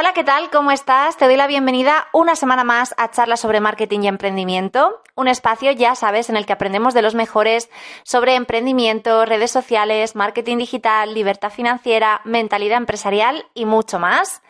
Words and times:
Hola, 0.00 0.12
¿qué 0.12 0.22
tal? 0.22 0.48
¿Cómo 0.50 0.70
estás? 0.70 1.16
Te 1.16 1.24
doy 1.24 1.34
la 1.34 1.48
bienvenida 1.48 2.06
una 2.12 2.36
semana 2.36 2.62
más 2.62 2.94
a 2.98 3.10
charlas 3.10 3.40
sobre 3.40 3.58
marketing 3.58 4.02
y 4.02 4.06
emprendimiento, 4.06 5.02
un 5.16 5.26
espacio, 5.26 5.72
ya 5.72 5.96
sabes, 5.96 6.30
en 6.30 6.36
el 6.36 6.46
que 6.46 6.52
aprendemos 6.52 6.94
de 6.94 7.02
los 7.02 7.16
mejores 7.16 7.68
sobre 8.04 8.36
emprendimiento, 8.36 9.24
redes 9.24 9.50
sociales, 9.50 10.14
marketing 10.14 10.58
digital, 10.58 11.14
libertad 11.14 11.50
financiera, 11.50 12.20
mentalidad 12.22 12.78
empresarial 12.78 13.46
y 13.54 13.64
mucho 13.64 13.98
más. 13.98 14.40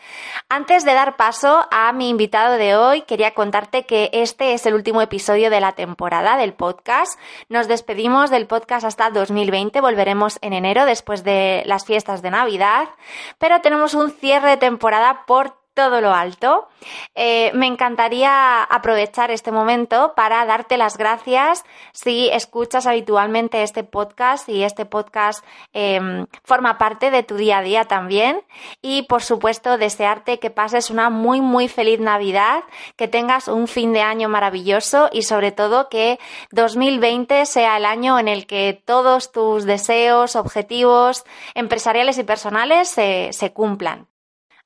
Antes 0.50 0.84
de 0.84 0.92
dar 0.92 1.16
paso 1.16 1.66
a 1.70 1.90
mi 1.94 2.10
invitado 2.10 2.58
de 2.58 2.76
hoy, 2.76 3.00
quería 3.02 3.32
contarte 3.32 3.86
que 3.86 4.10
este 4.12 4.52
es 4.52 4.66
el 4.66 4.74
último 4.74 5.00
episodio 5.00 5.48
de 5.48 5.62
la 5.62 5.72
temporada 5.72 6.36
del 6.36 6.52
podcast. 6.52 7.18
Nos 7.48 7.68
despedimos 7.68 8.28
del 8.28 8.46
podcast 8.46 8.84
hasta 8.84 9.08
2020, 9.08 9.80
volveremos 9.80 10.38
en 10.42 10.52
enero 10.52 10.84
después 10.84 11.24
de 11.24 11.62
las 11.64 11.86
fiestas 11.86 12.20
de 12.20 12.32
Navidad, 12.32 12.90
pero 13.38 13.62
tenemos 13.62 13.94
un 13.94 14.10
cierre 14.10 14.50
de 14.50 14.56
temporada 14.58 15.24
por 15.26 15.37
todo 15.78 16.00
lo 16.00 16.12
alto. 16.12 16.66
Eh, 17.14 17.52
me 17.54 17.68
encantaría 17.68 18.64
aprovechar 18.64 19.30
este 19.30 19.52
momento 19.52 20.12
para 20.16 20.44
darte 20.44 20.76
las 20.76 20.98
gracias 20.98 21.64
si 21.92 22.28
escuchas 22.30 22.84
habitualmente 22.84 23.62
este 23.62 23.84
podcast 23.84 24.48
y 24.48 24.64
este 24.64 24.86
podcast 24.86 25.44
em, 25.72 26.26
forma 26.42 26.78
parte 26.78 27.12
de 27.12 27.22
tu 27.22 27.36
día 27.36 27.58
a 27.58 27.62
día 27.62 27.84
también. 27.84 28.40
Y 28.82 29.02
por 29.02 29.22
supuesto, 29.22 29.78
desearte 29.78 30.40
que 30.40 30.50
pases 30.50 30.90
una 30.90 31.10
muy, 31.10 31.40
muy 31.40 31.68
feliz 31.68 32.00
Navidad, 32.00 32.64
que 32.96 33.06
tengas 33.06 33.46
un 33.46 33.68
fin 33.68 33.92
de 33.92 34.02
año 34.02 34.28
maravilloso 34.28 35.10
y 35.12 35.22
sobre 35.22 35.52
todo 35.52 35.88
que 35.88 36.18
2020 36.50 37.46
sea 37.46 37.76
el 37.76 37.84
año 37.84 38.18
en 38.18 38.26
el 38.26 38.48
que 38.48 38.82
todos 38.84 39.30
tus 39.30 39.62
deseos, 39.62 40.34
objetivos 40.34 41.24
empresariales 41.54 42.18
y 42.18 42.24
personales 42.24 42.88
se, 42.88 43.28
se 43.32 43.52
cumplan. 43.52 44.08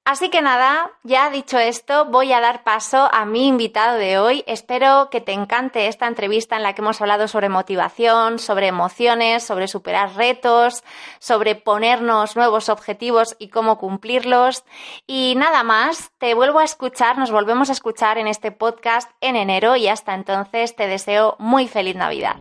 Así 0.05 0.31
que 0.31 0.43
nada, 0.43 0.91
ya 1.05 1.31
dicho 1.31 1.61
esto, 1.61 2.07
voy 2.07 2.33
a 2.33 2.41
dar 2.41 2.65
paso 2.65 3.09
a 3.13 3.25
mi 3.25 3.47
invitado 3.47 3.99
de 3.99 4.19
hoy. 4.19 4.43
Espero 4.49 5.11
que 5.13 5.21
te 5.21 5.31
encante 5.31 5.87
esta 5.87 6.09
entrevista 6.09 6.57
en 6.57 6.65
la 6.65 6.75
que 6.75 6.83
hemos 6.83 7.01
hablado 7.01 7.29
sobre 7.29 7.49
motivación, 7.49 8.41
sobre 8.41 8.67
emociones, 8.67 9.45
sobre 9.45 9.69
superar 9.69 10.17
retos, 10.17 10.83
sobre 11.21 11.55
ponernos 11.55 12.35
nuevos 12.35 12.69
objetivos 12.69 13.37
y 13.39 13.49
cómo 13.49 13.79
cumplirlos. 13.79 14.65
Y 15.07 15.35
nada 15.37 15.63
más, 15.63 16.11
te 16.19 16.35
vuelvo 16.35 16.59
a 16.59 16.65
escuchar, 16.65 17.17
nos 17.17 17.31
volvemos 17.31 17.69
a 17.69 17.73
escuchar 17.73 18.19
en 18.19 18.27
este 18.27 18.51
podcast 18.51 19.09
en 19.21 19.37
enero 19.37 19.77
y 19.77 19.87
hasta 19.87 20.15
entonces 20.15 20.75
te 20.75 20.89
deseo 20.89 21.37
muy 21.39 21.69
feliz 21.69 21.95
Navidad. 21.95 22.39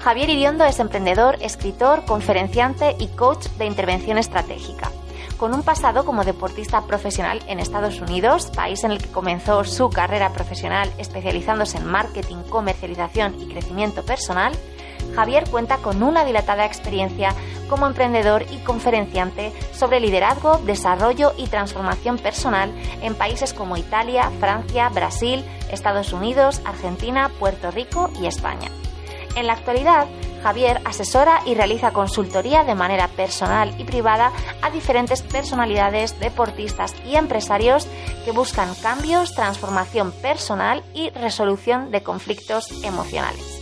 Javier 0.00 0.30
Iriondo 0.30 0.64
es 0.64 0.80
emprendedor, 0.80 1.36
escritor, 1.42 2.04
conferenciante 2.06 2.96
y 2.98 3.06
coach 3.06 3.46
de 3.58 3.66
intervención 3.66 4.18
estratégica 4.18 4.90
con 5.36 5.54
un 5.54 5.62
pasado 5.62 6.04
como 6.04 6.24
deportista 6.24 6.82
profesional 6.86 7.42
en 7.46 7.60
Estados 7.60 8.00
Unidos, 8.00 8.50
país 8.54 8.84
en 8.84 8.92
el 8.92 8.98
que 9.02 9.10
comenzó 9.10 9.64
su 9.64 9.90
carrera 9.90 10.32
profesional 10.32 10.90
especializándose 10.98 11.78
en 11.78 11.86
marketing, 11.86 12.42
comercialización 12.48 13.40
y 13.40 13.48
crecimiento 13.48 14.04
personal, 14.04 14.52
Javier 15.14 15.48
cuenta 15.50 15.78
con 15.78 16.02
una 16.02 16.24
dilatada 16.24 16.66
experiencia 16.66 17.34
como 17.68 17.86
emprendedor 17.86 18.44
y 18.50 18.58
conferenciante 18.58 19.52
sobre 19.72 20.00
liderazgo, 20.00 20.58
desarrollo 20.58 21.32
y 21.36 21.46
transformación 21.46 22.18
personal 22.18 22.72
en 23.02 23.14
países 23.14 23.52
como 23.52 23.76
Italia, 23.76 24.30
Francia, 24.40 24.88
Brasil, 24.88 25.44
Estados 25.70 26.12
Unidos, 26.12 26.60
Argentina, 26.64 27.30
Puerto 27.38 27.70
Rico 27.70 28.10
y 28.20 28.26
España. 28.26 28.70
En 29.36 29.46
la 29.46 29.52
actualidad, 29.52 30.06
Javier 30.42 30.80
asesora 30.86 31.42
y 31.44 31.54
realiza 31.54 31.92
consultoría 31.92 32.64
de 32.64 32.74
manera 32.74 33.08
personal 33.08 33.74
y 33.78 33.84
privada 33.84 34.32
a 34.62 34.70
diferentes 34.70 35.20
personalidades, 35.22 36.18
deportistas 36.18 36.94
y 37.04 37.16
empresarios 37.16 37.86
que 38.24 38.32
buscan 38.32 38.74
cambios, 38.76 39.34
transformación 39.34 40.12
personal 40.12 40.82
y 40.94 41.10
resolución 41.10 41.90
de 41.90 42.02
conflictos 42.02 42.82
emocionales. 42.82 43.60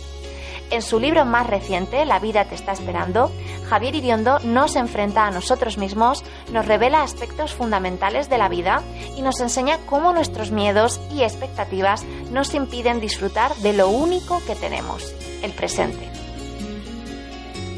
En 0.71 0.81
su 0.81 0.99
libro 0.99 1.25
más 1.25 1.45
reciente, 1.45 2.05
La 2.05 2.19
vida 2.19 2.45
te 2.45 2.55
está 2.55 2.71
esperando, 2.71 3.31
Javier 3.69 3.95
Iriondo 3.95 4.39
nos 4.39 4.75
enfrenta 4.75 5.27
a 5.27 5.31
nosotros 5.31 5.77
mismos, 5.77 6.23
nos 6.51 6.65
revela 6.65 7.03
aspectos 7.03 7.53
fundamentales 7.53 8.29
de 8.29 8.37
la 8.37 8.49
vida 8.49 8.81
y 9.15 9.21
nos 9.21 9.41
enseña 9.41 9.77
cómo 9.85 10.13
nuestros 10.13 10.51
miedos 10.51 11.01
y 11.11 11.23
expectativas 11.23 12.03
nos 12.31 12.53
impiden 12.55 12.99
disfrutar 12.99 13.53
de 13.57 13.73
lo 13.73 13.89
único 13.89 14.41
que 14.47 14.55
tenemos, 14.55 15.13
el 15.45 15.51
presente. 15.51 16.09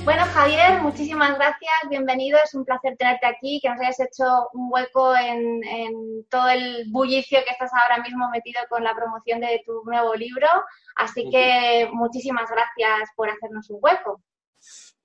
Bueno, 0.06 0.24
Javier, 0.24 0.82
muchísimas 0.82 1.36
gracias, 1.36 1.74
bienvenido, 1.90 2.40
es 2.42 2.56
un 2.56 2.64
placer 2.64 2.96
tenerte 2.96 3.26
aquí, 3.28 3.60
que 3.62 3.68
nos 3.68 3.78
hayas 3.82 4.00
hecho 4.00 4.24
un 4.54 4.70
hueco 4.72 5.14
en, 5.18 6.26
todo 6.30 6.48
el 6.48 6.86
bullicio 6.90 7.40
que 7.44 7.52
estás 7.52 7.72
ahora 7.74 8.02
mismo 8.02 8.30
metido 8.30 8.62
con 8.70 8.86
la 8.86 8.96
promoción 8.96 9.42
de 9.42 9.62
tu 9.66 9.84
nuevo 9.84 10.16
libro, 10.16 10.48
así 10.96 11.30
que 11.30 11.90
muchísimas 11.92 12.50
gracias 12.50 13.10
por 13.18 13.30
hacernos 13.30 13.70
un 13.70 13.80
hueco. 13.82 14.24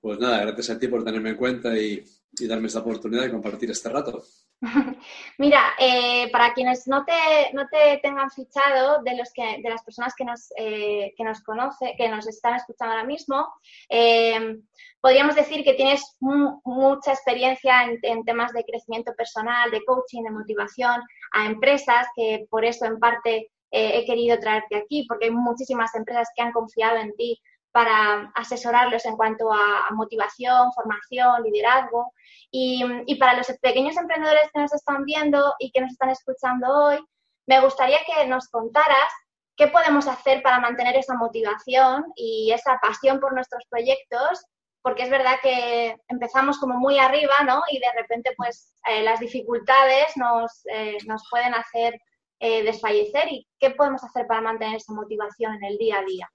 Pues 0.00 0.20
nada, 0.20 0.38
gracias 0.42 0.70
a 0.70 0.78
ti 0.78 0.86
por 0.86 1.02
tenerme 1.02 1.30
en 1.30 1.36
cuenta 1.36 1.76
y, 1.76 2.04
darme 2.48 2.68
esta 2.68 2.78
oportunidad 2.78 3.22
de 3.22 3.32
compartir 3.32 3.72
este 3.72 3.88
rato. 3.88 4.22
Mira, 5.38 5.60
eh, 5.78 6.30
para 6.30 6.54
quienes 6.54 6.86
no 6.86 7.04
te, 7.04 7.52
no 7.52 7.66
te 7.68 7.98
tengan 7.98 8.30
fichado, 8.30 9.02
de, 9.02 9.16
los 9.16 9.32
que, 9.32 9.60
de 9.60 9.68
las 9.68 9.82
personas 9.82 10.14
que 10.14 10.24
nos, 10.24 10.52
eh, 10.56 11.12
que 11.16 11.24
nos 11.24 11.42
conoce, 11.42 11.94
que 11.96 12.08
nos 12.08 12.28
están 12.28 12.54
escuchando 12.54 12.94
ahora 12.94 13.06
mismo, 13.06 13.52
eh, 13.88 14.58
podríamos 15.00 15.34
decir 15.34 15.64
que 15.64 15.74
tienes 15.74 16.16
mucha 16.20 17.12
experiencia 17.12 17.84
en, 18.02 18.24
temas 18.24 18.52
de 18.52 18.64
crecimiento 18.64 19.12
personal, 19.16 19.70
de 19.72 19.84
coaching, 19.84 20.22
de 20.22 20.30
motivación 20.30 21.02
a 21.32 21.46
empresas, 21.46 22.06
que 22.14 22.46
por 22.48 22.64
eso 22.64 22.84
en 22.84 23.00
parte 23.00 23.50
he 23.74 24.04
querido 24.04 24.38
traerte 24.38 24.76
aquí, 24.76 25.06
porque 25.08 25.24
hay 25.24 25.30
muchísimas 25.30 25.94
empresas 25.94 26.28
que 26.36 26.42
han 26.42 26.52
confiado 26.52 26.98
en 26.98 27.16
ti 27.16 27.40
para 27.72 28.30
asesorarlos 28.34 29.04
en 29.06 29.16
cuanto 29.16 29.52
a, 29.52 29.88
motivación, 29.92 30.72
formación, 30.72 31.42
liderazgo. 31.42 32.12
Y, 32.50 33.14
para 33.18 33.34
los 33.34 33.46
pequeños 33.60 33.96
emprendedores 33.96 34.50
que 34.52 34.60
nos 34.60 34.72
están 34.72 35.04
viendo 35.04 35.54
y 35.58 35.70
que 35.72 35.80
nos 35.80 35.92
están 35.92 36.10
escuchando 36.10 36.66
hoy, 36.68 36.98
me 37.46 37.60
gustaría 37.60 37.98
que 38.06 38.26
nos 38.26 38.48
contaras 38.48 39.10
qué 39.56 39.68
podemos 39.68 40.06
hacer 40.06 40.42
para 40.42 40.60
mantener 40.60 40.96
esa 40.96 41.14
motivación 41.14 42.04
y 42.14 42.52
esa 42.52 42.78
pasión 42.80 43.20
por 43.20 43.34
nuestros 43.34 43.64
proyectos, 43.68 44.44
porque 44.82 45.04
es 45.04 45.10
verdad 45.10 45.36
que 45.42 45.96
empezamos 46.08 46.58
como 46.58 46.74
muy 46.74 46.98
arriba, 46.98 47.34
¿no? 47.46 47.62
Y 47.70 47.78
de 47.78 47.92
repente, 47.96 48.32
pues, 48.36 48.74
eh, 48.88 49.02
las 49.02 49.20
dificultades 49.20 50.16
nos, 50.16 50.62
eh, 50.72 50.98
nos 51.06 51.22
pueden 51.30 51.54
hacer 51.54 51.98
eh, 52.44 52.64
desfallecer. 52.64 53.28
¿Y 53.30 53.46
qué 53.60 53.70
podemos 53.70 54.02
hacer 54.02 54.26
para 54.26 54.40
mantener 54.40 54.76
esa 54.76 54.92
motivación 54.92 55.54
en 55.54 55.64
el 55.64 55.78
día 55.78 55.98
a 56.00 56.04
día? 56.04 56.28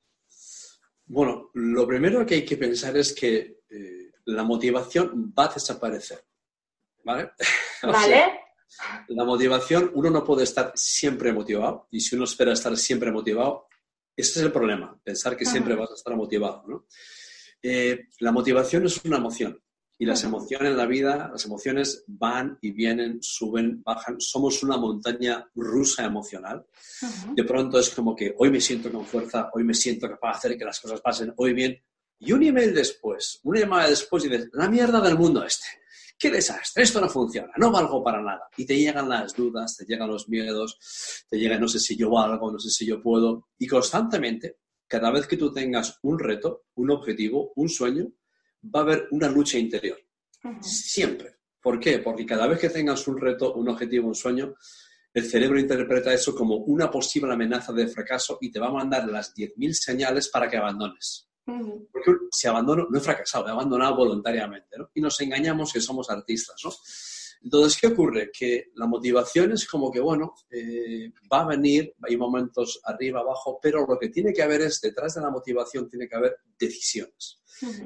Bueno, 1.07 1.51
lo 1.53 1.87
primero 1.87 2.25
que 2.25 2.35
hay 2.35 2.45
que 2.45 2.57
pensar 2.57 2.95
es 2.97 3.13
que 3.13 3.61
eh, 3.69 4.11
la 4.25 4.43
motivación 4.43 5.33
va 5.37 5.45
a 5.45 5.53
desaparecer. 5.53 6.23
¿Vale? 7.03 7.31
Vale. 7.83 8.41
la 9.07 9.23
motivación, 9.23 9.91
uno 9.93 10.09
no 10.09 10.23
puede 10.23 10.43
estar 10.43 10.73
siempre 10.75 11.31
motivado 11.31 11.87
y 11.91 12.01
si 12.01 12.15
uno 12.15 12.25
espera 12.25 12.51
estar 12.51 12.75
siempre 12.75 13.11
motivado, 13.11 13.67
ese 14.15 14.39
es 14.39 14.45
el 14.45 14.51
problema, 14.51 14.99
pensar 15.03 15.37
que 15.37 15.45
siempre 15.45 15.75
vas 15.75 15.91
a 15.91 15.93
estar 15.93 16.15
motivado. 16.15 16.63
¿no? 16.67 16.85
Eh, 17.61 18.07
la 18.19 18.31
motivación 18.31 18.85
es 18.85 19.03
una 19.05 19.17
emoción 19.17 19.61
y 19.99 20.05
las 20.05 20.23
emociones 20.23 20.71
en 20.71 20.77
la 20.77 20.85
vida, 20.85 21.29
las 21.31 21.45
emociones 21.45 22.03
van 22.07 22.57
y 22.61 22.71
vienen, 22.71 23.17
suben, 23.21 23.81
bajan. 23.83 24.21
Somos 24.21 24.61
una 24.61 24.77
montaña 24.77 25.49
rusa 25.55 26.05
emocional. 26.05 26.65
De 27.33 27.43
pronto 27.43 27.79
es 27.79 27.89
como 27.89 28.15
que 28.15 28.35
hoy 28.37 28.51
me 28.51 28.61
siento 28.61 28.91
con 28.91 29.05
fuerza, 29.05 29.49
hoy 29.53 29.63
me 29.63 29.73
siento 29.73 30.07
capaz 30.07 30.33
de 30.33 30.37
hacer 30.37 30.57
que 30.57 30.65
las 30.65 30.79
cosas 30.79 31.01
pasen, 31.01 31.33
hoy 31.37 31.53
bien. 31.53 31.81
Y 32.19 32.31
un 32.31 32.43
email 32.43 32.73
después, 32.73 33.39
una 33.43 33.59
llamada 33.59 33.89
después 33.89 34.25
y 34.25 34.29
dices, 34.29 34.49
la 34.53 34.69
mierda 34.69 35.01
del 35.01 35.17
mundo 35.17 35.43
este. 35.43 35.65
¡Qué 36.19 36.31
desastre! 36.31 36.81
Esto 36.81 36.99
no 36.99 37.09
funciona, 37.09 37.51
no 37.57 37.71
valgo 37.71 38.03
para 38.03 38.21
nada. 38.21 38.47
Y 38.57 38.65
te 38.65 38.75
llegan 38.75 39.07
las 39.07 39.35
dudas, 39.35 39.77
te 39.77 39.85
llegan 39.85 40.09
los 40.09 40.27
miedos, 40.27 41.25
te 41.29 41.37
llegan 41.37 41.61
no 41.61 41.67
sé 41.67 41.79
si 41.79 41.95
yo 41.95 42.09
valgo, 42.09 42.51
no 42.51 42.59
sé 42.59 42.69
si 42.71 42.87
yo 42.87 43.01
puedo. 43.01 43.49
Y 43.59 43.67
constantemente, 43.67 44.57
cada 44.87 45.11
vez 45.11 45.27
que 45.27 45.37
tú 45.37 45.53
tengas 45.53 45.99
un 46.01 46.17
reto, 46.17 46.65
un 46.75 46.89
objetivo, 46.89 47.51
un 47.55 47.69
sueño, 47.69 48.11
va 48.73 48.81
a 48.81 48.83
haber 48.83 49.07
una 49.11 49.29
lucha 49.29 49.57
interior. 49.57 49.99
Siempre. 50.61 51.37
¿Por 51.61 51.79
qué? 51.79 51.99
Porque 51.99 52.25
cada 52.25 52.47
vez 52.47 52.59
que 52.59 52.69
tengas 52.69 53.07
un 53.07 53.19
reto, 53.19 53.53
un 53.53 53.67
objetivo, 53.69 54.07
un 54.07 54.15
sueño, 54.15 54.55
el 55.13 55.25
cerebro 55.25 55.59
interpreta 55.59 56.13
eso 56.13 56.35
como 56.35 56.57
una 56.57 56.91
posible 56.91 57.33
amenaza 57.33 57.73
de 57.73 57.87
fracaso 57.87 58.37
y 58.39 58.51
te 58.51 58.59
va 58.59 58.67
a 58.67 58.73
mandar 58.73 59.07
las 59.07 59.33
10.000 59.33 59.73
señales 59.73 60.29
para 60.29 60.49
que 60.49 60.57
abandones. 60.57 61.27
Porque 61.91 62.11
si 62.31 62.47
abandono, 62.47 62.87
no 62.89 62.97
he 62.97 63.01
fracasado, 63.01 63.47
he 63.47 63.51
abandonado 63.51 63.95
voluntariamente, 63.95 64.77
¿no? 64.77 64.91
Y 64.93 65.01
nos 65.01 65.19
engañamos 65.21 65.71
que 65.71 65.79
somos 65.79 66.09
artistas, 66.09 66.61
¿no? 66.63 66.71
Entonces, 67.41 67.79
¿qué 67.79 67.87
ocurre? 67.87 68.31
Que 68.31 68.71
la 68.75 68.87
motivación 68.87 69.51
es 69.51 69.67
como 69.67 69.91
que, 69.91 69.99
bueno, 69.99 70.33
eh, 70.49 71.11
va 71.31 71.41
a 71.41 71.47
venir, 71.47 71.93
hay 72.01 72.17
momentos 72.17 72.79
arriba, 72.83 73.21
abajo, 73.21 73.59
pero 73.61 73.85
lo 73.87 73.97
que 73.97 74.09
tiene 74.09 74.33
que 74.33 74.43
haber 74.43 74.61
es, 74.61 74.81
detrás 74.81 75.15
de 75.15 75.21
la 75.21 75.29
motivación, 75.29 75.89
tiene 75.89 76.07
que 76.07 76.15
haber 76.15 76.37
decisiones. 76.57 77.41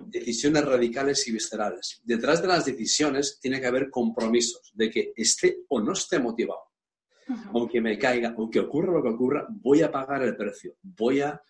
Decisiones 0.08 0.66
radicales 0.66 1.26
y 1.28 1.32
viscerales. 1.32 2.02
Detrás 2.04 2.42
de 2.42 2.48
las 2.50 2.66
decisiones 2.66 3.40
tiene 3.40 3.62
que 3.62 3.68
haber 3.68 3.90
compromisos 3.90 4.72
de 4.74 4.90
que 4.90 5.14
esté 5.16 5.64
o 5.70 5.80
no 5.80 5.94
esté 5.94 6.20
motivado. 6.20 6.72
Aunque 7.54 7.80
me 7.80 7.98
caiga, 7.98 8.34
aunque 8.38 8.60
ocurra 8.60 8.92
lo 8.92 9.02
que 9.02 9.10
ocurra, 9.10 9.48
voy 9.50 9.82
a 9.82 9.92
pagar 9.92 10.24
el 10.24 10.36
precio. 10.36 10.76
Voy 10.82 11.22
a 11.22 11.42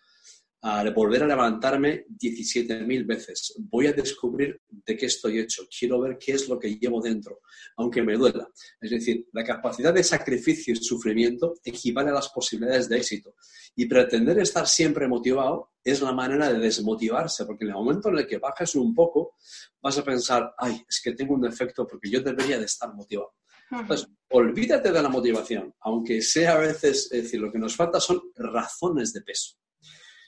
a 0.64 0.88
volver 0.90 1.24
a 1.24 1.26
levantarme 1.26 2.06
17.000 2.08 3.04
veces. 3.04 3.52
Voy 3.58 3.88
a 3.88 3.92
descubrir 3.92 4.60
de 4.68 4.96
qué 4.96 5.06
estoy 5.06 5.40
hecho. 5.40 5.64
Quiero 5.76 6.00
ver 6.00 6.16
qué 6.18 6.32
es 6.32 6.48
lo 6.48 6.56
que 6.56 6.78
llevo 6.78 7.02
dentro, 7.02 7.40
aunque 7.76 8.02
me 8.02 8.16
duela. 8.16 8.48
Es 8.80 8.90
decir, 8.90 9.26
la 9.32 9.42
capacidad 9.42 9.92
de 9.92 10.04
sacrificio 10.04 10.72
y 10.72 10.76
sufrimiento 10.76 11.54
equivale 11.64 12.10
a 12.10 12.14
las 12.14 12.28
posibilidades 12.28 12.88
de 12.88 12.98
éxito. 12.98 13.34
Y 13.74 13.86
pretender 13.86 14.38
estar 14.38 14.68
siempre 14.68 15.08
motivado 15.08 15.72
es 15.82 16.00
la 16.00 16.12
manera 16.12 16.52
de 16.52 16.60
desmotivarse, 16.60 17.44
porque 17.44 17.64
en 17.64 17.70
el 17.70 17.76
momento 17.76 18.10
en 18.10 18.18
el 18.18 18.26
que 18.26 18.38
bajes 18.38 18.76
un 18.76 18.94
poco, 18.94 19.34
vas 19.80 19.98
a 19.98 20.04
pensar, 20.04 20.54
ay, 20.58 20.80
es 20.88 21.00
que 21.02 21.12
tengo 21.12 21.34
un 21.34 21.40
defecto 21.40 21.88
porque 21.88 22.08
yo 22.08 22.20
debería 22.20 22.58
de 22.58 22.66
estar 22.66 22.94
motivado. 22.94 23.34
Entonces, 23.68 24.06
olvídate 24.30 24.92
de 24.92 25.02
la 25.02 25.08
motivación, 25.08 25.74
aunque 25.80 26.20
sea 26.20 26.52
a 26.52 26.58
veces, 26.58 27.10
es 27.10 27.24
decir, 27.24 27.40
lo 27.40 27.50
que 27.50 27.58
nos 27.58 27.74
falta 27.74 27.98
son 27.98 28.20
razones 28.36 29.12
de 29.12 29.22
peso. 29.22 29.56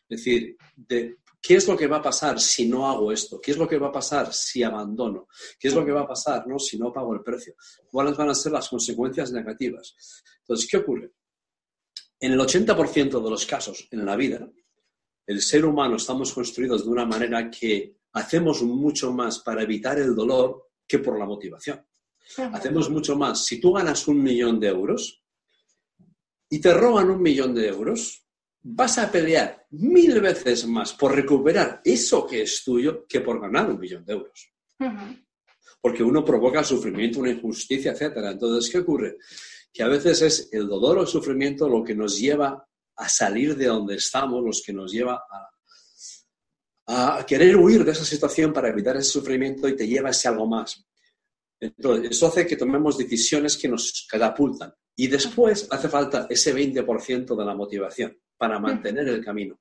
Es 0.09 0.19
decir, 0.19 0.57
de 0.77 1.19
qué 1.41 1.57
es 1.57 1.69
lo 1.69 1.77
que 1.77 1.87
va 1.87 1.99
a 1.99 2.03
pasar 2.03 2.41
si 2.41 2.67
no 2.67 2.89
hago 2.89 3.13
esto, 3.13 3.41
qué 3.41 3.51
es 3.51 3.59
lo 3.59 3.69
que 3.69 3.79
va 3.79 3.89
a 3.89 3.93
pasar 3.93 4.33
si 4.33 4.63
abandono, 4.63 5.29
qué 5.59 5.69
es 5.69 5.75
lo 5.75 5.85
que 5.85 5.93
va 5.93 6.03
a 6.03 6.09
pasar 6.09 6.47
¿no? 6.47 6.59
si 6.59 6.79
no 6.79 6.93
pago 6.93 7.15
el 7.15 7.23
precio, 7.23 7.55
cuáles 7.91 8.17
van 8.17 8.31
a 8.31 8.35
ser 8.35 8.53
las 8.53 8.69
consecuencias 8.69 9.33
negativas. 9.33 9.95
Entonces, 10.41 10.69
¿qué 10.71 10.79
ocurre? 10.79 11.13
En 12.21 12.33
el 12.33 12.39
80% 12.39 13.23
de 13.23 13.31
los 13.31 13.45
casos 13.45 13.87
en 13.91 14.07
la 14.07 14.17
vida, 14.17 14.49
el 15.27 15.41
ser 15.43 15.65
humano 15.65 15.97
estamos 15.97 16.33
construidos 16.33 16.85
de 16.85 16.91
una 16.91 17.05
manera 17.05 17.51
que 17.51 17.99
hacemos 18.13 18.63
mucho 18.63 19.13
más 19.13 19.41
para 19.41 19.63
evitar 19.63 19.99
el 19.99 20.15
dolor 20.15 20.71
que 20.87 20.99
por 20.99 21.19
la 21.19 21.27
motivación. 21.27 21.85
Hacemos 22.53 22.89
mucho 22.91 23.17
más. 23.17 23.45
Si 23.45 23.61
tú 23.61 23.73
ganas 23.73 24.09
un 24.09 24.23
millón 24.23 24.59
de 24.59 24.69
euros 24.69 25.23
y 26.49 26.61
te 26.61 26.73
roban 26.73 27.11
un 27.11 27.21
millón 27.21 27.55
de 27.55 27.69
euros, 27.69 28.24
vas 28.67 28.97
a 28.97 29.13
pelear 29.13 29.67
mil 29.73 30.21
veces 30.23 30.67
más 30.67 30.95
por 30.95 31.15
recuperar 31.15 31.83
eso 31.85 32.27
que 32.27 32.43
es 32.43 32.65
tuyo 32.65 33.07
que 33.07 33.21
por 33.21 33.39
ganar 33.41 33.71
un 33.71 33.79
millón 33.79 34.05
de 34.07 34.15
euros. 34.15 34.53
Porque 35.81 36.03
uno 36.03 36.25
provoca 36.25 36.65
sufrimiento, 36.65 37.21
una 37.21 37.31
injusticia, 37.31 37.93
etc. 37.93 38.17
Entonces, 38.33 38.73
¿qué 38.73 38.79
ocurre? 38.79 39.19
Que 39.71 39.83
a 39.83 39.89
veces 39.89 40.23
es 40.23 40.49
el 40.53 40.67
dolor 40.67 40.97
o 40.99 41.03
el 41.03 41.07
sufrimiento 41.07 41.69
lo 41.69 41.85
que 41.85 41.95
nos 41.95 42.19
lleva 42.19 42.67
a 42.97 43.09
salir 43.09 43.55
de 43.55 43.67
donde 43.67 43.97
estamos, 43.97 44.43
los 44.43 44.63
que 44.63 44.73
nos 44.73 44.91
lleva 44.91 45.23
a, 46.87 47.19
a 47.19 47.27
querer 47.27 47.57
huir 47.57 47.85
de 47.85 47.93
esa 47.93 48.05
situación 48.05 48.51
para 48.51 48.71
evitar 48.71 48.97
ese 48.97 49.11
sufrimiento 49.11 49.69
y 49.69 49.77
te 49.77 49.87
lleva 49.87 50.09
a 50.09 50.13
ese 50.13 50.29
algo 50.29 50.47
más. 50.47 50.83
Entonces, 51.61 52.13
eso 52.13 52.29
hace 52.29 52.47
que 52.47 52.57
tomemos 52.57 52.97
decisiones 52.97 53.59
que 53.59 53.69
nos 53.69 54.07
catapultan. 54.09 54.73
Y 54.97 55.09
después 55.09 55.69
hace 55.71 55.89
falta 55.89 56.27
ese 56.31 56.55
20% 56.55 57.37
de 57.37 57.45
la 57.45 57.55
motivación 57.55 58.17
para 58.37 58.59
mantener 58.59 59.09
el 59.09 59.25
camino. 59.25 59.61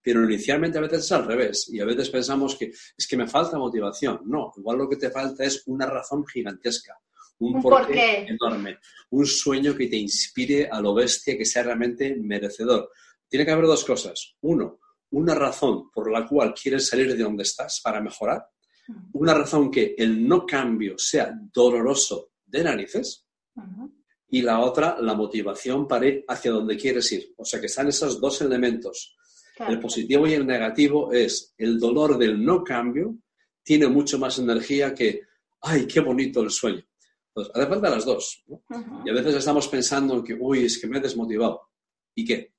Pero 0.00 0.24
inicialmente 0.24 0.78
a 0.78 0.82
veces 0.82 1.00
es 1.00 1.12
al 1.12 1.26
revés 1.26 1.68
y 1.72 1.80
a 1.80 1.84
veces 1.84 2.10
pensamos 2.10 2.56
que 2.56 2.66
es 2.96 3.06
que 3.08 3.16
me 3.16 3.26
falta 3.26 3.58
motivación. 3.58 4.20
No, 4.24 4.52
igual 4.56 4.78
lo 4.78 4.88
que 4.88 4.96
te 4.96 5.10
falta 5.10 5.44
es 5.44 5.62
una 5.66 5.86
razón 5.86 6.26
gigantesca, 6.26 6.98
un, 7.38 7.60
porqué, 7.60 8.26
enorme, 8.28 8.78
un 9.10 9.26
sueño 9.26 9.74
que 9.74 9.88
te 9.88 9.96
inspire 9.96 10.68
a 10.70 10.80
lo 10.80 10.94
bestia, 10.94 11.36
que 11.36 11.44
sea 11.44 11.64
realmente 11.64 12.16
merecedor. 12.16 12.90
Tiene 13.28 13.44
que 13.44 13.52
haber 13.52 13.66
dos 13.66 13.84
cosas. 13.84 14.36
Uno, 14.42 14.80
una 15.10 15.34
razón 15.34 15.90
por 15.90 16.10
la 16.10 16.26
cual 16.26 16.54
quieres 16.54 16.88
salir 16.88 17.16
de 17.16 17.22
donde 17.22 17.42
estás 17.42 17.80
para 17.82 18.00
mejorar. 18.00 18.46
Una 19.12 19.32
razón 19.32 19.70
que 19.70 19.94
el 19.96 20.26
no 20.26 20.44
cambio 20.44 20.98
sea 20.98 21.32
doloroso 21.52 22.32
de 22.44 22.62
narices 22.62 23.26
y 24.34 24.42
la 24.42 24.58
otra, 24.58 24.96
la 25.00 25.14
motivación 25.14 25.86
para 25.86 26.08
ir 26.08 26.24
hacia 26.26 26.50
donde 26.50 26.76
quieres 26.76 27.12
ir. 27.12 27.32
O 27.36 27.44
sea 27.44 27.60
que 27.60 27.66
están 27.66 27.86
esos 27.86 28.20
dos 28.20 28.40
elementos. 28.40 29.14
El 29.60 29.78
positivo 29.78 30.26
y 30.26 30.32
el 30.32 30.44
negativo 30.44 31.12
es 31.12 31.54
el 31.56 31.78
dolor 31.78 32.18
del 32.18 32.44
no 32.44 32.64
cambio, 32.64 33.16
tiene 33.62 33.86
mucho 33.86 34.18
más 34.18 34.36
energía 34.40 34.92
que, 34.92 35.20
ay, 35.60 35.86
qué 35.86 36.00
bonito 36.00 36.40
el 36.40 36.50
sueño. 36.50 36.82
Entonces, 37.28 37.54
hace 37.54 37.66
falta 37.68 37.88
las 37.88 38.04
dos. 38.04 38.44
Y 39.04 39.10
a 39.10 39.12
veces 39.12 39.36
estamos 39.36 39.68
pensando 39.68 40.24
que, 40.24 40.34
uy, 40.34 40.64
es 40.64 40.80
que 40.80 40.88
me 40.88 40.98
he 40.98 41.00
desmotivado. 41.00 41.70
¿Y 42.16 42.24
qué? 42.24 42.54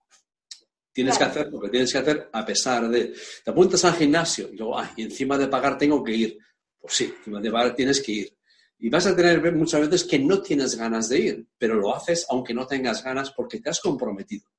Tienes 0.93 1.17
que 1.17 1.25
hacer 1.25 1.51
lo 1.51 1.59
que 1.59 1.67
tienes 1.67 1.91
que 1.91 1.97
hacer 1.97 2.29
a 2.31 2.45
pesar 2.45 2.87
de. 2.87 3.13
Te 3.43 3.51
apuntas 3.51 3.83
al 3.83 3.95
gimnasio 3.95 4.49
y 4.49 4.55
luego, 4.55 4.79
ay, 4.79 4.91
y 4.95 5.03
encima 5.03 5.37
de 5.37 5.49
pagar 5.49 5.77
tengo 5.77 6.01
que 6.01 6.15
ir. 6.15 6.37
Pues 6.79 6.93
sí, 6.93 7.13
encima 7.17 7.41
de 7.41 7.51
pagar 7.51 7.75
tienes 7.75 7.99
que 8.01 8.11
ir. 8.13 8.37
Y 8.77 8.89
vas 8.89 9.05
a 9.05 9.15
tener 9.15 9.53
muchas 9.53 9.81
veces 9.81 10.03
que 10.03 10.19
no 10.19 10.41
tienes 10.41 10.75
ganas 10.75 11.09
de 11.09 11.19
ir, 11.19 11.47
pero 11.57 11.75
lo 11.75 11.95
haces 11.95 12.25
aunque 12.29 12.53
no 12.53 12.67
tengas 12.67 13.03
ganas 13.03 13.31
porque 13.31 13.59
te 13.59 13.69
has 13.69 13.79
comprometido. 13.79 14.49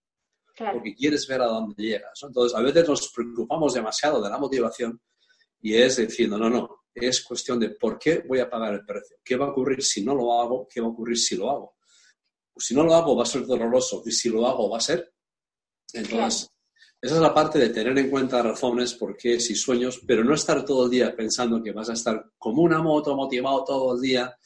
Porque 0.72 0.94
quieres 0.94 1.26
ver 1.26 1.42
a 1.42 1.46
dónde 1.46 1.82
llegas. 1.82 2.18
Entonces, 2.22 2.56
a 2.56 2.62
veces 2.62 2.88
nos 2.88 3.12
preocupamos 3.12 3.74
demasiado 3.74 4.22
de 4.22 4.30
la 4.30 4.38
motivación 4.38 5.00
y 5.60 5.74
es 5.74 5.96
diciendo, 5.96 6.38
no, 6.38 6.48
no, 6.48 6.84
es 6.94 7.22
cuestión 7.22 7.60
de 7.60 7.70
por 7.70 7.98
qué 7.98 8.24
voy 8.26 8.40
a 8.40 8.48
pagar 8.48 8.72
el 8.72 8.86
precio. 8.86 9.18
¿Qué 9.22 9.36
va 9.36 9.46
a 9.46 9.50
ocurrir 9.50 9.82
si 9.82 10.02
no 10.02 10.14
lo 10.14 10.40
hago? 10.40 10.66
¿Qué 10.66 10.80
va 10.80 10.86
a 10.86 10.90
ocurrir 10.90 11.18
si 11.18 11.36
lo 11.36 11.50
hago? 11.50 11.76
Pues 12.52 12.66
si 12.66 12.74
no 12.74 12.84
lo 12.84 12.94
hago 12.94 13.14
va 13.14 13.24
a 13.24 13.26
ser 13.26 13.44
doloroso 13.44 14.02
y 14.06 14.12
si 14.12 14.30
lo 14.30 14.46
hago 14.46 14.70
va 14.70 14.78
a 14.78 14.80
ser. 14.80 15.12
Entonces, 15.92 16.50
esa 17.00 17.16
es 17.16 17.20
la 17.20 17.34
parte 17.34 17.58
de 17.58 17.68
tener 17.68 17.96
en 17.98 18.10
cuenta 18.10 18.42
razones, 18.42 18.94
por 18.94 19.16
qué, 19.16 19.38
si 19.38 19.54
sueños, 19.54 20.00
pero 20.06 20.24
no 20.24 20.34
estar 20.34 20.64
todo 20.64 20.86
el 20.86 20.90
día 20.90 21.14
pensando 21.14 21.62
que 21.62 21.72
vas 21.72 21.90
a 21.90 21.92
estar 21.92 22.30
como 22.38 22.62
una 22.62 22.80
moto 22.80 23.14
motivado 23.14 23.64
todo 23.64 23.94
el 23.94 24.00
día. 24.00 24.36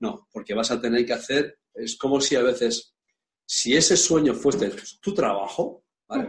No, 0.00 0.26
porque 0.32 0.54
vas 0.54 0.70
a 0.70 0.80
tener 0.80 1.04
que 1.04 1.12
hacer, 1.12 1.58
es 1.74 1.96
como 1.96 2.20
si 2.20 2.36
a 2.36 2.42
veces, 2.42 2.94
si 3.44 3.76
ese 3.76 3.96
sueño 3.96 4.34
fuese 4.34 4.72
tu 5.00 5.12
trabajo, 5.12 5.84
¿vale? 6.08 6.28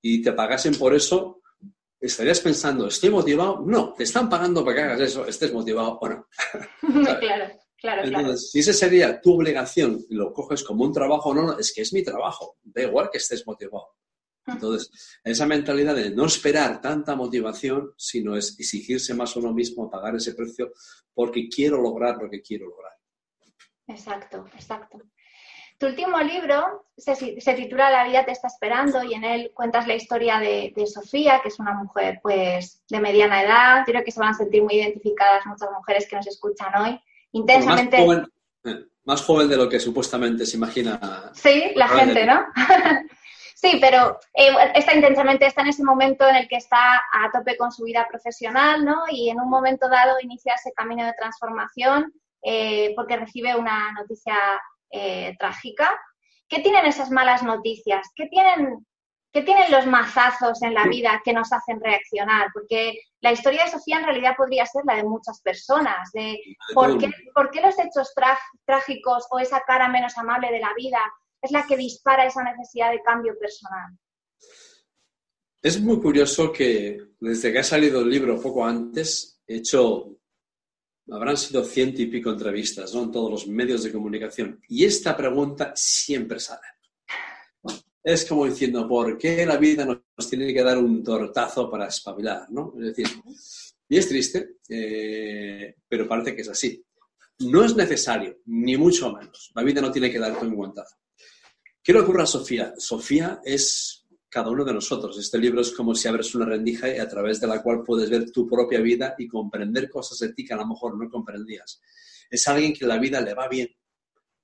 Y 0.00 0.22
te 0.22 0.32
pagasen 0.32 0.74
por 0.76 0.94
eso, 0.94 1.42
estarías 2.00 2.40
pensando, 2.40 2.86
¿estoy 2.86 3.10
motivado? 3.10 3.62
No, 3.66 3.92
te 3.92 4.04
están 4.04 4.28
pagando 4.28 4.64
para 4.64 4.76
que 4.76 4.82
hagas 4.82 5.00
eso, 5.00 5.26
estés 5.26 5.52
motivado 5.52 5.98
o 5.98 6.08
no. 6.08 6.26
claro, 7.20 7.54
claro, 7.76 8.04
Entonces, 8.04 8.50
si 8.50 8.60
esa 8.60 8.72
sería 8.72 9.20
tu 9.20 9.34
obligación 9.34 10.02
lo 10.08 10.32
coges 10.32 10.64
como 10.64 10.84
un 10.84 10.92
trabajo, 10.92 11.34
no, 11.34 11.42
no, 11.42 11.58
es 11.58 11.74
que 11.74 11.82
es 11.82 11.92
mi 11.92 12.02
trabajo, 12.02 12.56
da 12.62 12.82
igual 12.82 13.10
que 13.12 13.18
estés 13.18 13.46
motivado. 13.46 13.88
Entonces, 14.46 15.18
esa 15.24 15.46
mentalidad 15.46 15.94
de 15.94 16.10
no 16.10 16.26
esperar 16.26 16.80
tanta 16.80 17.16
motivación, 17.16 17.92
sino 17.96 18.36
es 18.36 18.58
exigirse 18.58 19.14
más 19.14 19.36
uno 19.36 19.52
mismo, 19.52 19.90
pagar 19.90 20.14
ese 20.16 20.34
precio, 20.34 20.72
porque 21.14 21.48
quiero 21.48 21.80
lograr 21.80 22.16
lo 22.16 22.28
que 22.28 22.42
quiero 22.42 22.66
lograr. 22.66 22.92
Exacto, 23.86 24.44
exacto. 24.54 25.00
Tu 25.78 25.86
último 25.86 26.20
libro 26.20 26.86
se, 26.96 27.14
titula 27.56 27.90
La 27.90 28.06
vida 28.06 28.24
te 28.24 28.32
está 28.32 28.46
esperando 28.46 29.02
y 29.02 29.14
en 29.14 29.24
él 29.24 29.50
cuentas 29.52 29.88
la 29.88 29.94
historia 29.94 30.38
de, 30.38 30.72
Sofía, 30.86 31.40
que 31.42 31.48
es 31.48 31.58
una 31.58 31.74
mujer 31.74 32.20
pues 32.22 32.82
de 32.88 33.00
mediana 33.00 33.42
edad. 33.42 33.82
Creo 33.84 34.04
que 34.04 34.12
se 34.12 34.20
van 34.20 34.30
a 34.30 34.34
sentir 34.34 34.62
muy 34.62 34.74
identificadas 34.74 35.44
muchas 35.46 35.70
mujeres 35.72 36.06
que 36.08 36.16
nos 36.16 36.26
escuchan 36.26 36.74
hoy. 36.80 37.00
Intensamente... 37.32 37.96
Más 37.96 38.06
joven, 38.06 38.32
eh, 38.64 38.86
más 39.04 39.22
joven 39.22 39.48
de 39.48 39.56
lo 39.56 39.68
que 39.68 39.80
supuestamente 39.80 40.46
se 40.46 40.56
imagina. 40.56 41.32
Sí, 41.34 41.72
la 41.74 41.88
gente, 41.88 42.24
¿no? 42.24 42.44
Sí, 43.64 43.78
pero 43.80 44.18
eh, 44.34 44.54
está 44.74 44.94
intensamente, 44.94 45.46
está 45.46 45.62
en 45.62 45.68
ese 45.68 45.82
momento 45.82 46.28
en 46.28 46.36
el 46.36 46.46
que 46.48 46.56
está 46.56 46.96
a 46.96 47.30
tope 47.32 47.56
con 47.56 47.72
su 47.72 47.84
vida 47.84 48.06
profesional, 48.06 48.84
¿no? 48.84 49.04
Y 49.10 49.30
en 49.30 49.40
un 49.40 49.48
momento 49.48 49.88
dado 49.88 50.20
inicia 50.20 50.52
ese 50.52 50.74
camino 50.74 51.02
de 51.06 51.14
transformación 51.14 52.12
eh, 52.42 52.92
porque 52.94 53.16
recibe 53.16 53.56
una 53.56 53.90
noticia 53.92 54.36
eh, 54.90 55.34
trágica. 55.38 55.98
¿Qué 56.46 56.60
tienen 56.60 56.84
esas 56.84 57.10
malas 57.10 57.42
noticias? 57.42 58.06
¿Qué 58.14 58.26
tienen, 58.26 58.86
¿Qué 59.32 59.40
tienen 59.40 59.72
los 59.72 59.86
mazazos 59.86 60.60
en 60.60 60.74
la 60.74 60.84
vida 60.84 61.22
que 61.24 61.32
nos 61.32 61.50
hacen 61.50 61.80
reaccionar? 61.80 62.48
Porque 62.52 62.98
la 63.22 63.32
historia 63.32 63.64
de 63.64 63.70
Sofía 63.70 63.96
en 63.96 64.04
realidad 64.04 64.36
podría 64.36 64.66
ser 64.66 64.82
la 64.84 64.96
de 64.96 65.04
muchas 65.04 65.40
personas, 65.40 66.12
de 66.12 66.38
por 66.74 66.98
qué, 66.98 67.10
por 67.34 67.50
qué 67.50 67.62
los 67.62 67.78
hechos 67.78 68.12
trágicos 68.66 69.26
o 69.30 69.38
esa 69.38 69.60
cara 69.60 69.88
menos 69.88 70.18
amable 70.18 70.52
de 70.52 70.60
la 70.60 70.74
vida 70.76 71.00
es 71.44 71.50
la 71.50 71.66
que 71.66 71.76
dispara 71.76 72.26
esa 72.26 72.42
necesidad 72.42 72.90
de 72.90 73.02
cambio 73.02 73.38
personal. 73.38 73.98
Es 75.62 75.80
muy 75.80 76.00
curioso 76.00 76.50
que 76.50 76.98
desde 77.20 77.52
que 77.52 77.58
ha 77.58 77.64
salido 77.64 78.00
el 78.00 78.08
libro 78.08 78.40
poco 78.40 78.64
antes, 78.64 79.42
he 79.46 79.56
hecho 79.56 80.18
habrán 81.10 81.36
sido 81.36 81.62
ciento 81.64 82.00
y 82.00 82.06
pico 82.06 82.30
entrevistas 82.30 82.94
¿no? 82.94 83.02
en 83.02 83.12
todos 83.12 83.30
los 83.30 83.46
medios 83.46 83.82
de 83.82 83.92
comunicación 83.92 84.58
y 84.68 84.86
esta 84.86 85.14
pregunta 85.14 85.72
siempre 85.76 86.40
sale. 86.40 86.62
Es 88.02 88.24
como 88.26 88.46
diciendo, 88.46 88.86
¿por 88.86 89.16
qué 89.16 89.46
la 89.46 89.56
vida 89.56 89.84
nos 89.86 90.28
tiene 90.28 90.52
que 90.52 90.62
dar 90.62 90.78
un 90.78 91.02
tortazo 91.02 91.70
para 91.70 91.88
espabilar? 91.88 92.46
¿no? 92.50 92.72
Es 92.78 92.86
decir, 92.86 93.06
y 93.88 93.96
es 93.96 94.08
triste, 94.08 94.56
eh, 94.68 95.76
pero 95.88 96.08
parece 96.08 96.34
que 96.34 96.42
es 96.42 96.48
así. 96.48 96.84
No 97.40 97.64
es 97.64 97.74
necesario, 97.74 98.38
ni 98.46 98.76
mucho 98.76 99.12
menos. 99.12 99.50
La 99.54 99.62
vida 99.62 99.80
no 99.80 99.90
tiene 99.90 100.10
que 100.10 100.18
darte 100.18 100.46
un 100.46 100.54
guantazo. 100.54 100.96
¿Qué 101.84 101.92
le 101.92 102.00
ocurre 102.00 102.22
a 102.22 102.26
Sofía? 102.26 102.72
Sofía 102.78 103.42
es 103.44 104.06
cada 104.30 104.50
uno 104.50 104.64
de 104.64 104.72
nosotros. 104.72 105.18
Este 105.18 105.36
libro 105.36 105.60
es 105.60 105.70
como 105.70 105.94
si 105.94 106.08
abres 106.08 106.34
una 106.34 106.46
rendija 106.46 106.86
a 106.98 107.06
través 107.06 107.42
de 107.42 107.46
la 107.46 107.62
cual 107.62 107.82
puedes 107.84 108.08
ver 108.08 108.30
tu 108.30 108.48
propia 108.48 108.80
vida 108.80 109.14
y 109.18 109.28
comprender 109.28 109.90
cosas 109.90 110.18
de 110.20 110.32
ti 110.32 110.46
que 110.46 110.54
a 110.54 110.56
lo 110.56 110.66
mejor 110.66 110.96
no 110.96 111.10
comprendías. 111.10 111.82
Es 112.30 112.48
alguien 112.48 112.72
que 112.72 112.86
la 112.86 112.96
vida 112.96 113.20
le 113.20 113.34
va 113.34 113.48
bien, 113.48 113.68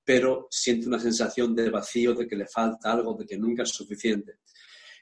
pero 0.05 0.49
siente 0.51 0.87
una 0.87 0.99
sensación 0.99 1.55
de 1.55 1.71
vacío, 1.71 2.13
de 2.13 2.27
que 2.27 2.35
le 2.35 2.45
falta 2.45 2.91
algo, 2.91 3.15
de 3.15 3.25
que 3.25 3.39
nunca 3.39 3.63
es 3.63 3.69
suficiente. 3.69 4.41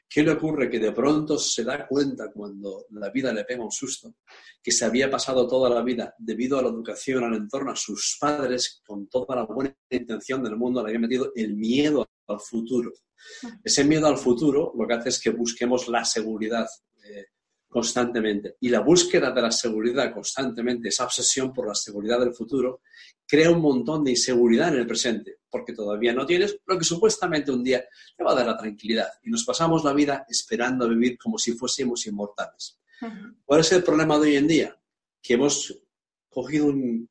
¿Qué 0.08 0.24
le 0.24 0.32
ocurre? 0.32 0.70
Que 0.70 0.80
de 0.80 0.94
pronto 0.94 1.38
se 1.38 1.66
da 1.66 1.86
cuenta 1.86 2.32
cuando 2.32 2.86
la 2.92 3.10
vida 3.10 3.34
le 3.34 3.44
pega 3.44 3.66
un 3.66 3.72
susto, 3.72 4.16
que 4.64 4.72
se 4.72 4.86
había 4.86 5.12
pasado 5.12 5.46
toda 5.46 5.70
la 5.70 5.82
vida 5.82 6.16
debido 6.18 6.58
a 6.58 6.62
la 6.62 6.70
educación, 6.70 7.26
al 7.26 7.36
entorno, 7.36 7.74
a 7.74 7.76
sus 7.76 8.16
padres, 8.18 8.82
con 8.88 9.10
toda 9.10 9.36
la 9.36 9.44
buena 9.44 9.76
intención 9.90 10.42
del 10.42 10.56
mundo, 10.56 10.82
le 10.82 10.88
había 10.88 11.02
metido 11.02 11.34
el 11.36 11.58
miedo 11.58 12.08
al 12.34 12.40
futuro. 12.40 12.92
Ese 13.64 13.84
miedo 13.84 14.08
al 14.08 14.18
futuro 14.18 14.74
lo 14.78 14.88
que 14.88 14.94
hace 14.94 15.10
es 15.10 15.20
que 15.20 15.32
busquemos 15.32 15.88
la 15.88 16.06
seguridad 16.06 16.68
eh, 17.04 17.26
constantemente. 17.70 18.56
Y 18.60 18.70
la 18.70 18.80
búsqueda 18.80 19.32
de 19.32 19.42
la 19.42 19.52
seguridad 19.52 20.12
constantemente, 20.12 20.90
esa 20.90 21.06
obsesión 21.06 21.54
por 21.54 21.68
la 21.68 21.76
seguridad 21.76 22.20
del 22.20 22.34
futuro, 22.34 22.82
crea 23.28 23.52
un 23.52 23.62
montón 23.62 24.04
de 24.04 24.12
inseguridad 24.12 24.70
en 24.70 24.80
el 24.80 24.88
presente, 24.88 25.38
porque 25.50 25.74
todavía 25.74 26.14
no 26.14 26.26
tienes 26.26 26.58
lo 26.66 26.78
que 26.78 26.84
supuestamente 26.84 27.52
un 27.52 27.64
día 27.64 27.86
te 28.18 28.24
va 28.24 28.32
a 28.32 28.36
dar 28.36 28.48
la 28.48 28.58
tranquilidad. 28.58 29.08
Y 29.24 29.30
nos 29.30 29.46
pasamos 29.46 29.84
la 29.84 29.94
vida 29.94 30.26
esperando 30.28 30.86
a 30.86 30.90
vivir 30.90 31.18
como 31.18 31.38
si 31.38 31.54
fuésemos 31.54 32.06
inmortales. 32.08 32.80
¿Cuál 33.46 33.62
es 33.62 33.72
el 33.72 33.84
problema 33.84 34.18
de 34.18 34.30
hoy 34.30 34.36
en 34.36 34.48
día? 34.48 34.82
Que 35.22 35.36
hemos 35.36 35.80
cogido 36.28 36.66
un... 36.66 37.10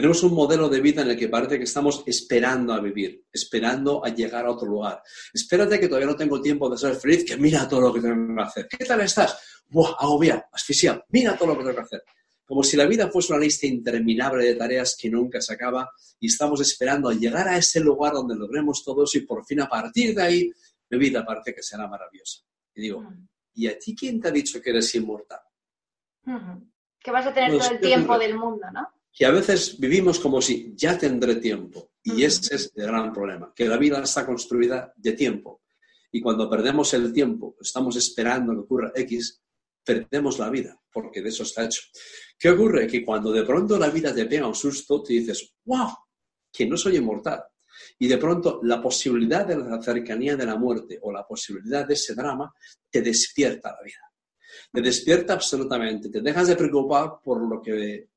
Tenemos 0.00 0.22
un 0.22 0.32
modelo 0.32 0.66
de 0.70 0.80
vida 0.80 1.02
en 1.02 1.10
el 1.10 1.16
que 1.18 1.28
parece 1.28 1.58
que 1.58 1.64
estamos 1.64 2.02
esperando 2.06 2.72
a 2.72 2.80
vivir, 2.80 3.26
esperando 3.30 4.02
a 4.02 4.08
llegar 4.08 4.46
a 4.46 4.50
otro 4.50 4.66
lugar. 4.66 5.02
Espérate 5.34 5.78
que 5.78 5.88
todavía 5.88 6.08
no 6.08 6.16
tengo 6.16 6.40
tiempo 6.40 6.70
de 6.70 6.78
ser 6.78 6.94
feliz, 6.94 7.22
que 7.22 7.36
mira 7.36 7.68
todo 7.68 7.82
lo 7.82 7.92
que 7.92 8.00
tengo 8.00 8.34
que 8.34 8.42
hacer. 8.42 8.66
¿Qué 8.66 8.82
tal 8.86 9.02
estás? 9.02 9.38
¡Buah! 9.68 9.96
Agobia, 9.98 10.48
asfixia, 10.50 11.04
mira 11.10 11.36
todo 11.36 11.48
lo 11.48 11.58
que 11.58 11.64
tengo 11.64 11.76
que 11.76 11.82
hacer 11.82 12.02
como 12.46 12.64
si 12.64 12.76
la 12.76 12.84
vida 12.84 13.08
fuese 13.08 13.32
una 13.32 13.44
lista 13.44 13.68
interminable 13.68 14.44
de 14.44 14.56
tareas 14.56 14.96
que 15.00 15.08
nunca 15.08 15.40
se 15.40 15.54
acaba 15.54 15.88
y 16.18 16.26
estamos 16.26 16.60
esperando 16.60 17.08
a 17.08 17.14
llegar 17.14 17.46
a 17.46 17.56
ese 17.56 17.78
lugar 17.78 18.12
donde 18.12 18.34
logremos 18.34 18.82
todo 18.82 19.04
eso 19.04 19.18
y 19.18 19.20
por 19.20 19.44
fin 19.44 19.60
a 19.60 19.68
partir 19.68 20.16
de 20.16 20.22
ahí 20.22 20.52
mi 20.88 20.98
vida 20.98 21.24
parece 21.24 21.54
que 21.54 21.62
será 21.62 21.86
maravillosa. 21.86 22.40
Y 22.74 22.80
digo, 22.80 23.08
¿y 23.54 23.68
a 23.68 23.78
ti 23.78 23.94
quién 23.94 24.20
te 24.20 24.26
ha 24.26 24.30
dicho 24.32 24.60
que 24.60 24.70
eres 24.70 24.92
inmortal? 24.96 25.38
Que 26.98 27.12
vas 27.12 27.26
a 27.26 27.32
tener 27.32 27.56
todo 27.56 27.70
el 27.70 27.78
tiempo 27.78 28.18
del 28.18 28.36
mundo, 28.36 28.66
¿no? 28.72 28.99
Que 29.12 29.26
a 29.26 29.30
veces 29.30 29.78
vivimos 29.78 30.18
como 30.18 30.40
si 30.40 30.72
ya 30.74 30.96
tendré 30.96 31.36
tiempo 31.36 31.90
y 32.02 32.24
ese 32.24 32.54
es 32.54 32.72
el 32.74 32.86
gran 32.86 33.12
problema, 33.12 33.52
que 33.54 33.66
la 33.66 33.76
vida 33.76 34.02
está 34.02 34.24
construida 34.24 34.92
de 34.96 35.12
tiempo 35.12 35.60
y 36.12 36.20
cuando 36.20 36.50
perdemos 36.50 36.92
el 36.94 37.12
tiempo, 37.12 37.56
estamos 37.60 37.96
esperando 37.96 38.52
que 38.52 38.60
ocurra 38.60 38.92
X, 38.94 39.40
perdemos 39.84 40.38
la 40.38 40.50
vida, 40.50 40.80
porque 40.92 41.22
de 41.22 41.28
eso 41.28 41.44
está 41.44 41.64
hecho. 41.64 41.82
¿Qué 42.38 42.50
ocurre? 42.50 42.86
Que 42.86 43.04
cuando 43.04 43.30
de 43.30 43.44
pronto 43.44 43.78
la 43.78 43.90
vida 43.90 44.14
te 44.14 44.26
pega 44.26 44.46
un 44.46 44.54
susto, 44.54 45.02
te 45.02 45.14
dices, 45.14 45.54
wow, 45.64 45.90
que 46.52 46.66
no 46.66 46.76
soy 46.76 46.96
inmortal. 46.96 47.44
Y 47.98 48.08
de 48.08 48.18
pronto 48.18 48.60
la 48.64 48.82
posibilidad 48.82 49.46
de 49.46 49.56
la 49.56 49.80
cercanía 49.80 50.36
de 50.36 50.46
la 50.46 50.56
muerte 50.56 50.98
o 51.02 51.12
la 51.12 51.26
posibilidad 51.26 51.86
de 51.86 51.94
ese 51.94 52.14
drama 52.14 52.52
te 52.90 53.00
despierta 53.02 53.70
la 53.70 53.82
vida. 53.82 54.10
Te 54.72 54.80
despierta 54.82 55.34
absolutamente. 55.34 56.10
Te 56.10 56.20
dejas 56.20 56.48
de 56.48 56.56
preocupar 56.56 57.20
por 57.22 57.48
lo 57.48 57.62
que 57.62 58.09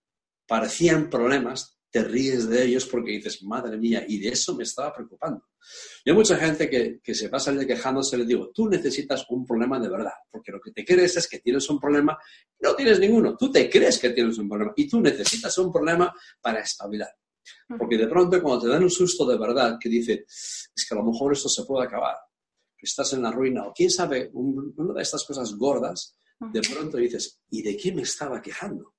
parecían 0.53 1.10
problemas, 1.10 1.79
te 1.89 2.03
ríes 2.03 2.48
de 2.48 2.63
ellos 2.63 2.86
porque 2.86 3.13
dices, 3.13 3.41
madre 3.41 3.75
mía, 3.75 4.05
y 4.07 4.19
de 4.19 4.29
eso 4.29 4.53
me 4.53 4.62
estaba 4.62 4.93
preocupando. 4.93 5.48
Y 6.05 6.12
hay 6.12 6.15
mucha 6.15 6.38
gente 6.38 6.69
que, 6.69 7.15
se 7.15 7.27
pasa 7.27 7.51
día 7.51 7.65
quejándose, 7.65 8.19
le 8.19 8.25
digo, 8.25 8.51
tú 8.53 8.69
necesitas 8.69 9.25
un 9.29 9.48
problema 9.48 9.79
de 9.79 9.89
verdad, 9.89 10.13
porque 10.29 10.51
lo 10.51 10.62
que 10.62 10.69
te 10.69 10.86
crees 10.86 11.17
es 11.17 11.27
que 11.27 11.39
tienes 11.39 11.67
un 11.72 11.79
problema, 11.79 12.15
no 12.60 12.75
tienes 12.75 13.00
ninguno, 13.00 13.36
tú 13.36 13.51
te 13.51 13.67
crees 13.67 13.98
que 13.98 14.12
tienes 14.12 14.38
un 14.38 14.48
problema 14.48 14.74
y 14.75 14.88
tú 14.88 15.01
necesitas 15.01 15.57
un 15.57 15.72
problema 15.72 16.13
para 16.39 16.60
espabilar. 16.60 17.10
Porque 17.75 17.98
de 17.98 18.05
pronto 18.05 18.39
cuando 18.39 18.65
te 18.65 18.67
dan 18.72 18.83
un 18.83 18.91
susto 18.91 19.25
de 19.25 19.39
verdad 19.39 19.79
que 19.81 19.89
dice, 19.89 20.24
es 20.27 20.86
que 20.88 20.93
a 20.93 20.98
lo 21.00 21.03
mejor 21.03 21.33
esto 21.33 21.50
se 21.50 21.63
puede 21.63 21.88
acabar, 21.88 22.17
que 22.77 22.86
estás 22.86 23.12
en 23.13 23.24
la 23.24 23.31
ruina, 23.31 23.65
o 23.65 23.74
quién 23.74 23.89
sabe, 23.89 24.29
una 24.36 24.93
de 24.93 25.01
estas 25.01 25.25
cosas 25.25 25.55
gordas, 25.55 26.15
de 26.39 26.62
pronto 26.62 26.98
dices, 26.98 27.39
¿y 27.50 27.63
de 27.63 27.75
qué 27.75 27.91
me 27.91 28.03
estaba 28.03 28.39
quejando? 28.39 28.93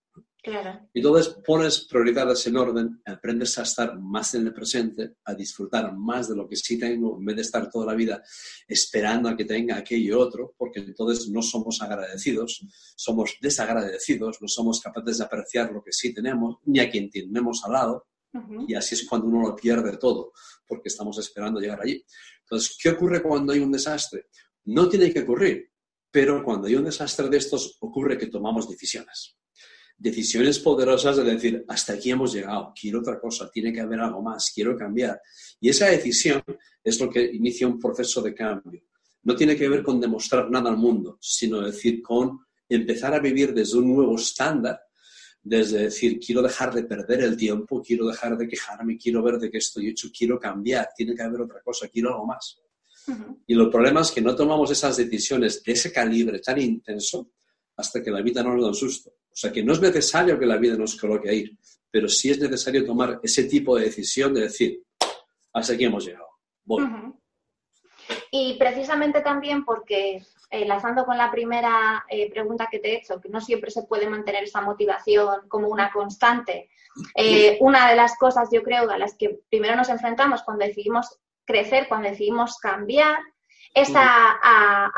Y 0.93 0.99
entonces 1.01 1.37
pones 1.45 1.87
prioridades 1.87 2.47
en 2.47 2.57
orden, 2.57 3.01
aprendes 3.07 3.59
a 3.59 3.63
estar 3.63 3.99
más 3.99 4.35
en 4.35 4.47
el 4.47 4.53
presente, 4.53 5.15
a 5.25 5.35
disfrutar 5.35 5.97
más 5.97 6.29
de 6.29 6.37
lo 6.37 6.47
que 6.47 6.57
sí 6.57 6.79
tengo, 6.79 7.17
en 7.19 7.25
vez 7.25 7.37
de 7.37 7.43
estar 7.43 7.71
toda 7.71 7.87
la 7.87 7.95
vida 7.95 8.23
esperando 8.69 9.31
a 9.31 9.37
que 9.37 9.47
tenga 9.47 9.77
aquello 9.77 10.21
otro, 10.21 10.55
porque 10.59 10.81
entonces 10.81 11.31
no 11.31 11.41
somos 11.41 11.81
agradecidos, 11.81 12.61
somos 12.95 13.37
desagradecidos, 13.41 14.43
no 14.43 14.49
somos 14.49 14.81
capaces 14.81 15.19
de 15.19 15.25
apreciar 15.25 15.73
lo 15.73 15.83
que 15.83 15.93
sí 15.93 16.13
tenemos, 16.13 16.59
ni 16.65 16.79
a 16.81 16.91
quien 16.91 17.09
tenemos 17.09 17.65
al 17.65 17.73
lado, 17.73 18.07
y 18.67 18.75
así 18.75 18.97
es 18.97 19.07
cuando 19.09 19.29
uno 19.29 19.49
lo 19.49 19.57
pierde 19.57 19.97
todo, 19.97 20.33
porque 20.67 20.89
estamos 20.89 21.17
esperando 21.19 21.61
llegar 21.61 21.81
allí. 21.81 22.05
Entonces, 22.43 22.77
¿qué 22.83 22.91
ocurre 22.91 23.23
cuando 23.23 23.53
hay 23.53 23.61
un 23.61 23.71
desastre? 23.71 24.27
No 24.65 24.89
tiene 24.89 25.13
que 25.13 25.21
ocurrir, 25.21 25.71
pero 26.11 26.43
cuando 26.45 26.67
hay 26.67 26.75
un 26.75 26.85
desastre 26.85 27.29
de 27.29 27.37
estos, 27.37 27.79
ocurre 27.81 28.19
que 28.19 28.27
tomamos 28.27 28.69
decisiones 28.69 29.37
decisiones 29.97 30.59
poderosas 30.59 31.17
de 31.17 31.25
decir, 31.25 31.65
hasta 31.69 31.95
aquí 31.95 32.11
hemos 32.11 32.33
llegado, 32.33 32.73
quiero 32.79 33.01
otra 33.01 33.19
cosa, 33.19 33.51
tiene 33.51 33.73
que 33.73 33.81
haber 33.81 34.01
algo 34.01 34.23
más, 34.23 34.53
quiero 34.55 34.77
cambiar. 34.77 35.21
Y 35.61 35.69
esa 35.69 35.87
decisión 35.87 36.43
es 36.83 37.01
lo 37.01 37.09
que 37.09 37.25
inicia 37.25 37.67
un 37.67 37.79
proceso 37.79 38.21
de 38.21 38.35
cambio. 38.35 38.83
No 39.23 39.35
tiene 39.35 39.57
que 39.57 39.69
ver 39.69 39.83
con 39.83 40.01
demostrar 40.01 40.51
nada 40.51 40.71
al 40.71 40.77
mundo, 40.77 41.19
sino 41.21 41.61
decir 41.61 42.03
con 42.03 42.41
empezar 42.69 43.15
a 43.15 43.21
vivir 43.21 43.55
desde 43.55 43.79
un 43.79 43.95
nuevo 43.95 44.17
estándar, 44.17 44.81
desde 45.43 45.85
decir, 45.85 46.19
quiero 46.19 46.43
dejar 46.43 46.75
de 46.75 46.85
perder 46.85 47.21
el 47.21 47.37
tiempo, 47.37 47.83
quiero 47.83 48.07
dejar 48.07 48.37
de 48.37 48.49
quejarme, 48.49 48.97
quiero 48.97 49.23
ver 49.23 49.39
de 49.39 49.51
qué 49.51 49.59
estoy 49.59 49.89
hecho, 49.89 50.09
quiero 50.17 50.39
cambiar, 50.39 50.89
tiene 50.97 51.15
que 51.15 51.23
haber 51.23 51.43
otra 51.43 51.61
cosa, 51.63 51.89
quiero 51.89 52.11
algo 52.11 52.27
más. 52.27 52.59
Y 53.47 53.55
el 53.55 53.71
problema 53.71 54.01
es 54.01 54.11
que 54.11 54.23
no 54.23 54.35
tomamos 54.35 54.71
esas 54.71 54.97
decisiones 54.97 55.63
de 55.63 55.73
ese 55.73 55.93
calibre 55.93 56.39
tan 56.39 56.61
intenso 56.61 57.31
hasta 57.77 58.03
que 58.03 58.11
la 58.11 58.23
vida 58.23 58.43
no 58.43 58.55
nos 58.55 58.63
da 58.63 58.69
un 58.69 58.75
susto. 58.75 59.11
O 59.11 59.37
sea 59.37 59.51
que 59.51 59.65
no 59.65 59.73
es 59.73 59.81
necesario 59.81 60.39
que 60.39 60.47
la 60.47 60.59
vida 60.59 60.77
nos 60.77 60.97
coloque 60.97 61.29
ahí, 61.29 61.59
pero 61.91 62.09
sí 62.09 62.31
es 62.31 62.39
necesario 62.39 62.85
tomar 62.85 63.21
ese 63.23 63.45
tipo 63.45 63.77
de 63.77 63.87
decisión 63.87 64.33
de 64.33 64.43
decir, 64.43 64.83
hasta 65.53 65.75
aquí 65.75 65.85
hemos 65.85 66.05
llegado. 66.05 66.29
Y 68.31 68.55
precisamente 68.59 69.21
también 69.23 69.65
porque, 69.65 70.23
enlazando 70.51 71.05
con 71.05 71.17
la 71.17 71.31
primera 71.31 72.05
eh, 72.09 72.31
pregunta 72.31 72.69
que 72.71 72.79
te 72.79 72.93
he 72.93 72.97
hecho, 72.99 73.21
que 73.21 73.29
no 73.29 73.41
siempre 73.41 73.71
se 73.71 73.85
puede 73.85 74.09
mantener 74.09 74.45
esa 74.45 74.61
motivación 74.61 75.49
como 75.49 75.69
una 75.69 75.93
constante, 75.93 76.69
eh, 77.17 77.59
una 77.61 77.89
de 77.91 77.97
las 77.97 78.17
cosas 78.19 78.49
yo 78.53 78.63
creo 78.63 78.89
a 78.91 78.99
las 78.99 79.17
que 79.17 79.41
primero 79.49 79.75
nos 79.75 79.89
enfrentamos 79.89 80.43
cuando 80.43 80.65
decidimos 80.65 81.19
crecer, 81.45 81.89
cuando 81.89 82.09
decidimos 82.09 82.59
cambiar, 82.59 83.19
es 83.73 83.93
a, 83.95 84.91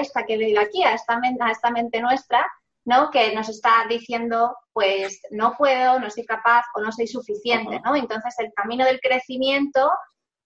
esta 0.00 0.24
que 0.24 0.36
veo 0.36 0.60
aquí, 0.60 0.82
a 0.82 0.94
esta, 0.94 1.20
a 1.40 1.50
esta 1.50 1.70
mente 1.70 2.00
nuestra, 2.00 2.46
¿no? 2.84 3.10
Que 3.10 3.34
nos 3.34 3.48
está 3.48 3.86
diciendo, 3.88 4.56
pues 4.72 5.20
no 5.30 5.54
puedo, 5.56 5.98
no 5.98 6.10
soy 6.10 6.24
capaz 6.24 6.64
o 6.74 6.80
no 6.80 6.92
soy 6.92 7.06
suficiente, 7.06 7.80
¿no? 7.84 7.96
Entonces 7.96 8.34
el 8.38 8.52
camino 8.52 8.84
del 8.84 9.00
crecimiento 9.00 9.90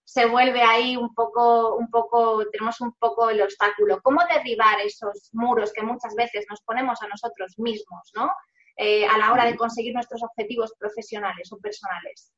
se 0.03 0.25
vuelve 0.25 0.61
ahí 0.61 0.95
un 0.95 1.13
poco, 1.13 1.75
un 1.75 1.89
poco, 1.89 2.45
tenemos 2.49 2.79
un 2.79 2.93
poco 2.93 3.29
el 3.29 3.41
obstáculo. 3.41 3.99
¿Cómo 4.01 4.21
derribar 4.25 4.79
esos 4.79 5.29
muros 5.33 5.73
que 5.73 5.83
muchas 5.83 6.15
veces 6.15 6.45
nos 6.49 6.61
ponemos 6.61 7.01
a 7.01 7.07
nosotros 7.07 7.59
mismos, 7.59 8.11
¿no? 8.15 8.31
Eh, 8.77 9.05
a 9.05 9.17
la 9.17 9.33
hora 9.33 9.45
de 9.45 9.57
conseguir 9.57 9.93
nuestros 9.93 10.23
objetivos 10.23 10.73
profesionales 10.79 11.51
o 11.51 11.57
personales. 11.57 12.31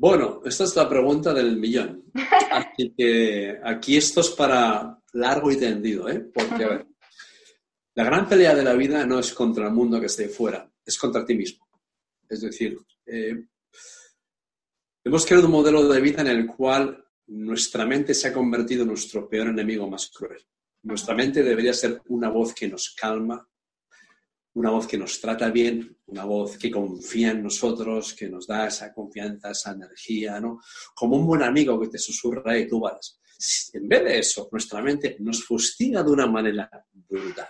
Bueno, 0.00 0.42
esta 0.44 0.62
es 0.62 0.76
la 0.76 0.88
pregunta 0.88 1.34
del 1.34 1.56
millón. 1.56 2.04
Así 2.52 2.94
que 2.96 3.58
aquí 3.64 3.96
esto 3.96 4.20
es 4.20 4.30
para 4.30 4.96
largo 5.12 5.50
y 5.50 5.56
tendido, 5.56 6.08
¿eh? 6.08 6.20
Porque, 6.32 6.64
a 6.64 6.68
ver, 6.68 6.86
la 7.96 8.04
gran 8.04 8.28
pelea 8.28 8.54
de 8.54 8.62
la 8.62 8.74
vida 8.74 9.04
no 9.04 9.18
es 9.18 9.34
contra 9.34 9.66
el 9.66 9.74
mundo 9.74 9.98
que 9.98 10.06
esté 10.06 10.28
fuera, 10.28 10.70
es 10.86 10.96
contra 10.96 11.24
ti 11.24 11.34
mismo. 11.34 11.66
Es 12.28 12.42
decir, 12.42 12.78
eh, 13.06 13.44
hemos 15.02 15.26
creado 15.26 15.46
un 15.46 15.52
modelo 15.52 15.88
de 15.88 16.00
vida 16.00 16.20
en 16.20 16.28
el 16.28 16.46
cual 16.46 17.04
nuestra 17.26 17.84
mente 17.84 18.14
se 18.14 18.28
ha 18.28 18.32
convertido 18.32 18.82
en 18.82 18.88
nuestro 18.88 19.28
peor 19.28 19.48
enemigo 19.48 19.90
más 19.90 20.10
cruel. 20.10 20.46
Nuestra 20.84 21.12
mente 21.12 21.42
debería 21.42 21.72
ser 21.72 22.00
una 22.06 22.30
voz 22.30 22.54
que 22.54 22.68
nos 22.68 22.94
calma, 22.94 23.48
una 24.54 24.70
voz 24.70 24.86
que 24.86 24.98
nos 24.98 25.20
trata 25.20 25.50
bien, 25.50 25.96
una 26.06 26.24
voz 26.24 26.58
que 26.58 26.70
confía 26.70 27.30
en 27.30 27.42
nosotros, 27.42 28.14
que 28.14 28.28
nos 28.28 28.46
da 28.46 28.66
esa 28.66 28.92
confianza, 28.92 29.50
esa 29.50 29.72
energía, 29.72 30.40
¿no? 30.40 30.60
Como 30.94 31.16
un 31.16 31.26
buen 31.26 31.42
amigo 31.42 31.78
que 31.80 31.88
te 31.88 31.98
susurra 31.98 32.58
y 32.58 32.66
tú 32.66 32.80
vas. 32.80 33.20
En 33.72 33.88
vez 33.88 34.04
de 34.04 34.18
eso, 34.18 34.48
nuestra 34.50 34.82
mente 34.82 35.16
nos 35.20 35.44
fustiga 35.44 36.02
de 36.02 36.10
una 36.10 36.26
manera 36.26 36.68
brutal. 36.92 37.48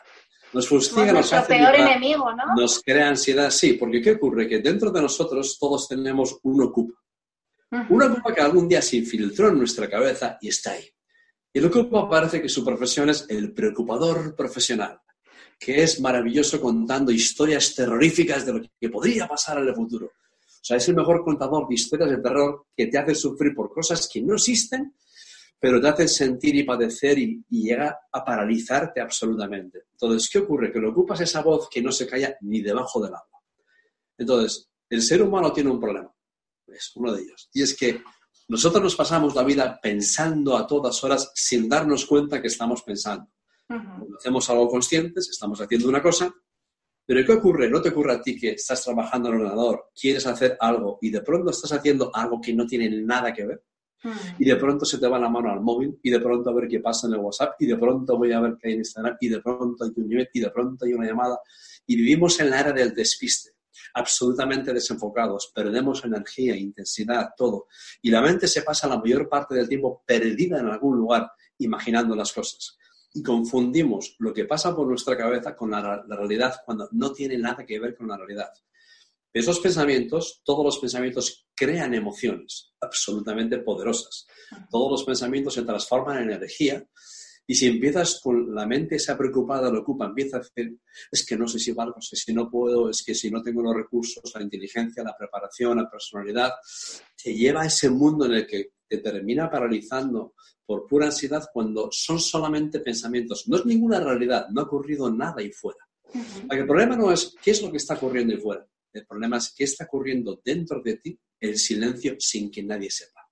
Nos 0.53 0.67
fustiga, 0.67 1.13
nos 1.13 1.33
hace 1.33 1.55
peor 1.55 1.75
enemigo, 1.75 2.33
¿no? 2.33 2.55
Nos 2.57 2.83
crea 2.83 3.09
ansiedad, 3.09 3.51
sí, 3.51 3.75
porque 3.75 4.01
¿qué 4.01 4.13
ocurre? 4.13 4.49
Que 4.49 4.61
dentro 4.61 4.91
de 4.91 5.03
nosotros 5.03 5.59
todos 5.59 5.89
tenemos 5.89 6.39
un 6.43 6.63
ocupa. 6.63 6.99
Un 7.91 8.03
ocupa 8.03 8.35
que 8.35 8.41
algún 8.41 8.67
día 8.67 8.81
se 8.81 8.97
infiltró 8.97 9.49
en 9.49 9.59
nuestra 9.59 9.89
cabeza 9.89 10.39
y 10.41 10.49
está 10.49 10.73
ahí. 10.73 10.89
Y 11.53 11.59
el 11.59 11.67
ocupa 11.67 12.09
parece 12.09 12.41
que 12.41 12.49
su 12.49 12.65
profesión 12.65 13.11
es 13.11 13.27
el 13.29 13.53
preocupador 13.53 14.35
profesional, 14.35 15.01
que 15.59 15.83
es 15.83 16.01
maravilloso 16.01 16.61
contando 16.61 17.11
historias 17.11 17.75
terroríficas 17.75 18.47
de 18.47 18.53
lo 18.53 18.61
que 18.81 18.89
podría 18.89 19.27
pasar 19.27 19.59
en 19.59 19.69
el 19.69 19.75
futuro. 19.75 20.07
O 20.07 20.65
sea, 20.69 20.77
es 20.77 20.89
el 20.89 20.97
mejor 20.97 21.25
contador 21.25 21.67
de 21.69 21.75
historias 21.75 22.11
de 22.11 22.19
terror 22.19 22.67
que 22.77 22.87
te 22.87 22.99
hace 22.99 23.15
sufrir 23.15 23.55
por 23.55 23.73
cosas 23.73 24.09
que 24.13 24.21
no 24.21 24.35
existen 24.35 24.95
pero 25.61 25.81
te 25.81 25.89
hace 25.89 26.09
sentir 26.09 26.55
y 26.55 26.63
padecer 26.63 27.19
y, 27.19 27.45
llega 27.51 27.99
a 28.13 28.25
paralizarte 28.25 29.01
absolutamente. 29.01 29.87
Entonces, 29.93 30.29
¿qué 30.31 30.39
ocurre? 30.39 30.73
Que 30.73 30.79
lo 30.79 30.91
ocupas 30.91 31.21
esa 31.21 31.43
voz 31.43 31.69
que 31.69 31.83
no 31.83 31.91
se 31.91 32.07
calla 32.07 32.37
ni 32.43 32.61
debajo 32.61 33.01
del 33.01 33.15
agua. 33.15 33.43
Entonces, 34.17 34.71
el 34.89 35.03
ser 35.03 35.23
humano 35.23 35.53
tiene 35.53 35.71
un 35.71 35.81
problema, 35.81 36.13
es 36.67 36.93
uno 36.95 37.13
de 37.13 37.23
ellos, 37.23 37.51
y 37.53 37.63
es 37.63 37.77
que 37.77 38.03
nosotros 38.49 38.83
nos 38.83 38.97
pasamos 38.97 39.35
la 39.35 39.45
vida 39.45 39.79
pensando 39.83 40.57
a 40.57 40.67
todas 40.67 41.03
horas 41.05 41.31
sin 41.35 41.69
darnos 41.69 42.07
cuenta 42.07 42.41
que 42.41 42.49
estamos 42.49 42.83
pensando. 42.83 43.31
Cuando 43.69 44.17
hacemos 44.17 44.49
algo 44.49 44.69
conscientes, 44.69 45.29
estamos 45.29 45.61
haciendo 45.61 45.89
una 45.89 46.03
cosa, 46.03 46.35
pero 47.05 47.25
¿qué 47.25 47.33
ocurre? 47.33 47.69
No 47.69 47.83
te 47.83 47.91
ocurre 47.91 48.15
a 48.15 48.23
ti 48.23 48.39
que 48.39 48.53
estás 48.53 48.83
trabajando 48.83 49.29
en 49.29 49.35
el 49.35 49.41
ordenador, 49.43 49.91
quieres 49.99 50.27
hacer 50.27 50.57
algo 50.59 50.99
y 51.03 51.11
de 51.11 51.21
pronto 51.21 51.51
estás 51.51 51.73
haciendo 51.73 52.11
algo 52.15 52.41
que 52.41 52.55
no 52.55 52.67
tiene 52.67 52.89
nada 53.03 53.33
que 53.33 53.47
ver 53.47 53.63
y 54.39 54.45
de 54.45 54.57
pronto 54.57 54.85
se 54.85 54.99
te 54.99 55.09
va 55.09 55.19
la 55.19 55.29
mano 55.29 55.51
al 55.51 55.61
móvil 55.61 55.99
y 56.03 56.11
de 56.11 56.21
pronto 56.21 56.51
a 56.51 56.55
ver 56.55 56.69
qué 56.69 56.81
pasa 56.81 57.09
en 57.09 57.15
el 57.15 57.21
WhatsApp 57.21 57.55
y 57.59 57.67
de 57.67 57.77
pronto 57.77 58.17
voy 58.17 58.33
a 58.33 58.41
ver 58.41 58.57
qué 58.61 58.69
hay 58.69 58.75
en 58.75 58.81
Instagram 58.81 59.17
y 59.21 59.29
de 59.29 59.41
pronto 59.41 59.85
hay 59.85 59.91
un 59.97 60.27
y 60.33 60.41
de 60.41 60.51
pronto 60.51 60.85
hay 60.85 60.93
una 60.93 61.07
llamada 61.07 61.39
y 61.87 61.97
vivimos 61.97 62.39
en 62.41 62.51
la 62.51 62.61
era 62.61 62.73
del 62.73 62.95
despiste 62.95 63.51
absolutamente 63.95 64.73
desenfocados, 64.73 65.51
perdemos 65.55 66.05
energía, 66.05 66.57
intensidad, 66.57 67.31
todo. 67.37 67.69
Y 68.03 68.11
la 68.11 68.21
mente 68.21 68.47
se 68.47 68.63
pasa 68.63 68.89
la 68.89 68.99
mayor 68.99 69.29
parte 69.29 69.55
del 69.55 69.69
tiempo 69.69 70.03
perdida 70.07 70.61
en 70.61 70.67
algún 70.67 70.97
lugar 70.97 71.31
imaginando 71.59 72.15
las 72.15 72.33
cosas. 72.33 72.79
Y 73.15 73.23
confundimos 73.23 74.17
lo 74.19 74.33
que 74.33 74.45
pasa 74.45 74.75
por 74.77 74.87
nuestra 74.87 75.17
cabeza 75.17 75.57
con 75.57 75.71
la, 75.71 76.05
realidad 76.09 76.57
cuando 76.65 76.89
no 76.93 77.13
tiene 77.13 77.39
nada 77.39 77.65
que 77.65 77.79
ver 77.79 77.97
con 77.97 78.09
la 78.09 78.17
realidad. 78.17 78.51
Esos 79.33 79.61
pensamientos, 79.61 80.41
todos 80.45 80.65
los 80.65 80.79
pensamientos 80.79 81.47
crean 81.55 81.95
emociones 81.95 82.73
absolutamente 82.81 83.59
poderosas. 83.59 84.27
Todos 84.71 84.91
los 84.91 85.05
pensamientos 85.05 85.55
se 85.55 85.63
transforman 85.63 86.23
en 86.23 86.31
energía 86.31 86.87
y 87.51 87.55
si 87.55 87.67
empiezas 87.67 88.21
con 88.23 88.55
la 88.55 88.67
mente 88.67 88.97
esa 88.97 89.17
preocupada, 89.17 89.71
lo 89.71 89.81
ocupa, 89.81 90.05
empieza 90.05 90.37
a 90.37 90.41
decir, 90.41 90.79
es 91.11 91.25
que 91.25 91.35
no 91.35 91.49
sé 91.49 91.59
si 91.59 91.73
valgo, 91.73 91.97
es 91.99 92.11
que 92.11 92.17
si 92.17 92.35
no 92.35 92.51
puedo, 92.51 92.91
es 92.91 93.03
que 93.03 93.15
si 93.15 93.31
no 93.31 93.43
tengo 93.43 93.63
los 93.63 93.75
recursos, 93.75 94.31
la 94.35 94.43
inteligencia, 94.43 95.03
la 95.03 95.17
preparación, 95.17 95.79
la 95.79 95.91
personalidad, 95.91 96.53
te 97.17 97.35
lleva 97.35 97.63
a 97.63 97.67
ese 97.67 97.89
mundo 97.89 98.27
en 98.27 98.35
el 98.35 98.47
que 98.47 98.73
te 98.87 98.99
termina 98.99 99.51
paralizando 99.51 100.35
por 100.69 100.87
pura 100.87 101.07
ansiedad 101.07 101.49
cuando 101.51 101.89
son 101.91 102.21
solamente 102.21 102.81
pensamientos. 102.81 103.49
No 103.49 103.57
es 103.57 103.65
ninguna 103.65 104.01
realidad, 104.01 104.49
no 104.51 104.61
ha 104.61 104.65
ocurrido 104.65 105.11
nada 105.11 105.37
ahí 105.39 105.51
fuera. 105.51 105.79
El 106.51 106.67
problema 106.67 106.95
no 106.95 107.11
es 107.11 107.35
qué 107.43 107.53
es 107.53 107.63
lo 107.63 107.71
que 107.71 107.79
está 107.79 107.95
ocurriendo 107.95 108.35
ahí 108.35 108.39
fuera. 108.41 108.69
El 108.93 109.07
problema 109.07 109.39
es 109.39 109.55
qué 109.57 109.65
está 109.65 109.87
ocurriendo 109.87 110.43
dentro 110.45 110.83
de 110.83 110.99
ti, 110.99 111.19
el 111.41 111.57
silencio, 111.57 112.17
sin 112.19 112.51
que 112.51 112.63
nadie 112.63 112.91
sepa. 112.91 113.27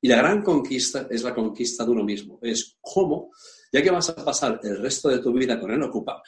Y 0.00 0.06
la 0.06 0.18
gran 0.18 0.40
conquista 0.40 1.08
es 1.10 1.24
la 1.24 1.34
conquista 1.34 1.84
de 1.84 1.90
uno 1.90 2.04
mismo. 2.04 2.38
Es 2.42 2.78
cómo, 2.80 3.32
ya 3.72 3.82
que 3.82 3.90
vas 3.90 4.08
a 4.10 4.24
pasar 4.24 4.60
el 4.62 4.80
resto 4.80 5.08
de 5.08 5.18
tu 5.18 5.32
vida 5.32 5.58
con 5.58 5.72
el 5.72 5.82
Ocupa. 5.82 6.22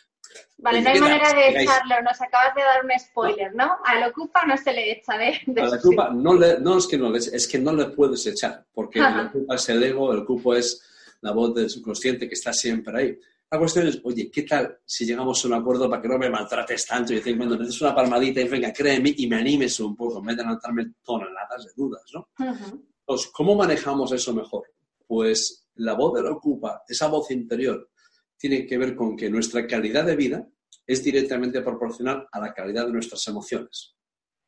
Vale, 0.62 0.82
no 0.82 0.90
hay 0.90 1.00
manera 1.00 1.32
de 1.32 1.62
echarlo. 1.62 2.02
Nos 2.02 2.20
acabas 2.20 2.54
de 2.54 2.62
dar 2.62 2.84
un 2.84 2.90
spoiler, 2.98 3.54
¿no? 3.54 3.78
Al 3.84 4.10
Ocupa 4.10 4.44
no 4.46 4.56
se 4.56 4.72
le 4.72 4.92
echa 4.92 5.16
de. 5.16 5.40
Al 5.60 5.78
Ocupa 5.78 6.10
no, 6.10 6.34
le, 6.34 6.60
no 6.60 6.78
es 6.78 6.86
que 6.86 6.98
no 6.98 7.10
le 7.10 7.18
es 7.18 7.48
que 7.48 7.58
no 7.58 7.72
le 7.72 7.86
puedes 7.86 8.26
echar, 8.26 8.66
porque 8.72 8.98
el 8.98 9.26
Ocupa 9.26 9.54
es 9.54 9.68
el 9.68 9.82
ego, 9.82 10.12
el 10.12 10.20
Ocupa 10.20 10.58
es 10.58 10.82
la 11.22 11.32
voz 11.32 11.54
del 11.54 11.70
subconsciente 11.70 12.28
que 12.28 12.34
está 12.34 12.52
siempre 12.52 12.98
ahí. 12.98 13.18
La 13.50 13.58
cuestión 13.58 13.88
es, 13.88 14.00
oye, 14.04 14.30
¿qué 14.30 14.42
tal 14.42 14.78
si 14.84 15.04
llegamos 15.04 15.44
a 15.44 15.48
un 15.48 15.54
acuerdo 15.54 15.90
para 15.90 16.00
que 16.00 16.06
no 16.06 16.18
me 16.18 16.30
maltrates 16.30 16.86
tanto 16.86 17.12
y 17.12 17.16
decir, 17.16 17.36
cuando 17.36 17.58
me 17.58 17.64
des 17.64 17.80
una 17.80 17.94
palmadita 17.94 18.40
y 18.40 18.48
venga, 18.48 18.72
créeme 18.72 19.12
y 19.16 19.26
me 19.26 19.36
animes 19.36 19.80
un 19.80 19.96
poco, 19.96 20.20
en 20.20 20.26
vez 20.26 20.36
de 20.36 20.44
lanzarme 20.44 20.92
toneladas 21.02 21.64
de 21.64 21.72
dudas, 21.74 22.02
¿no? 22.14 22.28
Entonces, 22.38 23.28
¿cómo 23.32 23.56
manejamos 23.56 24.12
eso 24.12 24.32
mejor? 24.32 24.70
Pues 25.04 25.66
la 25.74 25.94
voz 25.94 26.14
de 26.14 26.22
la 26.22 26.30
ocupa, 26.30 26.84
esa 26.86 27.08
voz 27.08 27.32
interior, 27.32 27.90
tiene 28.40 28.66
que 28.66 28.78
ver 28.78 28.96
con 28.96 29.16
que 29.16 29.28
nuestra 29.28 29.66
calidad 29.66 30.06
de 30.06 30.16
vida 30.16 30.48
es 30.86 31.04
directamente 31.04 31.60
proporcional 31.60 32.26
a 32.32 32.40
la 32.40 32.54
calidad 32.54 32.86
de 32.86 32.92
nuestras 32.92 33.26
emociones. 33.28 33.94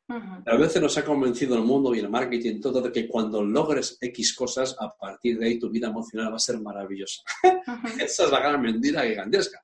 A 0.09 0.57
veces 0.57 0.83
nos 0.83 0.97
ha 0.99 1.05
convencido 1.05 1.57
el 1.57 1.63
mundo 1.63 1.95
y 1.95 1.99
el 1.99 2.09
marketing 2.09 2.61
todo 2.61 2.81
de 2.81 2.91
que 2.91 3.07
cuando 3.07 3.43
logres 3.43 3.99
X 4.01 4.35
cosas, 4.35 4.75
a 4.79 4.91
partir 4.91 5.39
de 5.39 5.47
ahí 5.47 5.59
tu 5.59 5.71
vida 5.71 5.89
emocional 5.89 6.33
va 6.33 6.37
a 6.37 6.41
ser 6.41 6.59
maravillosa. 6.61 7.23
Esa 8.01 8.25
es 8.25 8.31
la 8.31 8.41
gran 8.41 8.61
mentira 8.61 9.05
gigantesca. 9.05 9.63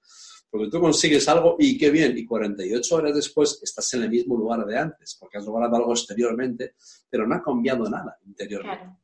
Porque 0.50 0.68
tú 0.70 0.80
consigues 0.80 1.28
algo 1.28 1.56
y 1.58 1.76
qué 1.76 1.90
bien, 1.90 2.16
y 2.16 2.24
48 2.24 2.94
horas 2.94 3.14
después 3.14 3.60
estás 3.62 3.92
en 3.94 4.04
el 4.04 4.10
mismo 4.10 4.36
lugar 4.36 4.64
de 4.64 4.78
antes, 4.78 5.16
porque 5.18 5.38
has 5.38 5.44
logrado 5.44 5.76
algo 5.76 5.92
exteriormente, 5.92 6.74
pero 7.10 7.26
no 7.26 7.34
ha 7.34 7.42
cambiado 7.42 7.88
nada 7.88 8.16
interiormente. 8.24 8.96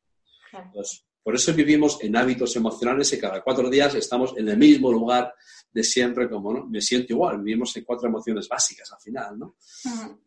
Por 1.25 1.35
eso 1.35 1.55
vivimos 1.55 1.99
en 2.03 2.15
hábitos 2.17 2.55
emocionales 2.55 3.11
y 3.15 3.19
cada 3.19 3.43
cuatro 3.43 3.71
días 3.71 3.95
estamos 3.95 4.35
en 4.37 4.47
el 4.47 4.59
mismo 4.59 4.93
lugar 4.93 5.35
de 5.73 5.83
siempre, 5.83 6.29
como 6.29 6.53
¿no? 6.53 6.67
me 6.67 6.83
siento 6.83 7.15
igual, 7.15 7.41
vivimos 7.41 7.75
en 7.79 7.85
cuatro 7.85 8.09
emociones 8.09 8.47
básicas 8.47 8.93
al 8.93 9.01
final, 9.01 9.39
¿no? 9.39 9.57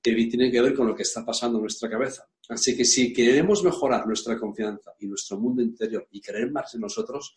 Que 0.02 0.14
tienen 0.14 0.52
que 0.52 0.60
ver 0.60 0.74
con 0.74 0.88
lo 0.88 0.96
que 0.96 1.04
está 1.04 1.24
pasando 1.24 1.60
en 1.60 1.62
nuestra 1.62 1.88
cabeza. 1.88 2.28
Así 2.50 2.76
que 2.76 2.84
si 2.84 3.14
queremos 3.14 3.64
mejorar 3.64 4.08
nuestra 4.08 4.40
confianza 4.40 4.92
y 5.00 5.06
nuestro 5.06 5.40
mundo 5.40 5.62
interior 5.62 6.08
y 6.12 6.20
creer 6.20 6.52
más 6.52 6.74
en 6.74 6.82
nosotros, 6.82 7.36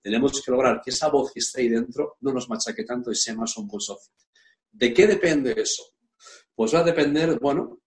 tenemos 0.00 0.40
que 0.42 0.50
lograr 0.50 0.80
que 0.82 0.90
esa 0.90 1.08
voz 1.08 1.32
que 1.32 1.40
está 1.40 1.60
ahí 1.60 1.68
dentro 1.68 2.16
no 2.22 2.32
nos 2.32 2.48
machaque 2.48 2.84
tanto 2.84 3.12
y 3.12 3.14
sea 3.14 3.34
más 3.34 3.54
un 3.58 3.68
buen 3.68 3.80
socio. 3.82 4.10
¿De 4.70 4.94
qué 4.94 5.06
depende 5.06 5.54
eso? 5.54 5.82
Pues 6.54 6.74
va 6.74 6.78
a 6.78 6.84
depender, 6.84 7.38
bueno, 7.38 7.81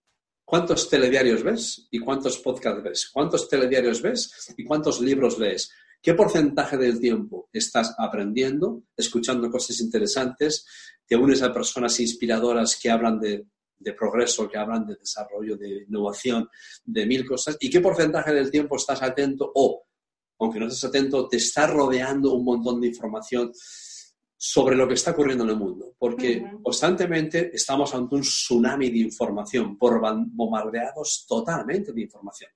¿Cuántos 0.46 0.88
telediarios 0.88 1.42
ves 1.42 1.88
y 1.90 2.00
cuántos 2.00 2.38
podcasts 2.38 2.84
ves? 2.84 3.10
¿Cuántos 3.12 3.50
telediarios 3.50 4.00
ves 4.04 4.54
y 4.56 4.64
cuántos 4.64 5.02
libros 5.02 5.40
lees? 5.40 5.72
¿Qué 6.00 6.14
porcentaje 6.14 6.78
del 6.78 7.00
tiempo 7.00 7.50
estás 7.52 7.96
aprendiendo, 7.98 8.84
escuchando 8.96 9.50
cosas 9.50 9.80
interesantes? 9.80 10.68
¿Te 11.08 11.16
unes 11.16 11.42
a 11.42 11.52
personas 11.52 12.00
inspiradoras 12.00 12.80
que 12.80 12.92
hablan 12.92 13.20
de, 13.20 13.48
progreso, 13.98 14.48
que 14.48 14.60
hablan 14.60 14.86
de 14.86 14.98
desarrollo, 14.98 15.58
de 15.58 15.86
innovación, 15.88 16.48
de 16.84 17.08
mil 17.08 17.26
cosas? 17.26 17.58
¿Y 17.60 17.72
qué 17.72 17.82
porcentaje 17.82 18.32
del 18.32 18.52
tiempo 18.52 18.76
estás 18.76 19.02
atento 19.02 19.52
o, 19.56 19.84
aunque 20.40 20.60
no 20.60 20.68
estés 20.68 20.84
atento, 20.84 21.28
te 21.28 21.38
está 21.38 21.66
rodeando 21.66 22.36
un 22.36 22.46
montón 22.46 22.80
de 22.82 22.88
información 22.88 23.52
sobre 24.48 24.76
lo 24.76 24.88
que 24.88 24.94
está 24.94 25.10
ocurriendo 25.10 25.44
en 25.44 25.50
el 25.50 25.56
mundo? 25.56 25.96
Porque 25.98 26.46
constantemente 26.62 27.50
estamos 27.52 27.96
ante 27.96 28.14
un 28.14 28.22
tsunami 28.22 28.92
de 28.92 29.00
información, 29.00 29.76
por 29.76 30.00
bombardeados 30.00 31.26
totalmente 31.28 31.92
de 31.92 32.02
información. 32.02 32.52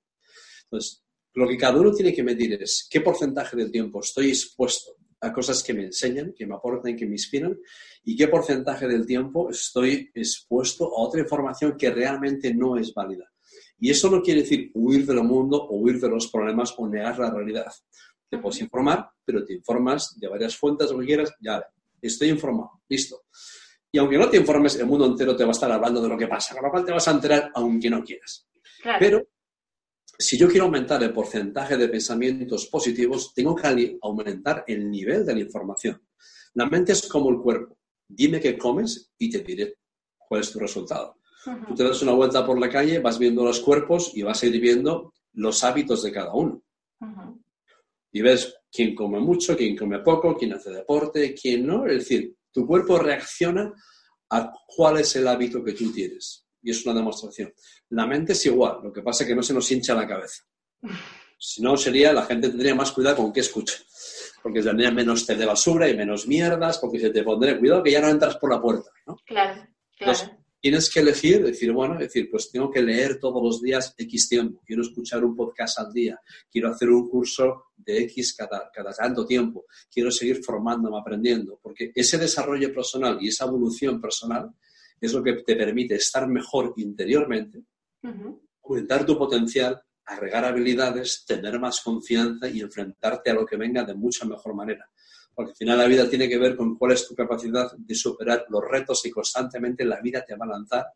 Entonces, 0.66 1.04
lo 1.34 1.48
que 1.48 1.58
cada 1.58 1.80
uno 1.80 1.92
tiene 1.92 2.14
que 2.14 2.22
medir 2.22 2.62
es 2.62 2.88
qué 2.88 3.02
porcentaje 3.02 3.58
del 3.58 3.72
tiempo 3.72 4.02
estoy 4.02 4.30
expuesto 4.30 4.98
a 5.22 5.34
cosas 5.34 5.64
que 5.64 5.74
me 5.74 5.86
enseñan, 5.86 6.32
que 6.38 6.46
me 6.46 6.54
aportan, 6.54 6.96
que 6.96 7.08
me 7.08 7.14
inspiran, 7.14 7.58
y 8.04 8.16
qué 8.16 8.28
porcentaje 8.28 8.88
del 8.88 9.08
tiempo 9.08 9.50
estoy 9.50 10.12
expuesto 10.14 10.96
a 10.96 11.02
otra 11.02 11.22
información 11.22 11.76
que 11.76 11.90
realmente 11.90 12.54
no 12.54 12.78
es 12.78 12.94
válida. 12.94 13.26
Y 13.80 13.90
eso 13.90 14.12
no 14.12 14.22
quiere 14.22 14.42
decir 14.42 14.70
huir 14.76 15.08
del 15.08 15.24
mundo 15.24 15.58
o 15.58 15.78
huir 15.78 16.00
de 16.00 16.10
los 16.10 16.28
problemas 16.28 16.72
o 16.78 16.88
negar 16.88 17.18
la 17.18 17.32
realidad. 17.32 17.74
Te 18.30 18.38
puedes 18.38 18.62
informar, 18.62 19.10
pero 19.26 19.44
te 19.44 19.56
informas 19.56 20.16
de 20.20 20.28
varias 20.28 20.56
fuentes, 20.56 20.92
lo 20.92 21.00
que 21.00 21.08
quieras, 21.08 21.34
ya, 21.42 21.66
estoy 22.08 22.30
informado, 22.30 22.82
listo. 22.88 23.24
Y 23.92 23.98
aunque 23.98 24.18
no 24.18 24.30
te 24.30 24.38
informes, 24.38 24.76
el 24.76 24.86
mundo 24.86 25.06
entero 25.06 25.36
te 25.36 25.44
va 25.44 25.50
a 25.50 25.52
estar 25.52 25.72
hablando 25.72 26.02
de 26.02 26.10
lo 26.10 26.18
que 26.18 26.28
pasa, 26.28 26.54
con 26.54 26.64
lo 26.64 26.72
cual 26.72 26.86
te 26.86 26.92
vas 26.92 27.08
a 27.08 27.12
enterar 27.12 27.52
aunque 27.56 27.90
no 27.90 28.04
quieras. 28.04 28.48
Pero 29.00 29.28
si 30.18 30.38
yo 30.38 30.48
quiero 30.48 30.66
aumentar 30.66 31.02
el 31.02 31.14
porcentaje 31.14 31.78
de 31.78 31.88
pensamientos 31.88 32.68
positivos, 32.68 33.34
tengo 33.34 33.56
que 33.56 33.98
aumentar 34.02 34.64
el 34.68 34.90
nivel 34.90 35.26
de 35.26 35.34
la 35.34 35.40
información. 35.40 36.02
La 36.54 36.66
mente 36.66 36.92
es 36.92 37.08
como 37.08 37.30
el 37.30 37.40
cuerpo. 37.40 37.78
Dime 38.08 38.40
qué 38.40 38.58
comes 38.58 39.12
y 39.18 39.30
te 39.30 39.40
diré 39.40 39.78
cuál 40.18 40.42
es 40.42 40.52
tu 40.52 40.60
resultado. 40.60 41.18
Tú 41.68 41.74
te 41.74 41.84
das 41.84 42.02
una 42.02 42.12
vuelta 42.12 42.46
por 42.46 42.60
la 42.60 42.70
calle, 42.70 43.00
vas 43.00 43.18
viendo 43.18 43.46
los 43.46 43.62
cuerpos 43.62 44.12
y 44.14 44.24
vas 44.24 44.44
a 44.44 44.48
ir 44.48 44.60
viendo 44.60 45.14
los 45.34 45.64
hábitos 45.64 46.04
de 46.04 46.12
cada 46.12 46.34
uno. 46.34 46.62
Y 48.12 48.22
ves 48.22 48.59
quién 48.72 48.96
come 48.96 49.20
mucho, 49.20 49.56
quién 49.56 49.76
come 49.76 50.00
poco, 50.00 50.36
quién 50.36 50.54
hace 50.54 50.72
deporte, 50.72 51.34
quién 51.34 51.66
no. 51.66 51.86
Es 51.86 52.00
decir, 52.00 52.36
tu 52.52 52.66
cuerpo 52.66 52.98
reacciona 52.98 53.74
a 54.32 54.52
cuál 54.68 55.00
es 55.00 55.16
el 55.16 55.28
hábito 55.28 55.64
que 55.64 55.74
tú 55.74 55.92
tienes. 55.92 56.46
Y 56.62 56.72
es 56.72 56.86
una 56.86 56.96
demostración. 56.96 57.54
La 57.90 58.06
mente 58.06 58.34
es 58.34 58.46
igual, 58.46 58.80
lo 58.84 58.92
que 58.92 59.02
pasa 59.02 59.24
es 59.24 59.30
que 59.30 59.36
no 59.36 59.44
se 59.44 59.54
nos 59.54 59.72
hincha 59.72 59.96
la 59.96 60.08
cabeza. 60.08 60.44
Si 61.38 61.62
no, 61.62 61.78
sería, 61.78 62.12
la 62.12 62.26
gente 62.26 62.50
tendría 62.50 62.76
más 62.76 62.92
cuidado 62.92 63.18
con 63.18 63.32
qué 63.32 63.40
escucha. 63.40 63.76
Porque 64.44 64.62
tendría 64.62 64.92
menos 64.92 65.26
té 65.26 65.36
de 65.36 65.46
basura 65.46 65.88
y 65.90 65.96
menos 65.96 66.28
mierdas, 66.28 66.80
porque 66.80 67.00
se 67.00 67.10
te 67.10 67.24
pondría 67.24 67.58
cuidado 67.58 67.84
que 67.84 67.92
ya 67.92 68.02
no 68.02 68.10
entras 68.10 68.38
por 68.38 68.52
la 68.52 68.62
puerta. 68.62 68.90
¿no? 69.06 69.18
Claro, 69.26 69.68
claro 69.98 70.39
tienes 70.60 70.90
que 70.90 71.00
elegir, 71.00 71.44
decir, 71.44 71.72
bueno, 71.72 71.98
decir, 71.98 72.30
pues 72.30 72.52
tengo 72.52 72.70
que 72.70 72.82
leer 72.82 73.20
todos 73.20 73.42
los 73.42 73.62
días 73.62 73.94
X 73.98 74.30
tiempo, 74.30 74.62
quiero 74.66 74.82
escuchar 74.82 75.24
un 75.24 75.36
podcast 75.36 75.80
al 75.80 75.94
día, 75.94 76.20
quiero 76.52 76.70
hacer 76.70 76.90
un 76.90 77.10
curso 77.10 77.66
de 77.78 78.04
X 78.04 78.36
cada, 78.36 78.70
cada 78.74 78.92
tanto 78.92 79.26
tiempo, 79.26 79.66
quiero 79.92 80.12
seguir 80.12 80.44
formándome, 80.44 80.98
aprendiendo, 81.00 81.60
porque 81.62 81.92
ese 81.96 82.18
desarrollo 82.18 82.74
personal 82.74 83.18
y 83.22 83.30
esa 83.30 83.46
evolución 83.46 84.02
personal 84.02 84.52
es 85.00 85.14
lo 85.14 85.24
que 85.24 85.34
te 85.34 85.56
permite 85.56 85.96
estar 85.96 86.28
mejor 86.28 86.74
interiormente, 86.78 87.64
aumentar 88.64 89.06
tu 89.06 89.18
potencial, 89.18 89.82
agregar 90.06 90.44
habilidades, 90.44 91.24
tener 91.26 91.60
más 91.60 91.82
confianza 91.82 92.50
y 92.50 92.60
enfrentarte 92.60 93.30
a 93.30 93.36
lo 93.36 93.46
que 93.46 93.56
venga 93.56 93.84
de 93.84 93.94
mucha 93.94 94.26
mejor 94.26 94.56
manera 94.56 94.90
porque 95.40 95.52
al 95.52 95.56
final 95.56 95.78
la 95.78 95.86
vida 95.86 96.10
tiene 96.10 96.28
que 96.28 96.38
ver 96.38 96.54
con 96.54 96.76
cuál 96.76 96.92
es 96.92 97.08
tu 97.08 97.16
capacidad 97.16 97.72
de 97.72 97.96
superar 97.96 98.44
los 98.50 98.62
retos 98.62 99.06
y 99.06 99.10
constantemente 99.10 99.86
la 99.86 100.02
vida 100.02 100.26
te 100.28 100.36
va 100.36 100.44
a 100.44 100.50
lanzar, 100.50 100.88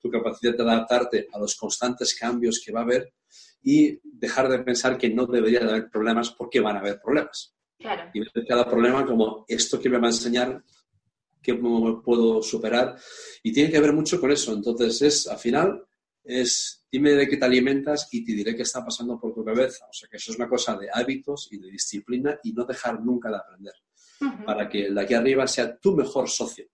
tu 0.00 0.10
capacidad 0.10 0.56
de 0.56 0.62
adaptarte 0.62 1.28
a 1.30 1.38
los 1.38 1.54
constantes 1.56 2.18
cambios 2.18 2.62
que 2.64 2.72
va 2.72 2.80
a 2.80 2.84
haber 2.84 3.12
y 3.62 4.00
dejar 4.02 4.48
de 4.48 4.60
pensar 4.60 4.96
que 4.96 5.10
no 5.10 5.26
debería 5.26 5.60
de 5.60 5.68
haber 5.68 5.90
problemas 5.90 6.30
porque 6.30 6.58
van 6.58 6.76
a 6.76 6.78
haber 6.78 7.02
problemas. 7.02 7.54
Y 8.14 8.20
ver 8.20 8.46
cada 8.48 8.64
problema 8.64 9.04
como 9.04 9.44
esto 9.46 9.78
que 9.78 9.90
me 9.90 9.98
va 9.98 10.06
a 10.06 10.12
enseñar, 10.12 10.64
que 11.42 11.56
puedo 11.56 12.40
superar. 12.40 12.96
Y 13.42 13.52
tiene 13.52 13.70
que 13.70 13.80
ver 13.80 13.92
mucho 13.92 14.18
con 14.18 14.30
eso. 14.30 14.54
Entonces, 14.54 15.02
es, 15.02 15.28
al 15.28 15.38
final, 15.38 15.84
es 16.24 16.81
dime 16.92 17.12
de 17.12 17.26
qué 17.26 17.38
te 17.38 17.46
alimentas 17.46 18.08
y 18.12 18.22
te 18.22 18.32
diré 18.32 18.54
qué 18.54 18.62
está 18.62 18.84
pasando 18.84 19.18
por 19.18 19.32
tu 19.32 19.42
cabeza. 19.42 19.86
O 19.88 19.92
sea 19.92 20.08
que 20.10 20.18
eso 20.18 20.30
es 20.30 20.36
una 20.36 20.48
cosa 20.48 20.76
de 20.76 20.88
hábitos 20.92 21.48
y 21.50 21.56
de 21.56 21.70
disciplina 21.70 22.38
y 22.44 22.52
no 22.52 22.66
dejar 22.66 23.02
nunca 23.02 23.30
de 23.30 23.36
aprender. 23.36 23.72
Para 24.44 24.68
que 24.68 24.86
el 24.86 24.94
de 24.94 25.00
aquí 25.00 25.14
arriba 25.14 25.48
sea 25.48 25.76
tu 25.78 25.96
mejor 25.96 26.28
socio 26.28 26.66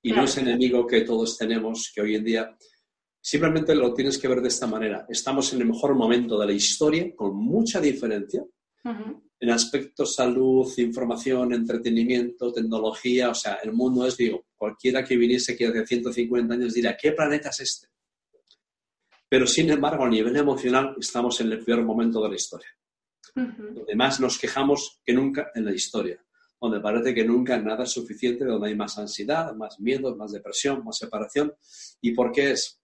y 0.00 0.12
no 0.12 0.24
ese 0.24 0.40
enemigo 0.40 0.86
que 0.86 1.02
todos 1.02 1.36
tenemos, 1.36 1.92
que 1.94 2.00
hoy 2.00 2.14
en 2.14 2.24
día 2.24 2.56
simplemente 3.20 3.74
lo 3.74 3.92
tienes 3.92 4.16
que 4.16 4.28
ver 4.28 4.40
de 4.40 4.48
esta 4.48 4.66
manera. 4.66 5.04
Estamos 5.08 5.52
en 5.52 5.60
el 5.60 5.66
mejor 5.66 5.94
momento 5.94 6.38
de 6.38 6.46
la 6.46 6.52
historia, 6.52 7.14
con 7.14 7.36
mucha 7.36 7.78
diferencia, 7.80 8.42
en 9.40 9.50
aspectos 9.50 10.14
salud, 10.14 10.72
información, 10.78 11.52
entretenimiento, 11.52 12.52
tecnología. 12.52 13.28
O 13.28 13.34
sea, 13.34 13.54
el 13.56 13.72
mundo 13.72 14.06
es, 14.06 14.16
digo, 14.16 14.46
cualquiera 14.56 15.04
que 15.04 15.16
viniese 15.16 15.52
aquí 15.52 15.64
hace 15.64 15.84
150 15.84 16.54
años 16.54 16.72
dirá, 16.72 16.96
¿qué 16.96 17.12
planeta 17.12 17.50
es 17.50 17.60
este? 17.60 17.88
Pero 19.28 19.46
sin 19.46 19.70
embargo, 19.70 20.04
a 20.04 20.08
nivel 20.08 20.36
emocional, 20.36 20.96
estamos 20.98 21.40
en 21.40 21.52
el 21.52 21.62
peor 21.62 21.82
momento 21.82 22.22
de 22.22 22.28
la 22.30 22.34
historia. 22.34 22.68
Donde 23.34 23.94
más 23.94 24.18
nos 24.20 24.38
quejamos 24.38 25.00
que 25.04 25.12
nunca 25.12 25.50
en 25.54 25.66
la 25.66 25.74
historia. 25.74 26.24
Donde 26.60 26.80
parece 26.80 27.14
que 27.14 27.24
nunca 27.24 27.58
nada 27.58 27.84
es 27.84 27.90
suficiente, 27.90 28.44
donde 28.44 28.68
hay 28.68 28.74
más 28.74 28.98
ansiedad, 28.98 29.54
más 29.54 29.78
miedo, 29.78 30.16
más 30.16 30.32
depresión, 30.32 30.82
más 30.82 30.96
separación. 30.96 31.52
¿Y 32.00 32.12
por 32.12 32.32
qué 32.32 32.52
es? 32.52 32.80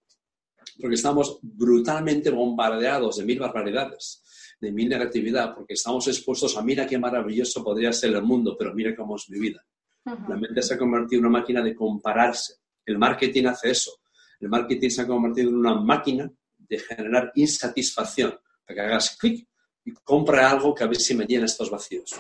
Porque 0.78 0.94
estamos 0.94 1.38
brutalmente 1.42 2.30
bombardeados 2.30 3.16
de 3.16 3.24
mil 3.24 3.40
barbaridades, 3.40 4.22
de 4.61 4.70
mil 4.70 4.88
negatividad, 4.88 5.54
porque 5.54 5.74
estamos 5.74 6.07
expuestos 6.09 6.57
a 6.57 6.62
mira 6.62 6.87
qué 6.87 6.98
maravilloso 6.98 7.64
podría 7.64 7.92
ser 7.92 8.14
el 8.14 8.22
mundo, 8.22 8.54
pero 8.59 8.74
mira 8.74 8.94
cómo 8.94 9.16
es 9.16 9.28
mi 9.30 9.40
vida. 9.40 9.64
La 10.04 10.37
mente 10.37 10.62
se 10.62 10.74
ha 10.74 10.78
convertido 10.78 11.20
en 11.20 11.26
una 11.26 11.38
máquina 11.40 11.62
de 11.62 11.74
compararse. 11.74 12.57
El 12.85 12.98
marketing 12.98 13.46
hace 13.46 13.70
eso 13.70 14.04
el 14.40 14.49
marketing 14.49 14.90
se 14.90 15.03
ha 15.03 15.07
convertido 15.07 15.51
en 15.51 15.57
una 15.57 15.75
máquina 15.75 16.31
de 16.57 16.79
generar 16.79 17.33
insatisfacción, 17.35 18.38
para 18.66 18.75
que 18.75 18.81
hagas 18.81 19.16
clic 19.16 19.47
y 19.85 19.92
compra 19.92 20.51
algo 20.51 20.75
que 20.75 20.85
a 20.85 20.87
ver 20.87 20.97
si 20.97 21.14
me 21.14 21.27
llena 21.27 21.44
estos 21.44 21.70
vacíos. 21.70 22.18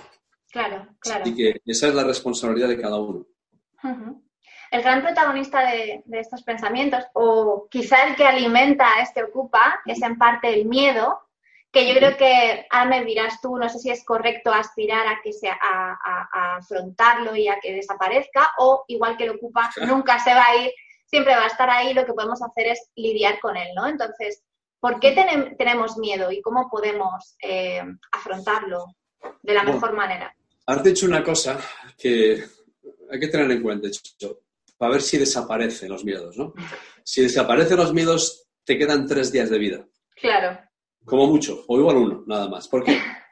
Claro, 0.50 0.86
claro. 1.00 1.28
Y 1.28 1.34
que 1.34 1.60
esa 1.64 1.88
es 1.88 1.94
la 1.94 2.04
responsabilidad 2.04 2.68
de 2.68 2.80
cada 2.80 2.96
uno. 3.00 3.26
El 4.70 4.82
gran 4.82 5.02
protagonista 5.02 5.60
de, 5.70 6.02
estos 6.12 6.42
pensamientos, 6.42 7.04
o 7.14 7.68
quizá 7.70 8.06
el 8.08 8.16
que 8.16 8.26
alimenta 8.26 9.00
este 9.00 9.22
ocupa, 9.22 9.80
es 9.86 10.02
en 10.02 10.18
parte 10.18 10.52
el 10.52 10.66
miedo, 10.66 11.20
que 11.70 11.88
yo 11.88 11.94
creo 11.94 12.16
que 12.16 12.66
ahora 12.70 12.90
me 12.90 13.04
dirás 13.04 13.40
tú, 13.40 13.56
no 13.56 13.68
sé 13.68 13.78
si 13.78 13.90
es 13.90 14.04
correcto 14.04 14.52
aspirar 14.52 15.06
a 15.08 15.20
que 15.22 15.32
sea 15.32 15.58
a, 15.60 16.56
afrontarlo 16.56 17.34
y 17.34 17.48
a 17.48 17.58
que 17.60 17.72
desaparezca, 17.72 18.52
o 18.58 18.84
igual 18.88 19.16
que 19.16 19.24
el 19.24 19.30
ocupa, 19.30 19.70
nunca 19.86 20.18
se 20.20 20.32
va 20.32 20.44
a 20.44 20.56
ir 20.56 20.72
siempre 21.14 21.36
va 21.36 21.44
a 21.44 21.46
estar 21.46 21.70
ahí, 21.70 21.94
lo 21.94 22.04
que 22.04 22.12
podemos 22.12 22.42
hacer 22.42 22.66
es 22.66 22.90
lidiar 22.96 23.38
con 23.38 23.56
él, 23.56 23.68
¿no? 23.76 23.86
Entonces, 23.86 24.42
¿por 24.80 24.98
qué 24.98 25.14
tenemos 25.56 25.96
miedo 25.96 26.32
y 26.32 26.42
cómo 26.42 26.68
podemos 26.68 27.36
eh, 27.40 27.80
afrontarlo 28.10 28.86
de 29.40 29.54
la 29.54 29.62
mejor 29.62 29.92
manera? 29.92 30.34
Has 30.66 30.82
dicho 30.82 31.06
una 31.06 31.22
cosa 31.22 31.56
que 31.96 32.42
hay 33.08 33.20
que 33.20 33.28
tener 33.28 33.48
en 33.48 33.62
cuenta, 33.62 33.86
para 34.76 34.90
ver 34.90 35.02
si 35.02 35.16
desaparecen 35.16 35.88
los 35.88 36.04
miedos, 36.04 36.36
¿no? 36.36 36.52
Si 37.04 37.22
desaparecen 37.22 37.76
los 37.76 37.94
miedos, 37.94 38.48
te 38.64 38.76
quedan 38.76 39.06
tres 39.06 39.30
días 39.30 39.50
de 39.50 39.58
vida. 39.58 39.86
Claro. 40.16 40.58
Como 41.04 41.28
mucho, 41.28 41.64
o 41.68 41.78
igual 41.78 41.96
uno, 41.96 42.24
nada 42.26 42.48
más. 42.48 42.66
¿Por 42.66 42.82
qué? 42.82 42.98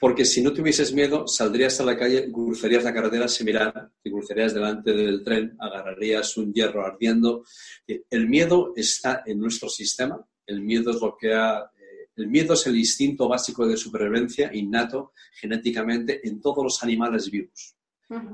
Porque 0.00 0.24
si 0.24 0.40
no 0.40 0.54
tuvieses 0.54 0.94
miedo, 0.94 1.28
saldrías 1.28 1.78
a 1.78 1.84
la 1.84 1.94
calle, 1.94 2.32
cruzarías 2.32 2.82
la 2.82 2.94
carretera 2.94 3.28
sin 3.28 3.44
mirar, 3.44 3.90
te 4.02 4.10
cruzarías 4.10 4.54
delante 4.54 4.94
del 4.94 5.22
tren, 5.22 5.54
agarrarías 5.60 6.38
un 6.38 6.54
hierro 6.54 6.86
ardiendo. 6.86 7.44
El 7.86 8.26
miedo 8.26 8.72
está 8.74 9.22
en 9.26 9.38
nuestro 9.38 9.68
sistema, 9.68 10.18
el 10.46 10.62
miedo 10.62 10.90
es 10.90 11.02
lo 11.02 11.18
que 11.20 11.34
ha, 11.34 11.70
eh, 11.78 12.08
el 12.16 12.28
miedo 12.28 12.54
es 12.54 12.66
el 12.66 12.78
instinto 12.78 13.28
básico 13.28 13.66
de 13.66 13.76
supervivencia 13.76 14.50
innato 14.54 15.12
genéticamente 15.38 16.26
en 16.26 16.40
todos 16.40 16.64
los 16.64 16.82
animales 16.82 17.30
vivos, 17.30 17.76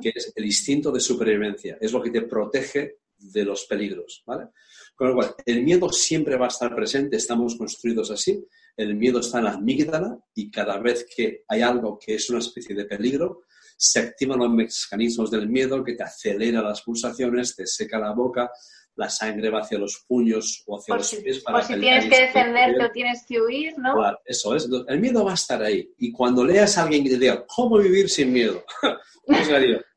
que 0.01 0.13
es 0.15 0.33
el 0.37 0.45
instinto 0.45 0.93
de 0.93 1.01
supervivencia, 1.01 1.79
es 1.81 1.93
lo 1.93 2.01
que 2.01 2.13
te 2.13 2.23
protege 2.23 2.99
de 3.19 3.45
los 3.45 3.65
peligros, 3.65 4.23
¿vale? 4.25 4.51
Con 4.95 5.09
lo 5.09 5.15
cual, 5.15 5.35
el 5.45 5.65
miedo 5.65 5.91
siempre 5.91 6.37
va 6.37 6.47
a 6.47 6.49
estar 6.49 6.75
presente, 6.77 7.17
estamos 7.17 7.57
construidos 7.57 8.13
así, 8.13 8.47
el 8.77 8.95
miedo 8.95 9.21
está 9.21 9.39
en 9.39 9.45
la 9.45 9.53
amígdala 9.53 10.19
y 10.35 10.51
cada 10.51 10.79
vez 10.79 11.07
que 11.15 11.45
hay 11.49 11.63
algo 11.63 11.99
que 11.99 12.15
es 12.15 12.29
una 12.31 12.41
especie 12.41 12.75
de 12.75 12.85
peligro, 12.85 13.45
se 13.77 14.01
activan 14.01 14.39
los 14.39 14.51
mecanismos 14.51 15.31
del 15.31 15.49
miedo 15.49 15.83
que 15.83 15.95
te 15.95 16.03
acelera 16.03 16.63
las 16.63 16.83
pulsaciones, 16.83 17.57
te 17.57 17.67
seca 17.67 17.99
la 17.99 18.13
boca, 18.13 18.51
la 18.97 19.11
sangre 19.11 19.51
va 19.51 19.61
hacia 19.61 19.79
los 19.79 20.05
puños 20.07 20.63
o 20.67 20.79
hacia 20.79 20.97
los 20.97 21.15
pies. 21.15 21.43
Para 21.43 21.63
si 21.63 21.79
tienes 21.79 22.05
que 22.07 22.21
defenderte 22.23 22.85
o 22.85 22.91
tienes 22.91 23.25
que 23.27 23.41
huir, 23.41 23.79
¿no? 23.79 23.95
Claro, 23.95 24.19
eso 24.25 24.57
es. 24.57 24.69
el 24.89 25.01
miedo 25.01 25.25
va 25.25 25.33
a 25.33 25.35
estar 25.35 25.63
ahí. 25.63 25.91
Y 25.99 26.13
cuando 26.13 26.45
leas 26.45 26.79
a 26.79 26.85
alguien 26.85 27.05
que 27.05 27.11
te 27.11 27.19
diga, 27.19 27.45
¿cómo 27.47 27.79
vivir 27.79 28.09
sin 28.09 28.33
miedo? 28.33 28.65
pues 29.27 29.49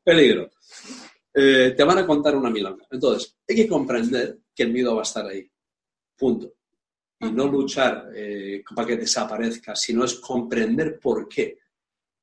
peligro. 0.04 0.50
Eh, 1.32 1.72
te 1.74 1.84
van 1.84 1.98
a 1.98 2.06
contar 2.06 2.36
una 2.36 2.50
milonga. 2.50 2.86
Entonces, 2.90 3.38
hay 3.48 3.56
que 3.56 3.68
comprender 3.68 4.38
que 4.54 4.64
el 4.64 4.72
miedo 4.72 4.94
va 4.94 5.00
a 5.00 5.04
estar 5.04 5.24
ahí. 5.26 5.50
Punto 6.18 6.52
y 7.20 7.30
no 7.30 7.46
luchar 7.46 8.10
eh, 8.14 8.62
para 8.74 8.88
que 8.88 8.96
desaparezca, 8.96 9.76
sino 9.76 10.04
es 10.04 10.14
comprender 10.14 10.98
por 10.98 11.28
qué 11.28 11.58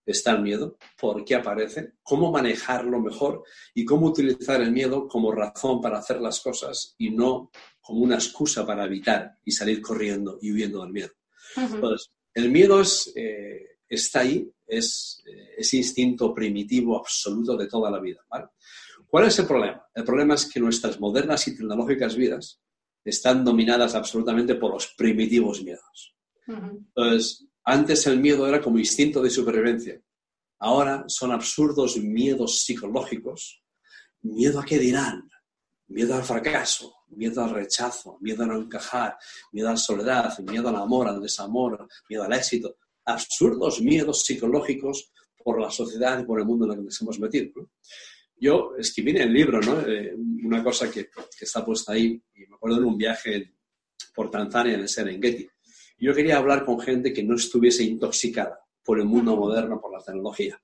está 0.06 0.32
el 0.32 0.42
miedo, 0.42 0.78
por 1.00 1.24
qué 1.24 1.36
aparece, 1.36 1.94
cómo 2.02 2.32
manejarlo 2.32 3.00
mejor 3.00 3.44
y 3.74 3.86
cómo 3.86 4.08
utilizar 4.08 4.62
el 4.62 4.72
miedo 4.72 5.08
como 5.08 5.32
razón 5.32 5.82
para 5.82 6.00
hacer 6.00 6.22
las 6.22 6.40
cosas 6.40 6.96
y 6.98 7.12
no 7.12 7.52
como 7.82 8.02
una 8.02 8.16
excusa 8.16 8.66
para 8.66 8.86
evitar 8.86 9.38
y 9.44 9.52
salir 9.52 9.82
corriendo 9.82 10.40
y 10.42 10.52
huyendo 10.52 10.82
del 10.82 10.94
miedo. 10.94 11.12
Entonces, 11.56 12.10
el 12.34 12.50
miedo 12.50 12.82
es, 12.82 13.12
eh, 13.16 13.80
está 13.88 14.22
ahí, 14.22 14.50
es 14.66 15.22
eh, 15.26 15.56
ese 15.58 15.78
instinto 15.78 16.34
primitivo 16.34 16.98
absoluto 16.98 17.56
de 17.56 17.68
toda 17.68 17.92
la 17.92 18.00
vida. 18.00 18.26
¿Cuál 19.08 19.28
es 19.28 19.40
el 19.40 19.46
problema? 19.46 19.86
El 19.94 20.04
problema 20.04 20.36
es 20.36 20.46
que 20.46 20.60
nuestras 20.60 21.00
modernas 21.00 21.48
y 21.48 21.56
tecnológicas 21.56 22.16
vidas 22.16 22.62
están 23.10 23.44
dominadas 23.44 23.96
absolutamente 23.96 24.56
por 24.56 24.74
los 24.74 24.94
primitivos 24.98 25.64
miedos. 25.64 26.16
Entonces, 26.48 27.46
antes 27.64 28.08
el 28.08 28.20
miedo 28.20 28.48
era 28.48 28.62
como 28.62 28.80
instinto 28.80 29.22
de 29.22 29.30
supervivencia. 29.30 30.02
Ahora 30.60 31.06
son 31.08 31.32
absurdos 31.32 31.98
miedos 31.98 32.62
psicológicos. 32.62 33.62
Miedo 34.22 34.60
a 34.60 34.66
qué 34.66 34.80
dirán, 34.80 35.30
miedo 35.88 36.16
al 36.16 36.24
fracaso, 36.24 36.96
miedo 37.10 37.44
al 37.44 37.52
rechazo, 37.52 38.18
miedo 38.22 38.44
a 38.44 38.48
no 38.48 38.58
encajar, 38.58 39.18
miedo 39.52 39.70
a 39.70 39.72
la 39.72 39.78
soledad, 39.78 40.38
miedo 40.40 40.70
al 40.70 40.76
amor, 40.76 41.08
al 41.08 41.22
desamor, 41.22 41.88
miedo 42.10 42.24
al 42.24 42.34
éxito. 42.34 42.78
Absurdos 43.06 43.82
miedos 43.82 44.26
psicológicos 44.26 45.12
por 45.44 45.62
la 45.62 45.72
sociedad 45.72 46.20
y 46.20 46.26
por 46.26 46.40
el 46.40 46.46
mundo 46.46 46.66
en 46.66 46.72
el 46.72 46.78
que 46.78 46.84
nos 46.86 47.02
hemos 47.02 47.20
metido. 47.20 47.70
Yo 48.40 48.76
escribí 48.78 49.12
en 49.12 49.22
el 49.24 49.34
libro 49.34 49.60
¿no? 49.62 49.82
Eh, 49.82 50.16
una 50.44 50.64
cosa 50.64 50.90
que, 50.92 51.06
que, 51.06 51.46
está 51.46 51.66
puesta 51.66 51.94
ahí, 51.94 52.22
y 52.36 52.40
me 52.48 52.56
acuerdo 52.56 52.78
en 52.78 52.86
un 52.86 52.98
viaje 52.98 53.56
por 54.14 54.30
Tanzania, 54.30 54.76
en 54.76 54.82
el 54.82 54.90
Serengeti. 54.90 55.48
Yo 56.00 56.14
quería 56.14 56.38
hablar 56.38 56.64
con 56.64 56.80
gente 56.80 57.12
que 57.12 57.24
no 57.24 57.36
estuviese 57.36 57.84
intoxicada 57.84 58.60
por 58.84 59.00
el 59.00 59.06
mundo 59.06 59.36
moderno, 59.36 59.82
por 59.82 59.92
la 59.92 60.04
tecnología. 60.04 60.60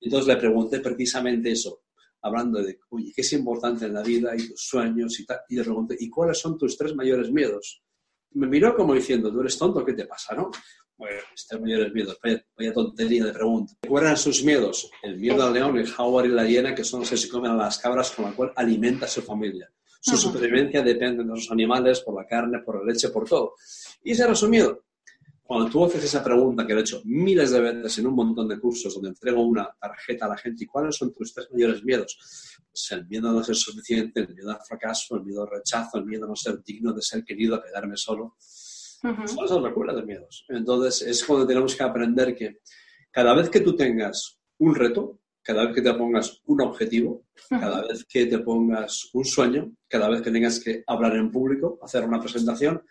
Entonces 0.00 0.26
le 0.26 0.36
pregunté 0.36 0.80
precisamente 0.80 1.52
eso. 1.52 1.84
hablando 2.20 2.62
de, 2.62 2.78
oye, 2.90 3.12
¿qué 3.14 3.22
es 3.22 3.32
importante 3.32 3.86
en 3.86 3.94
la 3.94 4.02
vida 4.02 4.32
y 4.36 4.48
tus 4.48 4.60
sueños 4.60 5.18
y 5.18 5.26
tal? 5.26 5.40
Y 5.48 5.56
le 5.56 5.64
pregunté, 5.64 5.96
¿y 5.98 6.08
cuáles 6.08 6.38
son 6.38 6.56
tus 6.58 6.76
tres 6.76 6.94
mayores 6.94 7.30
miedos? 7.30 7.82
Me 8.32 8.46
miró 8.46 8.74
como 8.76 8.94
diciendo, 8.94 9.32
tú 9.32 9.40
eres 9.40 9.58
tonto, 9.58 9.84
¿qué 9.84 9.94
te 9.94 10.06
pasa, 10.06 10.34
no? 10.34 10.50
Bueno, 11.02 11.64
mayores 11.64 11.92
miedos, 11.92 12.16
vaya, 12.22 12.72
tontería 12.72 13.24
de 13.24 13.32
pregunta. 13.32 13.74
¿Cuáles 13.88 14.06
eran 14.06 14.16
sus 14.16 14.44
miedos? 14.44 14.88
El 15.02 15.16
miedo 15.16 15.42
al 15.44 15.52
león, 15.52 15.76
el 15.76 15.88
jaguar 15.88 16.26
y 16.26 16.28
la 16.28 16.46
hiena, 16.46 16.76
que 16.76 16.84
son 16.84 17.00
los 17.00 17.10
que 17.10 17.16
se 17.16 17.28
comen 17.28 17.50
a 17.50 17.56
las 17.56 17.78
cabras 17.78 18.12
con 18.12 18.26
la 18.26 18.36
cual 18.36 18.52
alimenta 18.54 19.06
a 19.06 19.08
su 19.08 19.20
familia. 19.20 19.68
Su 20.00 20.16
supervivencia 20.16 20.80
depende 20.80 21.24
de 21.24 21.28
los 21.28 21.50
animales, 21.50 22.02
por 22.02 22.14
la 22.14 22.24
carne, 22.24 22.60
por 22.60 22.78
la 22.78 22.92
leche, 22.92 23.08
por 23.08 23.28
todo. 23.28 23.54
Y 24.04 24.12
ese 24.12 24.22
era 24.22 24.36
su 24.36 24.48
miedo. 24.48 24.84
Cuando 25.42 25.68
tú 25.68 25.84
haces 25.84 26.04
esa 26.04 26.22
pregunta 26.22 26.64
que 26.64 26.72
lo 26.72 26.78
he 26.78 26.82
hecho 26.82 27.02
miles 27.04 27.50
de 27.50 27.60
veces 27.60 27.98
en 27.98 28.06
un 28.06 28.14
montón 28.14 28.46
de 28.46 28.60
cursos 28.60 28.94
donde 28.94 29.08
entrego 29.08 29.42
una 29.42 29.68
tarjeta 29.80 30.26
a 30.26 30.28
la 30.28 30.36
gente, 30.36 30.62
¿y 30.62 30.66
cuáles 30.68 30.94
son 30.94 31.12
tus 31.12 31.34
tres 31.34 31.48
mayores 31.50 31.82
miedos? 31.82 32.16
Pues 32.70 32.92
el 32.92 33.08
miedo 33.08 33.28
a 33.28 33.32
no 33.32 33.42
ser 33.42 33.56
suficiente, 33.56 34.20
el 34.20 34.32
miedo 34.32 34.52
al 34.52 34.60
fracaso, 34.64 35.16
el 35.16 35.24
miedo 35.24 35.42
al 35.42 35.50
rechazo, 35.50 35.98
el 35.98 36.04
miedo 36.04 36.26
a 36.26 36.28
no 36.28 36.36
ser 36.36 36.62
digno 36.62 36.92
de 36.92 37.02
ser 37.02 37.24
querido, 37.24 37.56
a 37.56 37.62
quedarme 37.64 37.96
solo. 37.96 38.36
Son 39.02 39.44
esas 39.44 39.60
locuras 39.60 39.96
de 39.96 40.02
miedos. 40.02 40.44
Entonces 40.48 41.02
es 41.02 41.24
cuando 41.24 41.46
tenemos 41.46 41.74
que 41.74 41.82
aprender 41.82 42.34
que 42.34 42.58
cada 43.10 43.34
vez 43.34 43.50
que 43.50 43.60
tú 43.60 43.74
tengas 43.74 44.40
un 44.58 44.74
reto, 44.74 45.18
cada 45.42 45.66
vez 45.66 45.74
que 45.74 45.82
te 45.82 45.94
pongas 45.94 46.40
un 46.46 46.60
objetivo, 46.60 47.24
cada 47.48 47.86
vez 47.86 48.04
que 48.04 48.26
te 48.26 48.38
pongas 48.38 49.10
un 49.12 49.24
sueño, 49.24 49.72
cada 49.88 50.08
vez 50.08 50.22
que 50.22 50.30
tengas 50.30 50.60
que 50.60 50.84
hablar 50.86 51.16
en 51.16 51.30
público, 51.30 51.78
hacer 51.82 52.04
una 52.04 52.20
presentación, 52.20 52.82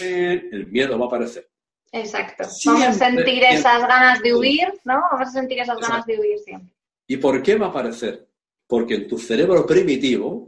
eh, 0.00 0.48
el 0.52 0.66
miedo 0.68 0.98
va 0.98 1.06
a 1.06 1.08
aparecer. 1.08 1.48
Exacto. 1.92 2.44
Vamos 2.64 2.82
a 2.82 2.92
sentir 2.92 3.42
esas 3.44 3.82
ganas 3.82 4.22
de 4.22 4.34
huir, 4.34 4.68
¿no? 4.84 5.02
Vamos 5.12 5.28
a 5.28 5.30
sentir 5.30 5.60
esas 5.60 5.78
ganas 5.78 6.06
de 6.06 6.18
huir 6.18 6.38
siempre. 6.38 6.74
¿Y 7.06 7.18
por 7.18 7.42
qué 7.42 7.56
va 7.56 7.66
a 7.66 7.70
aparecer? 7.70 8.26
Porque 8.66 8.94
en 8.94 9.08
tu 9.08 9.18
cerebro 9.18 9.66
primitivo, 9.66 10.41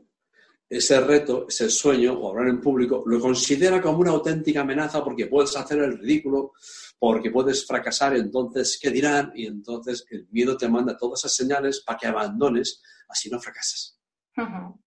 ese 0.68 1.00
reto, 1.00 1.46
ese 1.48 1.68
sueño 1.68 2.14
o 2.14 2.30
hablar 2.30 2.48
en 2.48 2.60
público, 2.60 3.02
lo 3.06 3.20
considera 3.20 3.80
como 3.80 3.98
una 3.98 4.10
auténtica 4.10 4.62
amenaza 4.62 5.04
porque 5.04 5.26
puedes 5.26 5.56
hacer 5.56 5.78
el 5.78 5.98
ridículo, 5.98 6.52
porque 6.98 7.30
puedes 7.30 7.66
fracasar, 7.66 8.16
entonces, 8.16 8.78
¿qué 8.80 8.90
dirán? 8.90 9.32
Y 9.34 9.46
entonces 9.46 10.06
el 10.10 10.26
miedo 10.30 10.56
te 10.56 10.68
manda 10.68 10.96
todas 10.96 11.20
esas 11.20 11.34
señales 11.34 11.82
para 11.84 11.98
que 11.98 12.06
abandones, 12.06 12.82
así 13.08 13.30
no 13.30 13.40
fracasas. 13.40 13.98
Claro. 14.34 14.80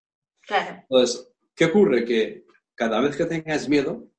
Entonces, 0.90 1.30
¿qué 1.56 1.66
ocurre? 1.66 2.06
Que 2.06 2.46
cada 2.74 3.00
vez 3.02 3.16
que 3.16 3.26
tengas 3.26 3.70
miedo, 3.70 4.10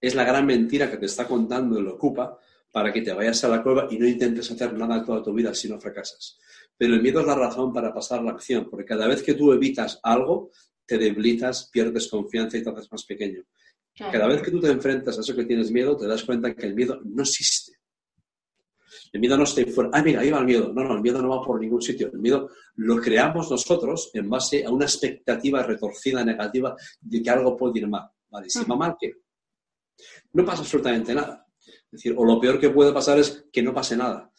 es 0.00 0.14
la 0.14 0.24
gran 0.24 0.46
mentira 0.46 0.90
que 0.90 0.96
te 0.96 1.06
está 1.06 1.26
contando 1.26 1.78
el 1.78 1.88
ocupa 1.88 2.38
para 2.70 2.92
que 2.92 3.02
te 3.02 3.12
vayas 3.12 3.42
a 3.44 3.48
la 3.48 3.62
cueva 3.62 3.88
y 3.90 3.98
no 3.98 4.06
intentes 4.06 4.50
hacer 4.50 4.72
nada 4.74 5.04
toda 5.04 5.22
tu 5.22 5.32
vida 5.32 5.54
si 5.54 5.68
no 5.68 5.80
fracasas. 5.80 6.38
Pero 6.76 6.94
el 6.94 7.02
miedo 7.02 7.20
es 7.20 7.26
la 7.26 7.34
razón 7.34 7.72
para 7.72 7.92
pasar 7.92 8.22
la 8.22 8.32
acción, 8.32 8.68
porque 8.70 8.84
cada 8.84 9.06
vez 9.08 9.22
que 9.22 9.34
tú 9.34 9.52
evitas 9.52 9.98
algo, 10.02 10.50
te 10.86 10.98
debilitas, 10.98 11.68
pierdes 11.72 12.08
confianza 12.08 12.56
y 12.56 12.62
te 12.62 12.70
haces 12.70 12.90
más 12.90 13.04
pequeño. 13.04 13.42
Cada 13.98 14.28
vez 14.28 14.42
que 14.42 14.52
tú 14.52 14.60
te 14.60 14.68
enfrentas 14.68 15.18
a 15.18 15.20
eso 15.22 15.34
que 15.34 15.44
tienes 15.44 15.72
miedo, 15.72 15.96
te 15.96 16.06
das 16.06 16.22
cuenta 16.22 16.54
que 16.54 16.66
el 16.66 16.74
miedo 16.74 17.00
no 17.04 17.22
existe. 17.22 17.72
El 19.12 19.20
miedo 19.20 19.36
no 19.36 19.44
está 19.44 19.60
ahí 19.60 19.66
fuera. 19.66 19.90
Ah, 19.92 20.02
mira, 20.02 20.20
ahí 20.20 20.30
va 20.30 20.38
el 20.38 20.44
miedo. 20.44 20.72
No, 20.72 20.84
no, 20.84 20.94
el 20.94 21.02
miedo 21.02 21.20
no 21.20 21.30
va 21.30 21.44
por 21.44 21.60
ningún 21.60 21.82
sitio. 21.82 22.10
El 22.12 22.20
miedo 22.20 22.50
lo 22.76 23.00
creamos 23.00 23.50
nosotros 23.50 24.10
en 24.14 24.30
base 24.30 24.64
a 24.64 24.70
una 24.70 24.84
expectativa 24.84 25.62
retorcida, 25.62 26.24
negativa, 26.24 26.76
de 27.00 27.22
que 27.22 27.30
algo 27.30 27.56
puede 27.56 27.80
ir 27.80 27.88
mal. 27.88 28.08
Vale, 28.30 28.48
si 28.48 28.64
va 28.64 28.76
mal, 28.76 28.96
¿qué? 29.00 29.12
no 30.32 30.44
pasa 30.44 30.62
absolutamente 30.62 31.14
nada. 31.14 31.47
Es 31.90 32.02
decir, 32.02 32.14
o 32.16 32.24
lo 32.24 32.40
peor 32.40 32.60
que 32.60 32.70
puede 32.70 32.92
pasar 32.92 33.18
es 33.18 33.46
que 33.52 33.62
no 33.62 33.72
pase 33.72 33.96
nada. 33.96 34.30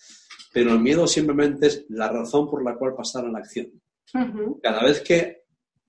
Pero 0.53 0.71
el 0.73 0.79
miedo 0.79 1.07
simplemente 1.07 1.67
es 1.67 1.85
la 1.89 2.09
razón 2.09 2.49
por 2.49 2.63
la 2.63 2.75
cual 2.75 2.95
pasar 2.95 3.25
a 3.25 3.31
la 3.31 3.39
acción. 3.39 3.71
Cada 4.62 4.83
vez 4.83 5.01
que 5.01 5.43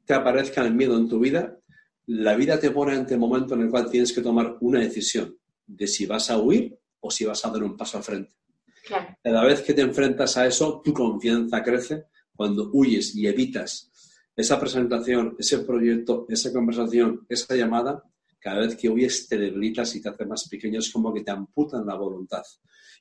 te 0.05 0.14
aparezca 0.14 0.62
el 0.64 0.75
miedo 0.75 0.96
en 0.96 1.09
tu 1.09 1.18
vida, 1.18 1.59
la 2.07 2.35
vida 2.35 2.59
te 2.59 2.70
pone 2.70 2.92
ante 2.94 3.14
el 3.14 3.20
momento 3.20 3.55
en 3.55 3.62
el 3.62 3.70
cual 3.70 3.90
tienes 3.90 4.12
que 4.12 4.20
tomar 4.20 4.57
una 4.61 4.81
decisión 4.81 5.37
de 5.66 5.87
si 5.87 6.07
vas 6.07 6.31
a 6.31 6.38
huir 6.38 6.79
o 7.01 7.11
si 7.11 7.25
vas 7.25 7.44
a 7.44 7.51
dar 7.51 7.62
un 7.62 7.77
paso 7.77 7.99
al 7.99 8.05
frente. 8.05 8.35
Cada 9.23 9.44
vez 9.44 9.62
que 9.62 9.75
te 9.75 9.83
enfrentas 9.83 10.37
a 10.37 10.46
eso, 10.46 10.81
tu 10.85 10.92
confianza 10.92 11.62
crece. 11.62 12.07
Cuando 12.35 12.70
huyes 12.73 13.14
y 13.14 13.27
evitas 13.27 13.90
esa 14.35 14.59
presentación, 14.59 15.37
ese 15.38 15.59
proyecto, 15.59 16.27
esa 16.29 16.53
conversación, 16.53 17.27
esa 17.29 17.55
llamada, 17.55 18.03
cada 18.40 18.61
vez 18.61 18.76
que 18.76 18.88
huyes 18.88 19.29
te 19.29 19.38
debilitas 19.38 19.94
y 19.94 20.03
te 20.03 20.09
haces 20.09 20.26
más 20.26 20.48
pequeño, 20.48 20.79
es 20.79 20.90
como 20.90 21.12
que 21.12 21.22
te 21.22 21.31
amputan 21.31 21.87
la 21.87 21.94
voluntad. 21.94 22.42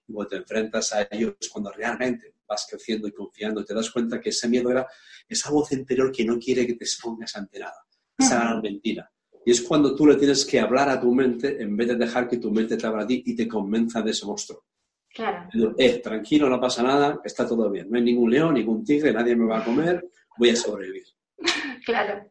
Y 0.07 0.13
cuando 0.13 0.29
te 0.29 0.37
enfrentas 0.37 0.93
a 0.93 1.07
ellos, 1.09 1.35
cuando 1.51 1.71
realmente 1.71 2.35
vas 2.47 2.67
creciendo 2.69 3.07
y 3.07 3.11
confiando, 3.11 3.63
te 3.63 3.73
das 3.73 3.89
cuenta 3.89 4.19
que 4.19 4.29
ese 4.29 4.49
miedo 4.49 4.69
era 4.69 4.87
esa 5.27 5.51
voz 5.51 5.71
interior 5.71 6.11
que 6.11 6.25
no 6.25 6.37
quiere 6.37 6.67
que 6.67 6.73
te 6.73 6.83
expongas 6.83 7.35
ante 7.35 7.59
nada, 7.59 7.85
esa 8.17 8.39
gran 8.39 8.61
mentira. 8.61 9.11
Y 9.45 9.51
es 9.51 9.61
cuando 9.61 9.95
tú 9.95 10.05
le 10.05 10.15
tienes 10.15 10.45
que 10.45 10.59
hablar 10.59 10.89
a 10.89 10.99
tu 10.99 11.13
mente 11.13 11.61
en 11.61 11.75
vez 11.77 11.87
de 11.87 11.95
dejar 11.95 12.27
que 12.27 12.37
tu 12.37 12.51
mente 12.51 12.75
te 12.75 12.85
abra 12.85 13.03
a 13.03 13.07
ti 13.07 13.23
y 13.25 13.35
te 13.35 13.47
convenza 13.47 14.01
de 14.01 14.11
ese 14.11 14.25
monstruo. 14.25 14.65
Claro. 15.11 15.49
Eh, 15.77 15.99
tranquilo, 15.99 16.49
no 16.49 16.59
pasa 16.59 16.83
nada, 16.83 17.19
está 17.23 17.47
todo 17.47 17.69
bien. 17.69 17.89
No 17.89 17.97
hay 17.97 18.03
ningún 18.03 18.29
león, 18.29 18.53
ningún 18.53 18.83
tigre, 18.83 19.11
nadie 19.11 19.35
me 19.35 19.45
va 19.45 19.59
a 19.59 19.65
comer, 19.65 20.07
voy 20.37 20.49
a 20.49 20.55
sobrevivir. 20.55 21.03
Claro. 21.85 22.29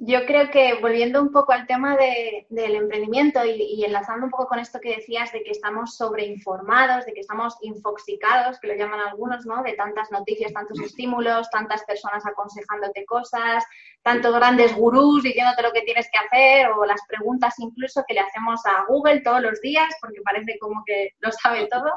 Yo 0.00 0.26
creo 0.26 0.48
que 0.52 0.74
volviendo 0.80 1.20
un 1.20 1.32
poco 1.32 1.50
al 1.50 1.66
tema 1.66 1.96
del 1.96 2.74
emprendimiento 2.76 3.44
y, 3.44 3.84
enlazando 3.84 4.26
un 4.26 4.30
poco 4.30 4.46
con 4.46 4.60
esto 4.60 4.78
que 4.78 4.94
decías 4.94 5.32
de 5.32 5.42
que 5.42 5.50
estamos 5.50 5.96
sobreinformados, 5.96 7.04
de 7.04 7.12
que 7.12 7.20
estamos 7.20 7.56
infoxicados, 7.62 8.60
que 8.60 8.68
lo 8.68 8.74
llaman 8.76 9.00
algunos, 9.00 9.44
¿no? 9.44 9.60
De 9.64 9.72
tantas 9.72 10.12
noticias, 10.12 10.52
tantos 10.52 10.78
estímulos, 10.78 11.50
tantas 11.50 11.82
personas 11.82 12.24
aconsejándote 12.24 13.04
cosas, 13.06 13.64
tantos 14.08 14.34
grandes 14.34 14.74
gurús 14.74 15.22
diciéndote 15.22 15.62
lo 15.62 15.70
que 15.70 15.82
tienes 15.82 16.08
que 16.10 16.16
hacer 16.16 16.70
o 16.70 16.86
las 16.86 17.00
preguntas 17.06 17.54
incluso 17.58 18.02
que 18.08 18.14
le 18.14 18.20
hacemos 18.20 18.64
a 18.64 18.86
Google 18.88 19.20
todos 19.20 19.42
los 19.42 19.60
días 19.60 19.94
porque 20.00 20.22
parece 20.24 20.58
como 20.58 20.82
que 20.86 21.10
lo 21.20 21.30
sabe 21.30 21.66
todo. 21.66 21.92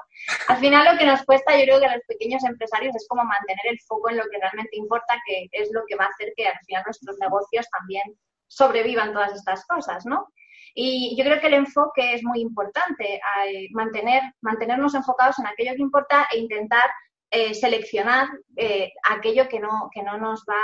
Al 0.49 0.57
final 0.57 0.91
lo 0.91 0.99
que 0.99 1.05
nos 1.05 1.23
cuesta, 1.23 1.55
yo 1.57 1.63
creo 1.63 1.79
que 1.79 1.85
a 1.85 1.95
los 1.95 2.05
pequeños 2.05 2.43
empresarios 2.43 2.93
es 2.97 3.07
como 3.07 3.23
mantener 3.23 3.65
el 3.69 3.79
foco 3.87 4.09
en 4.09 4.17
lo 4.17 4.23
que 4.23 4.39
realmente 4.41 4.75
importa, 4.75 5.15
que 5.25 5.47
es 5.53 5.69
lo 5.71 5.83
que 5.87 5.95
va 5.95 6.03
a 6.03 6.09
hacer 6.09 6.33
que 6.35 6.47
al 6.47 6.59
final 6.65 6.83
nuestros 6.85 7.17
negocios 7.17 7.65
también 7.79 8.03
sobrevivan 8.47 9.13
todas 9.13 9.33
estas 9.33 9.65
cosas, 9.65 10.05
¿no? 10.05 10.27
Y 10.75 11.15
yo 11.17 11.23
creo 11.23 11.39
que 11.39 11.47
el 11.47 11.53
enfoque 11.53 12.13
es 12.13 12.23
muy 12.25 12.41
importante, 12.41 13.21
eh, 13.47 13.67
mantener, 13.71 14.21
mantenernos 14.41 14.95
enfocados 14.95 15.39
en 15.39 15.47
aquello 15.47 15.75
que 15.77 15.81
importa 15.81 16.27
e 16.29 16.39
intentar 16.39 16.91
eh, 17.33 17.53
seleccionar 17.55 18.27
eh, 18.57 18.91
aquello 19.09 19.47
que 19.47 19.57
no, 19.57 19.89
que 19.93 20.03
no 20.03 20.17
nos 20.17 20.41
va 20.41 20.61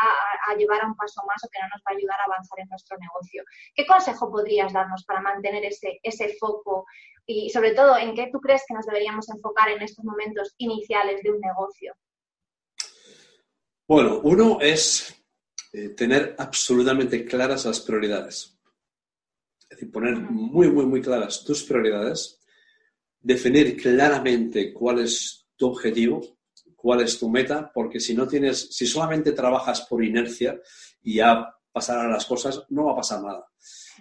a, 0.48 0.54
llevar 0.56 0.82
a 0.82 0.88
un 0.88 0.98
paso 0.98 1.22
más 1.26 1.42
o 1.46 1.50
que 1.50 1.60
no 1.62 1.68
nos 1.70 1.82
va 1.82 1.94
a 1.94 1.98
ayudar 1.98 2.20
a 2.20 2.26
avanzar 2.26 2.60
en 2.60 2.68
nuestro 2.68 2.98
negocio. 2.98 3.44
¿Qué 3.74 3.86
consejo 3.86 4.30
podrías 4.30 4.74
darnos 4.74 5.06
para 5.06 5.22
mantener 5.22 5.64
ese, 5.64 6.00
ese 6.04 6.36
foco 6.38 6.86
y 7.26 7.50
sobre 7.50 7.74
todo 7.74 7.98
en 7.98 8.14
qué 8.14 8.30
tú 8.32 8.42
crees 8.42 8.64
que 8.68 8.74
nos 8.74 8.86
deberíamos 8.86 9.30
enfocar 9.30 9.70
en 9.70 9.82
estos 9.82 10.04
momentos 10.04 10.54
iniciales 10.58 11.24
de 11.24 11.32
un 11.32 11.40
negocio? 11.40 11.94
Bueno, 13.88 14.20
uno 14.24 14.60
es 14.60 15.18
eh, 15.72 15.90
tener 15.90 16.36
absolutamente 16.38 17.24
claras 17.24 17.66
las 17.66 17.80
prioridades. 17.80 18.60
Es 19.62 19.70
decir, 19.70 19.90
poner 19.90 20.18
muy, 20.18 20.70
muy, 20.70 20.86
muy 20.86 21.02
claras 21.02 21.46
tus 21.46 21.64
prioridades, 21.64 22.42
definir 23.22 23.82
claramente 23.82 24.74
cuál 24.74 25.00
es 25.00 25.48
tu 25.56 25.68
objetivo, 25.68 26.37
cuál 26.78 27.02
es 27.02 27.20
tu 27.20 27.28
meta, 27.28 27.70
porque 27.74 28.00
si 28.00 28.14
no 28.14 28.28
tienes, 28.28 28.70
si 28.72 28.86
solamente 28.86 29.34
trabajas 29.34 29.82
por 29.82 30.04
inercia 30.04 30.58
y 31.02 31.16
ya 31.16 31.54
pasarán 31.72 32.12
las 32.12 32.26
cosas, 32.26 32.64
no 32.70 32.86
va 32.86 32.94
a 32.94 32.98
pasar 32.98 33.22
nada. 33.22 33.46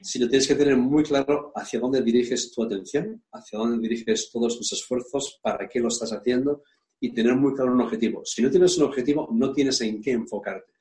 Si 0.03 0.19
no 0.19 0.29
tienes 0.29 0.47
que 0.47 0.55
tener 0.55 0.77
muy 0.77 1.03
claro 1.03 1.53
hacia 1.55 1.81
dónde 1.81 2.03
diriges 2.03 2.53
tu 2.53 2.63
atención, 2.63 3.25
hacia 3.33 3.59
dónde 3.59 3.79
diriges 3.79 4.31
todos 4.31 4.57
tus 4.59 4.73
esfuerzos, 4.75 5.41
para 5.43 5.69
qué 5.69 5.81
lo 5.81 5.89
estás 5.89 6.13
haciendo 6.13 6.63
y 7.01 7.13
tener 7.13 7.35
muy 7.35 7.55
claro 7.55 7.73
un 7.73 7.81
objetivo. 7.81 8.23
Si 8.25 8.43
no 8.43 8.51
tienes 8.51 8.77
un 8.79 8.85
objetivo, 8.85 9.29
no 9.33 9.53
tienes 9.53 9.81
en 9.81 10.01
qué 10.01 10.13
enfocarte. 10.13 10.73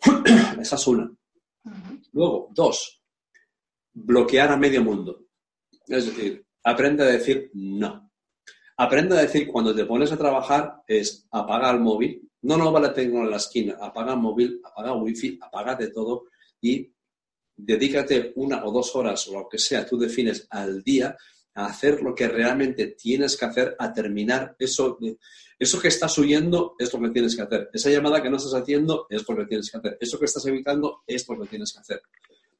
Esa 0.60 0.76
es 0.76 0.86
una. 0.86 1.14
Luego, 2.12 2.48
dos, 2.54 3.02
bloquear 3.92 4.52
a 4.52 4.56
medio 4.56 4.82
mundo. 4.82 5.26
Es 5.86 6.06
decir, 6.06 6.44
aprende 6.64 7.02
a 7.02 7.06
decir 7.06 7.50
no. 7.54 8.05
Aprende 8.78 9.16
a 9.16 9.22
decir 9.22 9.48
cuando 9.48 9.74
te 9.74 9.86
pones 9.86 10.12
a 10.12 10.18
trabajar 10.18 10.82
es 10.86 11.26
apaga 11.30 11.70
el 11.70 11.80
móvil. 11.80 12.28
No, 12.42 12.56
no, 12.56 12.70
vale, 12.70 12.90
tengo 12.90 13.20
en 13.22 13.30
la 13.30 13.38
esquina. 13.38 13.76
Apaga 13.80 14.12
el 14.12 14.20
móvil, 14.20 14.60
apaga 14.62 14.92
el 14.92 15.02
wifi, 15.02 15.38
apaga 15.40 15.74
de 15.74 15.88
todo 15.88 16.26
y 16.60 16.92
dedícate 17.56 18.32
una 18.36 18.64
o 18.64 18.70
dos 18.70 18.94
horas 18.94 19.26
o 19.28 19.32
lo 19.32 19.48
que 19.48 19.58
sea, 19.58 19.86
tú 19.86 19.98
defines 19.98 20.46
al 20.50 20.82
día 20.82 21.16
a 21.54 21.66
hacer 21.66 22.02
lo 22.02 22.14
que 22.14 22.28
realmente 22.28 22.88
tienes 22.88 23.36
que 23.36 23.46
hacer, 23.46 23.74
a 23.78 23.92
terminar 23.92 24.54
eso. 24.58 24.98
Eso 25.58 25.80
que 25.80 25.88
estás 25.88 26.18
huyendo 26.18 26.74
es 26.78 26.92
lo 26.92 27.00
que 27.00 27.08
tienes 27.08 27.34
que 27.34 27.42
hacer. 27.42 27.70
Esa 27.72 27.88
llamada 27.88 28.22
que 28.22 28.28
no 28.28 28.36
estás 28.36 28.52
haciendo 28.52 29.06
es 29.08 29.26
lo 29.26 29.36
que 29.36 29.46
tienes 29.46 29.70
que 29.70 29.78
hacer. 29.78 29.96
Eso 29.98 30.18
que 30.18 30.26
estás 30.26 30.44
evitando 30.44 31.02
es 31.06 31.26
lo 31.26 31.40
que 31.40 31.48
tienes 31.48 31.72
que 31.72 31.80
hacer. 31.80 32.02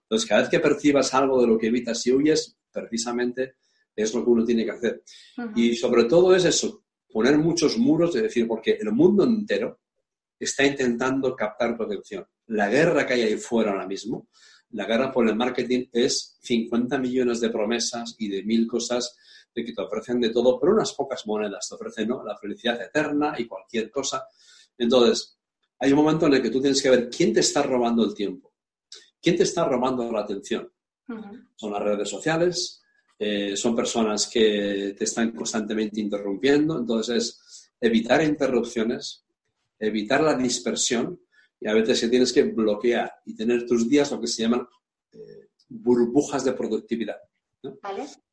Entonces, 0.04 0.26
cada 0.26 0.40
vez 0.40 0.50
que 0.50 0.60
percibas 0.60 1.12
algo 1.12 1.42
de 1.42 1.46
lo 1.46 1.58
que 1.58 1.66
evitas 1.66 2.06
y 2.06 2.12
huyes, 2.12 2.56
precisamente 2.72 3.56
es 3.96 4.14
lo 4.14 4.22
que 4.22 4.30
uno 4.30 4.44
tiene 4.44 4.64
que 4.64 4.70
hacer. 4.70 5.02
Y 5.54 5.74
sobre 5.74 6.04
todo 6.04 6.36
es 6.36 6.44
eso, 6.44 6.84
poner 7.10 7.38
muchos 7.38 7.78
muros, 7.78 8.14
es 8.14 8.22
decir, 8.22 8.46
porque 8.46 8.72
el 8.72 8.92
mundo 8.92 9.24
entero, 9.24 9.80
está 10.38 10.66
intentando 10.66 11.34
captar 11.34 11.76
tu 11.76 11.84
atención. 11.84 12.26
La 12.48 12.68
guerra 12.68 13.06
que 13.06 13.14
hay 13.14 13.22
ahí 13.22 13.36
fuera 13.36 13.72
ahora 13.72 13.86
mismo, 13.86 14.28
la 14.70 14.84
guerra 14.84 15.12
por 15.12 15.28
el 15.28 15.36
marketing 15.36 15.86
es 15.92 16.38
50 16.42 16.98
millones 16.98 17.40
de 17.40 17.50
promesas 17.50 18.14
y 18.18 18.28
de 18.28 18.42
mil 18.42 18.66
cosas 18.66 19.16
de 19.54 19.64
que 19.64 19.72
te 19.72 19.80
ofrecen 19.80 20.20
de 20.20 20.30
todo, 20.30 20.60
pero 20.60 20.74
unas 20.74 20.92
pocas 20.92 21.26
monedas 21.26 21.68
te 21.68 21.74
ofrecen 21.74 22.08
¿no? 22.08 22.22
la 22.22 22.36
felicidad 22.36 22.80
eterna 22.82 23.34
y 23.38 23.46
cualquier 23.46 23.90
cosa. 23.90 24.26
Entonces, 24.76 25.38
hay 25.78 25.92
un 25.92 25.96
momento 25.96 26.26
en 26.26 26.34
el 26.34 26.42
que 26.42 26.50
tú 26.50 26.60
tienes 26.60 26.82
que 26.82 26.90
ver 26.90 27.08
quién 27.08 27.32
te 27.32 27.40
está 27.40 27.62
robando 27.62 28.04
el 28.04 28.14
tiempo, 28.14 28.52
quién 29.20 29.36
te 29.36 29.44
está 29.44 29.64
robando 29.64 30.10
la 30.12 30.20
atención. 30.20 30.70
Son 31.54 31.72
las 31.72 31.82
redes 31.82 32.08
sociales, 32.08 32.82
eh, 33.18 33.56
son 33.56 33.74
personas 33.74 34.26
que 34.26 34.94
te 34.96 35.04
están 35.04 35.32
constantemente 35.32 36.00
interrumpiendo, 36.00 36.78
entonces 36.78 37.72
evitar 37.80 38.22
interrupciones, 38.22 39.24
evitar 39.78 40.22
la 40.22 40.34
dispersión 40.34 41.20
y 41.60 41.68
a 41.68 41.74
veces 41.74 42.00
que 42.00 42.08
tienes 42.08 42.32
que 42.32 42.42
bloquear 42.42 43.10
y 43.24 43.34
tener 43.34 43.66
tus 43.66 43.88
días 43.88 44.10
lo 44.10 44.20
que 44.20 44.26
se 44.26 44.42
llaman 44.42 44.66
eh, 45.12 45.48
burbujas 45.68 46.44
de 46.44 46.52
productividad. 46.52 47.16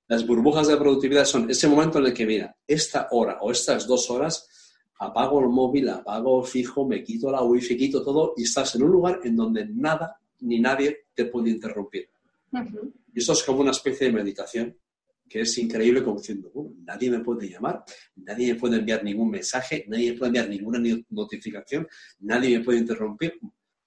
Las 0.08 0.28
burbujas 0.28 0.68
de 0.68 0.78
productividad 0.78 1.26
son 1.26 1.50
ese 1.50 1.68
momento 1.68 2.00
en 2.00 2.08
el 2.08 2.14
que, 2.14 2.26
mira, 2.26 2.56
esta 2.68 3.08
hora 3.12 3.38
o 3.42 3.52
estas 3.52 3.88
dos 3.88 4.10
horas 4.10 4.48
apago 5.00 5.40
el 5.40 5.50
móvil, 5.50 5.90
apago 5.90 6.44
fijo, 6.44 6.86
me 6.86 7.04
quito 7.04 7.32
la 7.32 7.42
wifi, 7.42 7.78
quito 7.78 8.04
todo 8.04 8.34
y 8.38 8.44
estás 8.44 8.76
en 8.76 8.84
un 8.84 8.92
lugar 8.92 9.22
en 9.24 9.36
donde 9.36 9.66
nada 9.66 10.18
ni 10.42 10.60
nadie 10.60 11.06
te 11.14 11.26
puede 11.26 11.50
interrumpir. 11.50 12.10
Y 13.14 13.20
eso 13.20 13.34
es 13.34 13.44
como 13.44 13.62
una 13.62 13.72
especie 13.72 14.08
de 14.08 14.14
meditación 14.14 14.78
que 15.30 15.42
es 15.42 15.58
increíble 15.58 16.04
como 16.04 16.20
diciendo, 16.20 16.52
nadie 16.84 17.10
me 17.10 17.22
puede 17.22 17.50
llamar, 17.50 17.84
nadie 18.18 18.54
me 18.54 18.60
puede 18.60 18.78
enviar 18.78 19.04
ningún 19.04 19.32
mensaje, 19.32 19.86
nadie 19.88 20.12
me 20.12 20.18
puede 20.18 20.30
enviar 20.30 20.50
ninguna 20.50 20.80
notificación, 21.10 21.88
nadie 22.20 22.60
me 22.60 22.64
puede 22.64 22.80
interrumpir. 22.80 23.40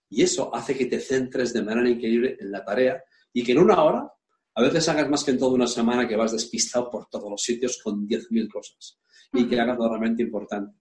Y 0.08 0.22
eso 0.22 0.52
hace 0.54 0.76
que 0.76 0.86
te 0.86 0.98
centres 0.98 1.52
de 1.52 1.62
manera 1.62 1.88
increíble 1.88 2.36
en 2.40 2.50
la 2.50 2.64
tarea 2.64 3.02
y 3.32 3.44
que 3.44 3.52
en 3.52 3.58
una 3.58 3.82
hora 3.82 4.10
a 4.54 4.62
veces 4.62 4.88
hagas 4.88 5.08
más 5.08 5.22
que 5.22 5.32
en 5.32 5.38
toda 5.38 5.52
una 5.52 5.66
semana 5.66 6.08
que 6.08 6.16
vas 6.16 6.32
despistado 6.32 6.90
por 6.90 7.06
todos 7.08 7.30
los 7.30 7.42
sitios 7.42 7.80
con 7.82 8.08
10.000 8.08 8.50
cosas 8.50 8.98
y 9.32 9.46
que 9.46 9.60
hagas 9.60 9.76
lo 9.78 9.88
realmente 9.88 10.22
importante. 10.22 10.78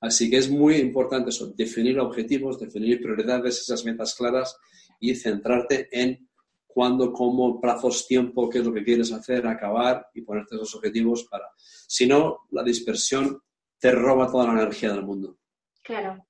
Así 0.00 0.30
que 0.30 0.38
es 0.38 0.50
muy 0.50 0.76
importante 0.76 1.28
eso, 1.28 1.52
definir 1.54 2.00
objetivos, 2.00 2.58
definir 2.58 3.02
prioridades, 3.02 3.60
esas 3.60 3.84
metas 3.84 4.14
claras 4.14 4.56
y 4.98 5.14
centrarte 5.14 5.88
en 5.92 6.29
cuándo, 6.72 7.12
cómo, 7.12 7.60
plazos, 7.60 8.06
tiempo, 8.06 8.48
qué 8.48 8.58
es 8.58 8.64
lo 8.64 8.72
que 8.72 8.84
quieres 8.84 9.12
hacer, 9.12 9.46
acabar 9.46 10.08
y 10.14 10.22
ponerte 10.22 10.56
esos 10.56 10.74
objetivos 10.74 11.24
para... 11.24 11.46
Si 11.56 12.06
no, 12.06 12.40
la 12.50 12.62
dispersión 12.62 13.42
te 13.78 13.92
roba 13.92 14.30
toda 14.30 14.46
la 14.46 14.60
energía 14.60 14.92
del 14.92 15.04
mundo. 15.04 15.38
Claro. 15.82 16.24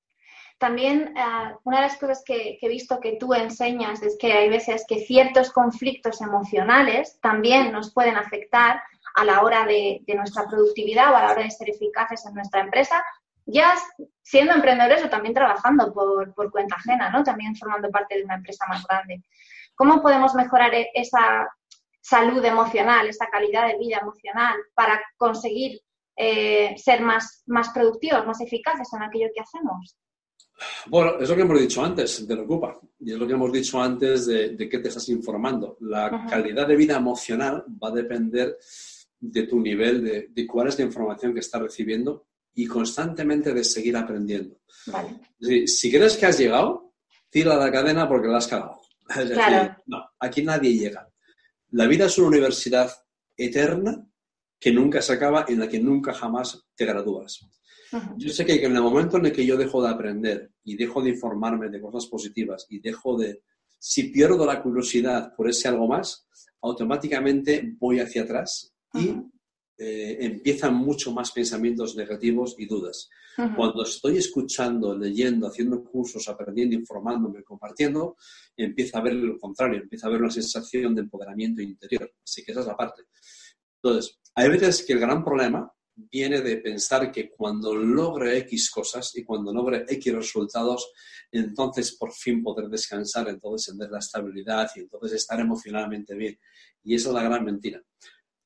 También 0.57 1.13
eh, 1.17 1.55
una 1.63 1.77
de 1.77 1.87
las 1.87 1.97
cosas 1.97 2.23
que, 2.23 2.59
he 2.61 2.69
visto 2.69 2.99
que 2.99 3.17
tú 3.19 3.33
enseñas 3.33 4.01
es 4.03 4.15
que 4.19 4.31
hay 4.31 4.47
veces 4.47 4.85
que 4.87 4.99
ciertos 4.99 5.51
conflictos 5.51 6.21
emocionales 6.21 7.19
también 7.19 7.71
nos 7.71 7.91
pueden 7.91 8.15
afectar 8.15 8.79
a 9.15 9.25
la 9.25 9.41
hora 9.41 9.65
de, 9.65 10.03
nuestra 10.15 10.47
productividad 10.47 11.11
o 11.11 11.15
a 11.15 11.23
la 11.23 11.31
hora 11.31 11.43
de 11.43 11.51
ser 11.51 11.69
eficaces 11.71 12.25
en 12.27 12.35
nuestra 12.35 12.61
empresa, 12.61 13.03
ya 13.45 13.73
siendo 14.21 14.53
emprendedores 14.53 15.03
o 15.03 15.09
también 15.09 15.33
trabajando 15.33 15.91
por, 15.91 16.31
por 16.35 16.51
cuenta 16.51 16.75
ajena, 16.75 17.09
¿no? 17.09 17.23
También 17.23 17.55
formando 17.55 17.89
parte 17.89 18.17
de 18.17 18.23
una 18.23 18.35
empresa 18.35 18.63
más 18.69 18.85
grande. 18.85 19.23
¿Cómo 19.81 19.99
podemos 19.99 20.35
mejorar 20.35 20.75
e-, 20.75 20.91
esa 20.93 21.49
salud 21.99 22.45
emocional, 22.45 23.07
esa 23.07 23.25
calidad 23.31 23.67
de 23.67 23.79
vida 23.79 23.97
emocional 23.99 24.55
para 24.75 25.01
conseguir 25.17 25.81
eh, 26.15 26.75
ser 26.77 27.01
más, 27.01 27.41
más 27.47 27.69
productivos, 27.69 28.27
más 28.27 28.39
eficaces 28.41 28.87
en 28.93 29.01
aquello 29.01 29.29
que 29.33 29.41
hacemos? 29.41 29.97
Bueno, 30.85 31.17
es 31.19 31.27
lo 31.27 31.35
que 31.35 31.41
hemos 31.41 31.59
dicho 31.59 31.83
antes, 31.83 32.27
te 32.27 32.35
preocupa. 32.35 32.79
Y 32.99 33.13
es 33.13 33.17
lo 33.17 33.25
que 33.25 33.33
hemos 33.33 33.51
dicho 33.51 33.81
antes 33.81 34.27
de, 34.27 34.69
qué 34.69 34.77
te 34.77 34.89
estás 34.89 35.09
informando. 35.09 35.77
La 35.79 36.27
calidad 36.29 36.67
de 36.67 36.75
vida 36.75 36.97
emocional 36.97 37.65
va 37.83 37.87
a 37.87 37.93
depender 37.93 38.59
de 39.19 39.43
tu 39.47 39.59
nivel, 39.59 40.31
de, 40.31 40.45
cuál 40.45 40.67
es 40.67 40.77
la 40.77 40.85
información 40.85 41.33
que 41.33 41.39
estás 41.39 41.59
recibiendo 41.59 42.27
y 42.53 42.67
constantemente 42.67 43.51
de 43.51 43.63
seguir 43.63 43.97
aprendiendo. 43.97 44.57
si 45.39 45.91
crees 45.91 46.17
que 46.17 46.27
has 46.27 46.37
llegado, 46.37 46.93
tira 47.31 47.55
la 47.55 47.71
cadena 47.71 48.07
porque 48.07 48.27
la 48.27 48.37
has 48.37 48.47
cagado. 48.47 48.80
No, 49.85 50.09
aquí 50.19 50.43
nadie 50.43 50.73
llega. 50.73 51.07
La 51.71 51.87
vida 51.87 52.05
es 52.05 52.17
una 52.17 52.27
universidad 52.27 52.91
eterna 53.35 54.07
que 54.59 54.71
nunca 54.71 55.01
se 55.01 55.13
acaba, 55.13 55.45
en 55.47 55.59
la 55.59 55.67
que 55.67 55.79
nunca 55.79 56.13
jamás 56.13 56.67
te 56.75 56.85
gradúas. 56.85 57.39
Yo 58.17 58.29
sé 58.29 58.45
que 58.45 58.63
en 58.63 58.75
el 58.75 58.81
momento 58.81 59.17
en 59.17 59.25
el 59.25 59.33
que 59.33 59.45
yo 59.45 59.57
dejo 59.57 59.83
de 59.83 59.89
aprender 59.89 60.51
y 60.63 60.77
dejo 60.77 61.01
de 61.01 61.09
informarme 61.09 61.69
de 61.69 61.81
cosas 61.81 62.05
positivas 62.05 62.65
y 62.69 62.79
dejo 62.79 63.17
de, 63.17 63.43
si 63.79 64.03
pierdo 64.03 64.45
la 64.45 64.61
curiosidad 64.61 65.33
por 65.35 65.49
ese 65.49 65.67
algo 65.67 65.87
más, 65.87 66.27
automáticamente 66.61 67.75
voy 67.79 67.99
hacia 67.99 68.23
atrás 68.23 68.73
y 68.93 69.15
eh, 69.77 70.17
empiezan 70.19 70.75
mucho 70.75 71.11
más 71.11 71.31
pensamientos 71.31 71.95
negativos 71.95 72.55
y 72.57 72.65
dudas. 72.65 73.09
Cuando 73.55 73.83
estoy 73.83 74.17
escuchando, 74.17 74.95
leyendo, 74.95 75.47
haciendo 75.47 75.83
cursos, 75.83 76.27
aprendiendo, 76.27 76.75
informándome, 76.75 77.43
compartiendo, 77.43 78.17
empieza 78.55 78.99
a 78.99 79.01
ver 79.01 79.13
lo 79.13 79.39
contrario, 79.39 79.81
empieza 79.81 80.07
a 80.07 80.09
ver 80.11 80.21
una 80.21 80.29
sensación 80.29 80.93
de 80.93 81.01
empoderamiento 81.01 81.61
interior. 81.61 82.13
Así 82.23 82.43
que 82.43 82.51
esa 82.51 82.61
es 82.61 82.67
la 82.67 82.75
parte. 82.75 83.03
Entonces, 83.81 84.19
hay 84.35 84.49
veces 84.49 84.85
que 84.85 84.93
el 84.93 84.99
gran 84.99 85.23
problema 85.23 85.71
viene 85.95 86.41
de 86.41 86.57
pensar 86.57 87.11
que 87.11 87.29
cuando 87.29 87.75
logre 87.75 88.37
X 88.39 88.69
cosas 88.71 89.15
y 89.15 89.23
cuando 89.23 89.53
logre 89.53 89.85
X 89.87 90.13
resultados, 90.13 90.91
entonces 91.31 91.95
por 91.97 92.11
fin 92.11 92.43
poder 92.43 92.69
descansar, 92.69 93.27
entonces 93.29 93.73
tener 93.73 93.91
la 93.91 93.99
estabilidad 93.99 94.69
y 94.75 94.81
entonces 94.81 95.13
estar 95.13 95.39
emocionalmente 95.39 96.15
bien. 96.15 96.37
Y 96.83 96.95
esa 96.95 97.09
es 97.09 97.15
la 97.15 97.23
gran 97.23 97.45
mentira. 97.45 97.81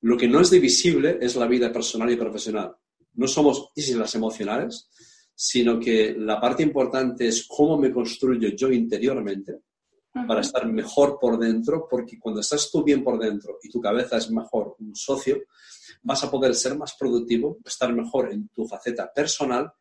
Lo 0.01 0.17
que 0.17 0.27
no 0.27 0.41
es 0.41 0.49
divisible 0.49 1.17
es 1.21 1.35
la 1.35 1.47
vida 1.47 1.71
personal 1.71 2.11
y 2.11 2.15
profesional. 2.15 2.75
No 3.13 3.27
somos 3.27 3.69
islas 3.75 4.13
emocionales, 4.15 4.89
sino 5.33 5.79
que 5.79 6.15
la 6.17 6.39
parte 6.39 6.63
importante 6.63 7.27
es 7.27 7.45
cómo 7.47 7.77
me 7.77 7.91
construyo 7.91 8.49
yo 8.49 8.71
interiormente 8.71 9.61
para 10.27 10.41
estar 10.41 10.65
mejor 10.65 11.17
por 11.19 11.37
dentro, 11.37 11.87
porque 11.89 12.17
cuando 12.17 12.39
estás 12.39 12.71
tú 12.71 12.83
bien 12.83 13.03
por 13.03 13.19
dentro 13.19 13.59
y 13.61 13.69
tu 13.69 13.81
cabeza 13.81 14.17
es 14.17 14.31
mejor 14.31 14.75
un 14.79 14.95
socio, 14.95 15.41
vas 16.03 16.23
a 16.23 16.31
poder 16.31 16.55
ser 16.55 16.77
más 16.77 16.95
productivo, 16.97 17.57
estar 17.65 17.93
mejor 17.93 18.31
en 18.31 18.47
tu 18.49 18.65
faceta 18.65 19.11
personal 19.13 19.73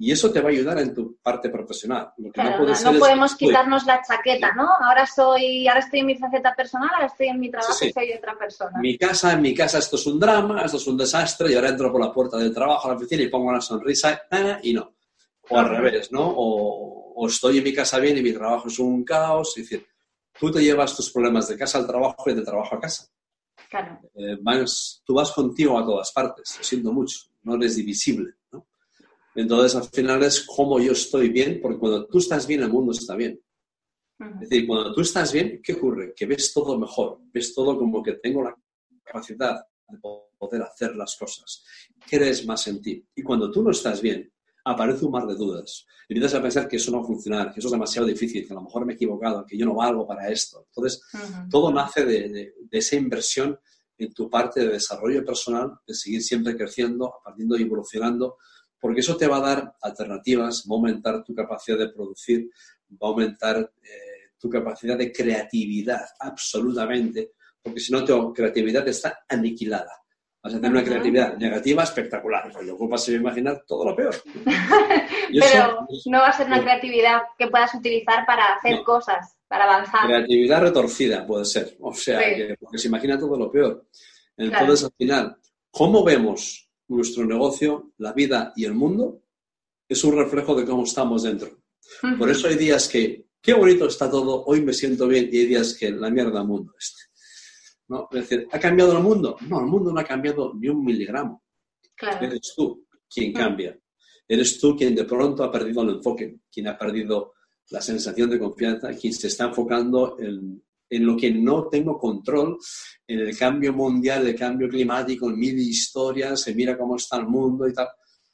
y 0.00 0.12
eso 0.12 0.30
te 0.30 0.40
va 0.40 0.48
a 0.48 0.52
ayudar 0.52 0.78
en 0.78 0.94
tu 0.94 1.16
parte 1.16 1.50
profesional. 1.50 2.12
no, 2.16 2.98
podemos 2.98 3.34
quitarnos 3.34 3.84
la 3.84 4.00
chaqueta, 4.00 4.52
¿no? 4.54 4.68
Ahora 4.80 5.04
soy, 5.04 5.66
ahora 5.66 5.80
estoy 5.80 6.00
en 6.00 6.06
mi 6.06 6.16
faceta 6.16 6.54
personal, 6.54 6.88
ahora 6.94 7.06
estoy 7.06 7.26
en 7.26 7.40
mi 7.40 7.50
trabajo 7.50 7.84
y 7.84 7.92
soy 7.92 8.12
otra 8.12 8.38
persona. 8.38 8.78
Mi 8.80 8.96
casa, 8.96 9.32
en 9.32 9.42
mi 9.42 9.52
casa 9.52 9.78
esto 9.78 9.96
es 9.96 10.06
un 10.06 10.20
drama, 10.20 10.62
esto 10.62 10.76
es 10.76 10.86
un 10.86 10.96
desastre 10.96 11.50
y 11.50 11.56
ahora 11.56 11.70
entro 11.70 11.90
por 11.90 12.00
la 12.00 12.12
puerta 12.12 12.36
del 12.36 12.54
trabajo 12.54 12.86
a 12.86 12.92
la 12.92 12.96
oficina 12.96 13.24
y 13.24 13.28
pongo 13.28 13.48
una 13.48 13.60
sonrisa 13.60 14.22
y 14.62 14.72
no. 14.72 14.94
O 15.50 15.58
al 15.58 15.68
revés, 15.68 16.12
¿no? 16.12 16.32
O, 16.36 17.26
estoy 17.26 17.58
en 17.58 17.64
mi 17.64 17.74
casa 17.74 17.98
bien 17.98 18.16
y 18.18 18.22
mi 18.22 18.32
trabajo 18.32 18.68
es 18.68 18.78
un 18.78 19.02
caos. 19.02 19.56
Es 19.56 19.68
decir, 19.68 19.84
tú 20.38 20.52
te 20.52 20.62
llevas 20.62 20.94
tus 20.94 21.10
problemas 21.10 21.48
de 21.48 21.58
casa 21.58 21.78
al 21.78 21.86
trabajo 21.88 22.30
y 22.30 22.34
de 22.34 22.42
trabajo 22.42 22.76
a 22.76 22.80
casa. 22.80 23.08
Claro. 23.68 23.98
Eh, 24.14 24.38
tú 25.04 25.14
vas 25.14 25.32
contigo 25.32 25.76
a 25.76 25.84
todas 25.84 26.12
partes, 26.12 26.54
lo 26.56 26.64
siento 26.64 26.92
mucho, 26.92 27.18
no 27.42 27.56
eres 27.56 27.74
divisible. 27.74 28.37
Entonces, 29.38 29.76
al 29.76 29.84
final 29.84 30.24
es 30.24 30.40
como 30.40 30.80
yo 30.80 30.90
estoy 30.90 31.28
bien, 31.28 31.60
porque 31.62 31.78
cuando 31.78 32.06
tú 32.06 32.18
estás 32.18 32.44
bien, 32.44 32.60
el 32.60 32.70
mundo 32.70 32.90
está 32.90 33.14
bien. 33.14 33.40
Es 34.18 34.40
decir, 34.40 34.66
cuando 34.66 34.92
tú 34.92 35.00
estás 35.00 35.32
bien, 35.32 35.60
¿qué 35.62 35.74
ocurre? 35.74 36.12
Que 36.12 36.26
ves 36.26 36.52
todo 36.52 36.76
mejor, 36.76 37.20
ves 37.32 37.54
todo 37.54 37.78
como 37.78 38.02
que 38.02 38.14
tengo 38.14 38.42
la 38.42 38.52
capacidad 39.04 39.64
de 39.88 39.98
poder 40.36 40.62
hacer 40.62 40.96
las 40.96 41.14
cosas. 41.16 41.62
Crees 42.10 42.44
más 42.46 42.66
en 42.66 42.82
ti. 42.82 43.06
Y 43.14 43.22
cuando 43.22 43.48
tú 43.48 43.62
no 43.62 43.70
estás 43.70 44.02
bien, 44.02 44.28
aparece 44.64 45.04
un 45.04 45.12
mar 45.12 45.24
de 45.24 45.36
dudas. 45.36 45.86
Y 46.08 46.14
empiezas 46.14 46.40
a 46.40 46.42
pensar 46.42 46.66
que 46.66 46.74
eso 46.74 46.90
no 46.90 46.98
va 46.98 47.04
a 47.04 47.06
funcionar, 47.06 47.52
que 47.52 47.60
eso 47.60 47.68
es 47.68 47.72
demasiado 47.72 48.08
difícil, 48.08 48.44
que 48.44 48.52
a 48.52 48.56
lo 48.56 48.62
mejor 48.62 48.84
me 48.84 48.94
he 48.94 48.96
equivocado, 48.96 49.46
que 49.46 49.56
yo 49.56 49.66
no 49.66 49.76
valgo 49.76 50.04
para 50.04 50.28
esto. 50.30 50.66
Entonces, 50.66 51.00
todo 51.48 51.72
nace 51.72 52.04
de, 52.04 52.28
de, 52.28 52.54
esa 52.72 52.96
inversión 52.96 53.56
en 53.98 54.12
tu 54.12 54.28
parte 54.28 54.60
de 54.60 54.70
desarrollo 54.70 55.24
personal, 55.24 55.78
de 55.86 55.94
seguir 55.94 56.22
siempre 56.24 56.56
creciendo, 56.56 57.14
aprendiendo 57.20 57.56
y 57.56 57.62
evolucionando, 57.62 58.38
porque 58.80 59.00
eso 59.00 59.16
te 59.16 59.26
va 59.26 59.38
a 59.38 59.40
dar 59.40 59.74
alternativas, 59.82 60.64
va 60.70 60.74
a 60.74 60.76
aumentar 60.76 61.24
tu 61.24 61.34
capacidad 61.34 61.78
de 61.78 61.88
producir, 61.90 62.48
va 62.92 63.08
a 63.08 63.10
aumentar 63.10 63.56
eh, 63.58 64.30
tu 64.38 64.48
capacidad 64.48 64.96
de 64.96 65.12
creatividad, 65.12 66.04
absolutamente, 66.20 67.32
porque 67.62 67.80
si 67.80 67.92
no, 67.92 68.04
tu 68.04 68.32
creatividad 68.32 68.86
está 68.88 69.20
aniquilada. 69.28 69.92
Vas 70.42 70.54
a 70.54 70.56
tener 70.56 70.70
una 70.70 70.84
creatividad 70.84 71.36
negativa 71.36 71.82
espectacular. 71.82 72.50
Pues 72.52 72.64
lo 72.64 72.74
ocupas 72.74 73.04
se 73.04 73.12
imaginar 73.12 73.64
todo 73.66 73.84
lo 73.84 73.96
peor. 73.96 74.14
Pero 75.32 75.86
no 76.06 76.18
va 76.20 76.28
a 76.28 76.32
ser 76.32 76.46
una 76.46 76.62
creatividad 76.62 77.22
que 77.36 77.48
puedas 77.48 77.74
utilizar 77.74 78.24
para 78.24 78.54
hacer 78.54 78.82
cosas, 78.84 79.36
para 79.48 79.64
avanzar. 79.64 80.06
Creatividad 80.06 80.62
retorcida 80.62 81.26
puede 81.26 81.44
ser. 81.44 81.76
O 81.80 81.92
sea, 81.92 82.20
que, 82.20 82.56
porque 82.58 82.78
se 82.78 82.86
imagina 82.86 83.18
todo 83.18 83.36
lo 83.36 83.50
peor. 83.50 83.86
Entonces, 84.36 84.84
al 84.84 84.92
final, 84.96 85.36
¿cómo 85.70 86.04
vemos 86.04 86.67
nuestro 86.88 87.24
negocio, 87.24 87.92
la 87.98 88.12
vida 88.12 88.52
y 88.56 88.64
el 88.64 88.74
mundo 88.74 89.22
es 89.88 90.02
un 90.04 90.16
reflejo 90.16 90.54
de 90.54 90.64
cómo 90.64 90.84
estamos 90.84 91.22
dentro. 91.22 91.62
Por 92.18 92.30
eso 92.30 92.48
hay 92.48 92.56
días 92.56 92.88
que, 92.88 93.26
qué 93.40 93.54
bonito 93.54 93.86
está 93.86 94.10
todo, 94.10 94.44
hoy 94.44 94.62
me 94.62 94.72
siento 94.72 95.08
bien, 95.08 95.28
y 95.32 95.38
hay 95.38 95.46
días 95.46 95.74
que 95.74 95.90
la 95.90 96.10
mierda 96.10 96.42
mundo 96.44 96.74
este. 96.78 97.02
¿No? 97.88 98.08
Es 98.10 98.28
decir, 98.28 98.46
¿ha 98.52 98.58
cambiado 98.58 98.92
el 98.92 99.02
mundo? 99.02 99.36
No, 99.48 99.60
el 99.60 99.66
mundo 99.66 99.92
no 99.92 100.00
ha 100.00 100.04
cambiado 100.04 100.52
ni 100.54 100.68
un 100.68 100.84
miligramo. 100.84 101.42
Eres 102.20 102.52
tú 102.54 102.86
quien 103.08 103.32
cambia. 103.32 103.78
Eres 104.26 104.60
tú 104.60 104.76
quien 104.76 104.94
de 104.94 105.04
pronto 105.04 105.42
ha 105.42 105.50
perdido 105.50 105.82
el 105.82 105.96
enfoque, 105.96 106.40
quien 106.52 106.68
ha 106.68 106.76
perdido 106.76 107.32
la 107.70 107.80
sensación 107.80 108.28
de 108.28 108.38
confianza, 108.38 108.90
quien 108.92 109.14
se 109.14 109.28
está 109.28 109.46
enfocando 109.46 110.18
en, 110.18 110.62
en 110.90 111.06
lo 111.06 111.16
que 111.16 111.30
no 111.30 111.68
tengo 111.68 111.98
control, 111.98 112.58
en 113.06 113.20
el 113.20 113.36
cambio 113.36 113.72
mundial, 113.72 114.26
el 114.26 114.34
cambio 114.34 114.68
climático, 114.68 115.28
en 115.28 115.38
mil 115.38 115.58
historias, 115.58 116.40
se 116.40 116.54
mira 116.54 116.78
cómo 116.78 116.96
está 116.96 117.16
el 117.18 117.26
mundo 117.26 117.68
y 117.68 117.72
tal. 117.72 117.88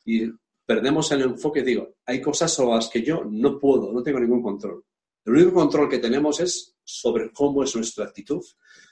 Y 0.04 0.30
perdemos 0.64 1.10
el 1.12 1.22
enfoque, 1.22 1.62
digo, 1.62 1.96
hay 2.06 2.20
cosas 2.20 2.52
sobre 2.52 2.76
las 2.76 2.88
que 2.88 3.02
yo 3.02 3.24
no 3.24 3.58
puedo, 3.58 3.92
no 3.92 4.02
tengo 4.02 4.20
ningún 4.20 4.42
control. 4.42 4.84
El 5.24 5.34
único 5.34 5.54
control 5.54 5.88
que 5.88 5.98
tenemos 5.98 6.40
es 6.40 6.76
sobre 6.84 7.32
cómo 7.32 7.64
es 7.64 7.74
nuestra 7.74 8.04
actitud, 8.04 8.42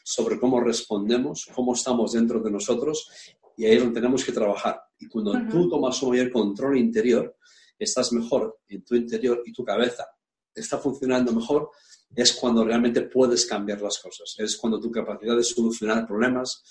sobre 0.02 0.40
cómo 0.40 0.60
respondemos, 0.60 1.46
cómo 1.54 1.74
estamos 1.74 2.12
dentro 2.12 2.40
de 2.40 2.50
nosotros 2.50 3.10
y 3.56 3.66
ahí 3.66 3.74
es 3.74 3.80
donde 3.80 4.00
tenemos 4.00 4.24
que 4.24 4.32
trabajar. 4.32 4.80
Y 4.98 5.08
cuando 5.08 5.34
tú 5.50 5.68
tomas 5.68 6.02
un 6.02 6.10
mayor 6.10 6.32
control 6.32 6.78
interior, 6.78 7.36
estás 7.78 8.12
mejor 8.12 8.60
en 8.68 8.82
tu 8.82 8.94
interior 8.94 9.42
y 9.44 9.52
tu 9.52 9.62
cabeza 9.62 10.06
está 10.54 10.78
funcionando 10.78 11.32
mejor, 11.32 11.70
es 12.14 12.32
cuando 12.32 12.64
realmente 12.64 13.02
puedes 13.02 13.46
cambiar 13.46 13.80
las 13.80 13.98
cosas. 13.98 14.34
Es 14.38 14.56
cuando 14.56 14.80
tu 14.80 14.90
capacidad 14.90 15.36
de 15.36 15.42
solucionar 15.42 16.06
problemas, 16.06 16.62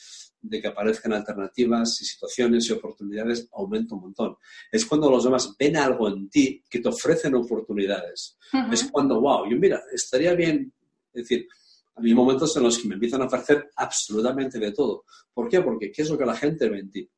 de 0.42 0.60
que 0.60 0.68
aparezcan 0.68 1.14
alternativas 1.14 2.02
y 2.02 2.06
situaciones 2.06 2.68
y 2.68 2.74
oportunidades 2.74 3.48
aumenta 3.54 3.96
un 3.96 4.02
montón. 4.02 4.36
Es 4.72 4.86
cuando 4.86 5.10
los 5.10 5.24
demás 5.24 5.56
ven 5.58 5.78
algo 5.78 6.08
en 6.08 6.30
ti 6.30 6.64
que 6.68 6.80
te 6.80 6.90
ofrecen 6.90 7.36
oportunidades. 7.36 8.38
Es 8.72 8.90
cuando, 8.92 9.22
wow, 9.22 9.50
yo 9.50 9.58
mira, 9.58 9.82
estaría 9.94 10.34
bien, 10.34 10.74
es 11.14 11.24
decir, 11.24 11.48
hay 11.96 12.14
momentos 12.14 12.56
en 12.58 12.64
los 12.64 12.80
que 12.80 12.88
me 12.88 12.96
empiezan 12.96 13.22
a 13.22 13.26
ofrecer 13.26 13.70
absolutamente 13.76 14.58
de 14.58 14.72
todo. 14.72 15.06
¿Por 15.34 15.48
qué? 15.48 15.62
Porque 15.62 15.92
¿qué 15.92 16.02
es 16.02 16.10
lo 16.10 16.18
que 16.18 16.26
la 16.26 16.36
gente 16.36 16.70
ve 16.70 16.80
en 16.80 16.90
ti? 16.90 17.10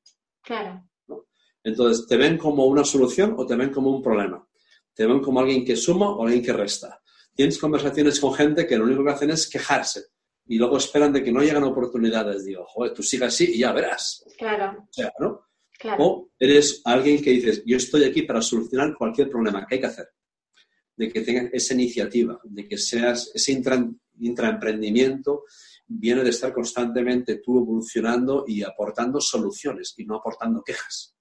Claro. 0.42 0.90
Entonces, 1.64 2.06
¿te 2.06 2.18
ven 2.18 2.38
como 2.38 2.66
una 2.66 2.84
solución 2.84 3.36
o 3.38 3.46
te 3.46 3.56
ven 3.56 3.72
como 3.72 3.90
un 3.90 4.02
problema? 4.02 4.46
¿Te 4.94 5.06
ven 5.06 5.22
como 5.22 5.40
alguien 5.40 5.64
que 5.64 5.78
suma 5.78 6.10
o 6.10 6.24
alguien 6.24 6.44
que 6.44 6.52
resta? 6.52 7.02
Tienes 7.36 7.58
conversaciones 7.58 8.20
con 8.20 8.34
gente 8.34 8.68
que 8.68 8.78
lo 8.78 8.86
único 8.86 9.04
que 9.04 9.12
hacen 9.12 9.32
es 9.32 9.50
quejarse 9.50 10.04
y 10.46 10.58
luego 10.58 10.78
esperan 10.78 11.14
de 11.14 11.24
que 11.24 11.32
no 11.32 11.42
lleguen 11.42 11.64
oportunidades. 11.64 12.46
Digo, 12.46 12.66
joder, 12.68 12.94
tú 12.94 13.02
sigas 13.02 13.34
así 13.34 13.56
y 13.56 13.60
ya 13.60 13.72
verás. 13.72 14.24
Claro. 14.38 14.86
O 14.90 14.94
sea, 14.94 15.12
¿no? 15.20 15.48
O 16.00 16.30
eres 16.40 16.82
alguien 16.86 17.22
que 17.22 17.32
dices, 17.32 17.64
yo 17.66 17.78
estoy 17.78 18.04
aquí 18.06 18.22
para 18.22 18.42
solucionar 18.42 18.96
cualquier 18.96 19.30
problema 19.30 19.66
que 19.66 19.76
hay 19.76 19.82
que 19.82 19.88
hacer. 19.88 20.08
De 20.96 21.12
que 21.12 21.22
tengas 21.22 21.50
esa 21.52 21.74
iniciativa, 21.74 22.40
de 22.44 22.68
que 22.68 22.78
seas 22.78 23.32
ese 23.34 23.62
intraemprendimiento 24.20 25.44
viene 25.88 26.24
de 26.24 26.30
estar 26.30 26.54
constantemente 26.54 27.38
tú 27.38 27.60
evolucionando 27.60 28.46
y 28.48 28.64
aportando 28.64 29.20
soluciones 29.20 29.94
y 29.98 30.06
no 30.06 30.16
aportando 30.16 30.64
quejas. 30.64 31.16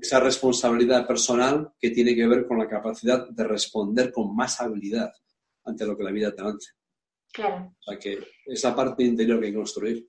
Esa 0.00 0.20
responsabilidad 0.20 1.06
personal 1.06 1.72
que 1.78 1.90
tiene 1.90 2.14
que 2.14 2.26
ver 2.26 2.46
con 2.46 2.58
la 2.58 2.68
capacidad 2.68 3.28
de 3.28 3.44
responder 3.44 4.12
con 4.12 4.34
más 4.34 4.60
habilidad 4.60 5.12
ante 5.64 5.86
lo 5.86 5.96
que 5.96 6.04
la 6.04 6.10
vida 6.10 6.34
te 6.34 6.42
lance. 6.42 6.72
Claro. 7.32 7.74
O 7.78 7.82
sea 7.82 7.98
que 7.98 8.18
esa 8.46 8.74
parte 8.74 9.04
interior 9.04 9.38
que 9.38 9.46
hay 9.46 9.52
que 9.52 9.58
construir. 9.58 10.08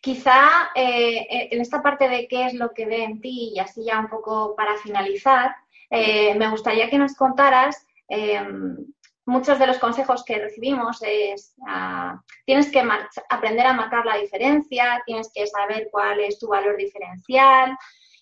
Quizá 0.00 0.70
eh, 0.74 1.48
en 1.50 1.60
esta 1.60 1.82
parte 1.82 2.08
de 2.08 2.26
qué 2.26 2.46
es 2.46 2.54
lo 2.54 2.72
que 2.72 2.86
ve 2.86 3.04
en 3.04 3.20
ti, 3.20 3.52
y 3.54 3.58
así 3.58 3.84
ya 3.84 4.00
un 4.00 4.08
poco 4.08 4.54
para 4.56 4.76
finalizar, 4.78 5.54
eh, 5.90 6.34
me 6.34 6.50
gustaría 6.50 6.90
que 6.90 6.98
nos 6.98 7.14
contaras 7.14 7.86
muchos 9.26 9.58
de 9.58 9.66
los 9.66 9.78
consejos 9.78 10.24
que 10.24 10.38
recibimos 10.38 10.98
es, 11.02 11.54
ah, 11.66 12.20
tienes 12.44 12.70
que 12.70 12.82
aprender 13.28 13.66
a 13.66 13.72
marcar 13.72 14.04
la 14.04 14.16
diferencia, 14.16 15.02
tienes 15.06 15.30
que 15.34 15.46
saber 15.46 15.88
cuál 15.90 16.20
es 16.20 16.38
tu 16.38 16.48
valor 16.48 16.76
diferencial 16.76 17.76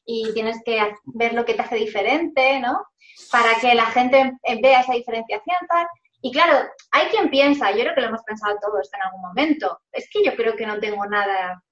y 0.05 0.33
tienes 0.33 0.61
que 0.65 0.95
ver 1.05 1.35
lo 1.35 1.45
que 1.45 1.55
te 1.55 1.63
hace 1.63 1.77
diferente, 1.77 2.61
¿no? 2.61 2.87
Para 3.31 3.55
que 3.61 3.75
la 3.75 3.87
gente 3.87 4.33
vea 4.61 4.81
esa 4.81 4.95
diferenciación 4.95 5.59
tal. 5.69 5.87
Y 6.21 6.31
claro, 6.31 6.69
hay 6.93 7.07
quien 7.09 7.31
piensa, 7.31 7.73
yo 7.73 7.81
creo 7.81 7.95
que 7.95 8.01
lo 8.01 8.07
hemos 8.09 8.23
pensado 8.23 8.57
todos 8.61 8.89
en 8.95 9.03
algún 9.03 9.23
momento, 9.23 9.81
es 9.91 10.09
que 10.09 10.25
yo 10.25 10.37
creo 10.37 10.55
que 10.55 10.67
no 10.67 10.79
tengo 10.79 11.05
nada 11.07 11.63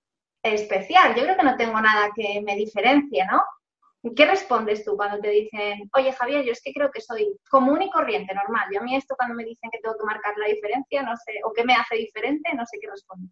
especial, 0.43 1.15
yo 1.15 1.23
creo 1.23 1.37
que 1.37 1.45
no 1.45 1.57
tengo 1.57 1.81
nada 1.81 2.11
que 2.15 2.41
me 2.45 2.57
diferencie, 2.57 3.25
¿no? 3.27 3.43
¿Qué 4.17 4.25
respondes 4.25 4.85
tú 4.85 4.97
cuando 4.97 5.21
te 5.21 5.29
dicen, 5.29 5.91
oye 5.95 6.13
Javier, 6.13 6.45
yo 6.45 6.53
es 6.53 6.63
que 6.63 6.73
creo 6.73 6.91
que 6.91 7.03
soy 7.03 7.37
común 7.51 7.83
y 7.83 7.91
corriente, 7.91 8.35
normal? 8.35 8.67
Yo 8.73 8.81
a 8.81 8.83
mí 8.83 8.97
esto 8.97 9.15
cuando 9.17 9.35
me 9.35 9.45
dicen 9.45 9.69
que 9.71 9.79
tengo 9.83 9.95
que 9.99 10.07
marcar 10.07 10.35
la 10.39 10.47
diferencia, 10.47 11.03
no 11.03 11.15
sé, 11.17 11.33
o 11.45 11.53
qué 11.53 11.65
me 11.65 11.75
hace 11.75 11.97
diferente, 11.97 12.51
no 12.57 12.65
sé 12.65 12.79
qué 12.81 12.91
respondo. 12.91 13.29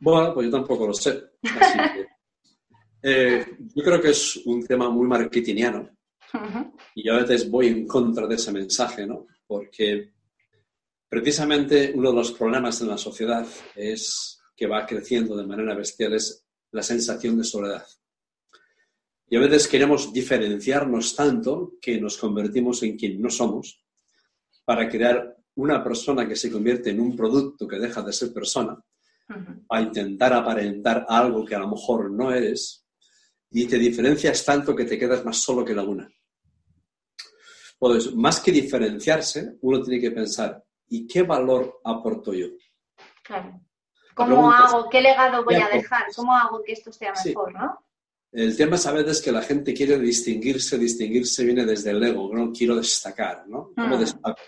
Bueno, 0.00 0.34
pues 0.34 0.46
yo 0.46 0.52
tampoco 0.52 0.86
lo 0.86 0.94
sé. 0.94 1.22
Eh, 3.02 3.56
yo 3.74 3.82
creo 3.82 3.98
que 3.98 4.10
es 4.10 4.36
un 4.44 4.62
tema 4.66 4.90
muy 4.90 5.06
marketingiano 5.08 5.88
y 6.94 7.02
yo 7.02 7.14
a 7.14 7.22
veces 7.22 7.50
voy 7.50 7.68
en 7.68 7.86
contra 7.86 8.26
de 8.26 8.34
ese 8.34 8.52
mensaje, 8.52 9.06
¿no? 9.06 9.26
Porque 9.46 10.12
precisamente 11.08 11.92
uno 11.94 12.10
de 12.10 12.16
los 12.16 12.32
problemas 12.32 12.80
en 12.82 12.88
la 12.88 12.98
sociedad 12.98 13.46
es 13.74 14.40
que 14.54 14.66
va 14.66 14.84
creciendo 14.84 15.36
de 15.36 15.46
manera 15.46 15.74
bestial 15.74 16.12
es 16.12 16.44
la 16.72 16.82
sensación 16.82 17.38
de 17.38 17.44
soledad. 17.44 17.86
Y 19.32 19.36
a 19.36 19.40
veces 19.40 19.68
queremos 19.68 20.12
diferenciarnos 20.12 21.14
tanto 21.14 21.74
que 21.80 22.00
nos 22.00 22.18
convertimos 22.18 22.82
en 22.82 22.96
quien 22.96 23.22
no 23.22 23.30
somos 23.30 23.80
para 24.64 24.88
crear 24.88 25.36
una 25.54 25.84
persona 25.84 26.26
que 26.26 26.34
se 26.34 26.50
convierte 26.50 26.90
en 26.90 27.00
un 27.00 27.16
producto 27.16 27.68
que 27.68 27.78
deja 27.78 28.02
de 28.02 28.12
ser 28.12 28.32
persona, 28.32 28.76
a 29.68 29.80
intentar 29.80 30.32
aparentar 30.32 31.06
algo 31.08 31.44
que 31.44 31.54
a 31.54 31.60
lo 31.60 31.68
mejor 31.68 32.10
no 32.10 32.32
eres, 32.32 32.84
y 33.52 33.66
te 33.66 33.78
diferencias 33.78 34.44
tanto 34.44 34.74
que 34.74 34.84
te 34.84 34.98
quedas 34.98 35.24
más 35.24 35.36
solo 35.36 35.64
que 35.64 35.74
la 35.74 35.84
una. 35.84 36.10
Pues 37.78 38.12
más 38.16 38.40
que 38.40 38.50
diferenciarse, 38.50 39.58
uno 39.60 39.80
tiene 39.80 40.00
que 40.00 40.10
pensar, 40.10 40.60
¿y 40.88 41.06
qué 41.06 41.22
valor 41.22 41.80
aporto 41.84 42.34
yo? 42.34 42.48
Claro. 43.22 43.60
¿Cómo 44.12 44.50
hago? 44.50 44.88
¿Qué 44.90 45.00
legado 45.00 45.44
voy 45.44 45.54
a 45.54 45.68
dejar? 45.68 46.06
¿Cómo 46.16 46.34
hago 46.34 46.60
que 46.64 46.72
esto 46.72 46.92
sea 46.92 47.12
mejor, 47.24 47.54
no? 47.54 47.78
El 48.32 48.56
tema 48.56 48.76
es 48.76 48.86
a 48.86 48.92
veces 48.92 49.20
que 49.20 49.32
la 49.32 49.42
gente 49.42 49.74
quiere 49.74 49.98
distinguirse, 49.98 50.78
distinguirse 50.78 51.44
viene 51.44 51.64
desde 51.64 51.90
el 51.90 52.02
ego, 52.02 52.32
no 52.32 52.52
quiero 52.52 52.76
destacar, 52.76 53.44
¿no? 53.48 53.72
¿Cómo 53.74 53.96
mm. 53.96 54.00
destaco? 54.00 54.40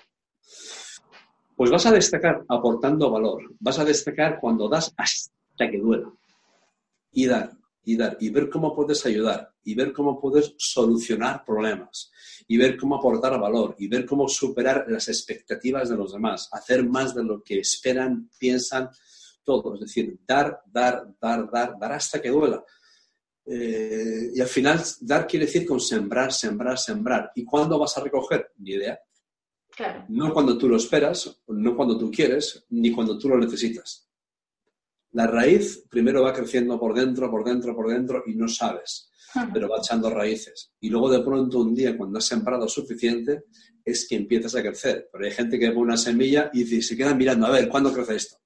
Pues 1.57 1.70
vas 1.70 1.87
a 1.87 1.93
destacar 1.93 2.45
aportando 2.49 3.11
valor, 3.11 3.55
vas 3.59 3.78
a 3.78 3.85
destacar 3.85 4.39
cuando 4.41 4.68
das 4.68 4.93
hasta 4.97 5.70
que 5.70 5.78
duela. 5.78 6.12
Y 7.11 7.26
dar, 7.26 7.53
y 7.85 7.97
dar, 7.97 8.16
y 8.20 8.30
ver 8.30 8.49
cómo 8.49 8.74
puedes 8.74 9.05
ayudar, 9.05 9.53
y 9.64 9.74
ver 9.74 9.93
cómo 9.93 10.20
puedes 10.20 10.55
solucionar 10.59 11.45
problemas, 11.45 12.11
y 12.47 12.57
ver 12.57 12.76
cómo 12.76 12.97
aportar 12.97 13.39
valor, 13.39 13.74
y 13.78 13.89
ver 13.89 14.07
cómo 14.07 14.28
superar 14.28 14.87
las 14.89 15.09
expectativas 15.09 15.89
de 15.89 15.97
los 15.97 16.12
demás, 16.12 16.49
hacer 16.53 16.89
más 16.89 17.14
de 17.14 17.24
lo 17.24 17.43
que 17.43 17.59
esperan, 17.59 18.30
piensan, 18.39 18.89
todo. 19.45 19.74
Es 19.74 19.80
decir, 19.80 20.18
dar, 20.26 20.62
dar, 20.66 21.05
dar, 21.20 21.51
dar, 21.51 21.78
dar 21.78 21.93
hasta 21.93 22.22
que 22.22 22.30
duela. 22.30 22.64
Eh, 23.45 24.30
y 24.34 24.40
al 24.40 24.47
final, 24.47 24.80
dar 25.01 25.26
quiere 25.26 25.47
decir 25.47 25.66
con 25.66 25.80
sembrar, 25.80 26.32
sembrar, 26.32 26.78
sembrar. 26.78 27.32
¿Y 27.34 27.45
cuándo 27.45 27.78
vas 27.78 27.97
a 27.99 28.03
recoger? 28.03 28.53
Ni 28.59 28.72
idea. 28.72 28.99
No 30.09 30.32
cuando 30.32 30.59
tú 30.59 30.68
lo 30.68 30.76
esperas, 30.76 31.43
no 31.49 31.74
cuando 31.74 31.99
tú 31.99 32.11
quieres, 32.11 32.66
ni 32.70 32.93
cuando 32.93 33.18
tú 33.18 33.28
lo 33.28 33.38
necesitas. 33.38 34.09
La 35.12 35.26
raíz 35.26 35.84
primero 35.90 36.22
va 36.22 36.32
creciendo 36.32 36.78
por 36.78 36.95
dentro, 36.95 37.30
por 37.30 37.45
dentro, 37.45 37.74
por 37.74 37.88
dentro 37.88 38.22
y 38.26 38.34
no 38.34 38.49
sabes, 38.49 39.11
pero 39.53 39.68
va 39.68 39.78
echando 39.78 40.09
raíces. 40.09 40.72
Y 40.80 40.88
luego 40.88 41.11
de 41.11 41.20
pronto 41.20 41.61
un 41.61 41.74
día, 41.74 41.97
cuando 41.97 42.18
has 42.18 42.26
sembrado 42.26 42.68
suficiente, 42.68 43.45
es 43.84 44.07
que 44.09 44.16
empiezas 44.16 44.55
a 44.55 44.62
crecer. 44.62 45.09
Pero 45.12 45.24
hay 45.24 45.32
gente 45.32 45.59
que 45.59 45.68
ve 45.68 45.76
una 45.76 45.97
semilla 45.97 46.51
y 46.53 46.64
se 46.64 46.97
queda 46.97 47.14
mirando, 47.14 47.47
a 47.47 47.51
ver, 47.51 47.68
¿cuándo 47.68 47.93
crece 47.93 48.16
esto? 48.16 48.36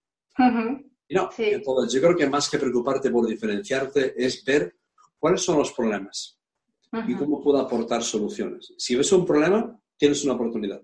Y 1.08 1.14
no, 1.14 1.30
entonces 1.38 1.92
yo 1.92 2.00
creo 2.00 2.16
que 2.16 2.28
más 2.28 2.50
que 2.50 2.58
preocuparte 2.58 3.10
por 3.10 3.28
diferenciarte 3.28 4.14
es 4.16 4.44
ver 4.44 4.76
cuáles 5.26 5.42
son 5.42 5.58
los 5.58 5.72
problemas 5.72 6.38
y 7.08 7.16
cómo 7.16 7.42
puedo 7.42 7.58
aportar 7.58 8.00
soluciones. 8.00 8.72
Si 8.78 8.94
ves 8.94 9.10
un 9.10 9.26
problema, 9.26 9.76
tienes 9.96 10.22
una 10.22 10.34
oportunidad. 10.34 10.80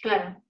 Claro. 0.00 0.40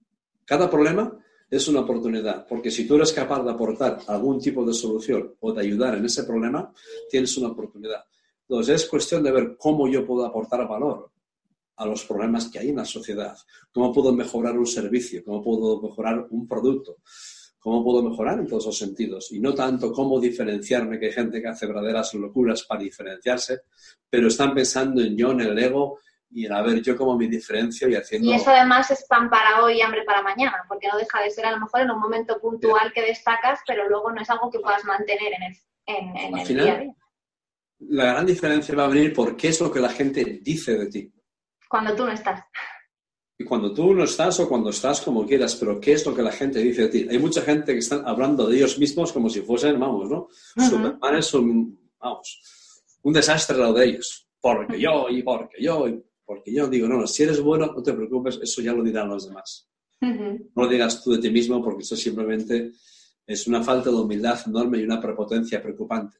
Cada 0.45 0.69
problema 0.69 1.11
es 1.49 1.67
una 1.67 1.79
oportunidad, 1.79 2.45
porque 2.47 2.69
si 2.69 2.85
tú 2.85 2.97
eres 2.97 3.11
capaz 3.11 3.41
de 3.41 3.49
aportar 3.49 3.97
algún 4.05 4.39
tipo 4.39 4.63
de 4.63 4.75
solución 4.75 5.33
o 5.39 5.51
de 5.51 5.61
ayudar 5.61 5.95
en 5.95 6.05
ese 6.05 6.23
problema, 6.23 6.71
tienes 7.09 7.35
una 7.39 7.47
oportunidad. 7.47 8.05
Entonces 8.47 8.83
es 8.83 8.87
cuestión 8.87 9.23
de 9.23 9.31
ver 9.31 9.57
cómo 9.57 9.87
yo 9.87 10.05
puedo 10.05 10.23
aportar 10.23 10.67
valor 10.67 11.09
a 11.77 11.85
los 11.87 12.05
problemas 12.05 12.47
que 12.49 12.59
hay 12.59 12.69
en 12.69 12.75
la 12.75 12.85
sociedad, 12.85 13.35
cómo 13.73 13.91
puedo 13.91 14.13
mejorar 14.13 14.55
un 14.55 14.67
servicio, 14.67 15.23
cómo 15.25 15.43
puedo 15.43 15.81
mejorar 15.81 16.27
un 16.29 16.47
producto, 16.47 16.97
cómo 17.65 17.83
puedo 17.83 18.03
mejorar 18.03 18.37
en 18.37 18.45
todos 18.45 18.67
los 18.67 18.77
sentidos 18.77 19.31
y 19.31 19.39
no 19.39 19.55
tanto 19.55 19.91
cómo 19.91 20.19
diferenciarme, 20.19 20.99
que 20.99 21.07
hay 21.07 21.11
gente 21.11 21.41
que 21.41 21.47
hace 21.47 21.65
verdaderas 21.65 22.13
locuras 22.13 22.61
para 22.61 22.81
diferenciarse, 22.81 23.61
pero 24.07 24.27
están 24.27 24.53
pensando 24.53 25.01
en 25.01 25.17
yo, 25.17 25.31
en 25.31 25.41
el 25.41 25.57
ego, 25.57 25.97
y 26.29 26.45
en 26.45 26.53
a 26.53 26.61
ver 26.61 26.79
yo 26.83 26.95
cómo 26.95 27.17
me 27.17 27.27
diferencio 27.27 27.89
y 27.89 27.95
haciendo... 27.95 28.29
Y 28.29 28.35
eso 28.35 28.51
además 28.51 28.91
es 28.91 29.03
pan 29.09 29.31
para 29.31 29.63
hoy 29.63 29.79
y 29.79 29.81
hambre 29.81 30.03
para 30.05 30.21
mañana, 30.21 30.63
porque 30.67 30.87
no 30.87 30.95
deja 30.95 31.19
de 31.23 31.31
ser 31.31 31.47
a 31.47 31.53
lo 31.53 31.59
mejor 31.61 31.81
en 31.81 31.89
un 31.89 31.99
momento 31.99 32.39
puntual 32.39 32.93
que 32.93 33.01
destacas, 33.01 33.61
pero 33.65 33.89
luego 33.89 34.11
no 34.11 34.21
es 34.21 34.29
algo 34.29 34.51
que 34.51 34.59
puedas 34.59 34.85
mantener 34.85 35.33
en 35.33 35.43
el, 35.43 35.57
en, 35.87 36.17
en 36.17 36.37
el 36.37 36.47
día 36.47 36.73
a 36.75 36.79
día. 36.81 36.95
La 37.79 38.05
gran 38.05 38.27
diferencia 38.27 38.75
va 38.75 38.85
a 38.85 38.89
venir 38.89 39.11
por 39.11 39.35
qué 39.35 39.47
es 39.47 39.59
lo 39.59 39.71
que 39.71 39.79
la 39.79 39.89
gente 39.89 40.39
dice 40.43 40.77
de 40.77 40.85
ti. 40.85 41.11
Cuando 41.67 41.95
tú 41.95 42.05
no 42.05 42.11
estás. 42.11 42.43
Y 43.37 43.43
cuando 43.43 43.73
tú 43.73 43.93
no 43.93 44.05
estás 44.05 44.39
o 44.39 44.47
cuando 44.47 44.69
estás 44.69 45.01
como 45.01 45.25
quieras, 45.25 45.55
pero 45.55 45.79
¿qué 45.79 45.93
es 45.93 46.05
lo 46.05 46.15
que 46.15 46.21
la 46.21 46.31
gente 46.31 46.59
dice 46.59 46.83
de 46.83 46.87
ti? 46.87 47.07
Hay 47.09 47.19
mucha 47.19 47.41
gente 47.41 47.73
que 47.73 47.79
están 47.79 48.07
hablando 48.07 48.47
de 48.47 48.57
ellos 48.57 48.79
mismos 48.79 49.11
como 49.11 49.29
si 49.29 49.41
fuesen, 49.41 49.77
vamos, 49.79 50.09
¿no? 50.09 50.29
Superman 50.57 51.15
es 51.17 51.33
un, 51.33 51.77
vamos, 51.99 52.39
un 53.03 53.13
desastre 53.13 53.57
lo 53.57 53.73
de 53.73 53.85
ellos. 53.85 54.27
Porque 54.39 54.79
yo, 54.79 55.09
y 55.09 55.21
porque 55.21 55.61
yo, 55.61 55.87
y 55.87 56.01
porque 56.23 56.53
yo 56.53 56.67
digo, 56.67 56.87
no, 56.87 57.05
si 57.07 57.23
eres 57.23 57.41
bueno, 57.41 57.73
no 57.75 57.83
te 57.83 57.93
preocupes, 57.93 58.39
eso 58.41 58.61
ya 58.61 58.71
lo 58.73 58.83
dirán 58.83 59.09
los 59.09 59.27
demás. 59.27 59.69
No 59.99 60.63
lo 60.63 60.67
digas 60.67 61.03
tú 61.03 61.11
de 61.11 61.19
ti 61.19 61.29
mismo 61.29 61.63
porque 61.63 61.83
eso 61.83 61.95
simplemente 61.95 62.73
es 63.25 63.47
una 63.47 63.63
falta 63.63 63.89
de 63.89 63.95
humildad 63.95 64.39
enorme 64.45 64.77
y 64.77 64.83
una 64.83 65.01
prepotencia 65.01 65.61
preocupante. 65.61 66.17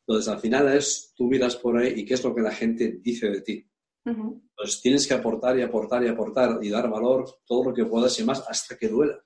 Entonces, 0.00 0.28
al 0.28 0.40
final 0.40 0.74
es, 0.74 1.12
tú 1.16 1.24
miras 1.26 1.56
por 1.56 1.78
ahí 1.78 1.94
y 1.96 2.04
qué 2.04 2.14
es 2.14 2.24
lo 2.24 2.34
que 2.34 2.42
la 2.42 2.52
gente 2.52 2.98
dice 3.02 3.28
de 3.28 3.40
ti. 3.40 3.66
Entonces, 4.08 4.80
tienes 4.80 5.06
que 5.06 5.14
aportar 5.14 5.58
y 5.58 5.62
aportar 5.62 6.04
y 6.04 6.08
aportar 6.08 6.58
y 6.62 6.68
dar 6.68 6.88
valor 6.88 7.24
todo 7.46 7.64
lo 7.64 7.74
que 7.74 7.84
puedas 7.84 8.18
y 8.20 8.24
más 8.24 8.44
hasta 8.48 8.76
que 8.76 8.88
duela. 8.88 9.18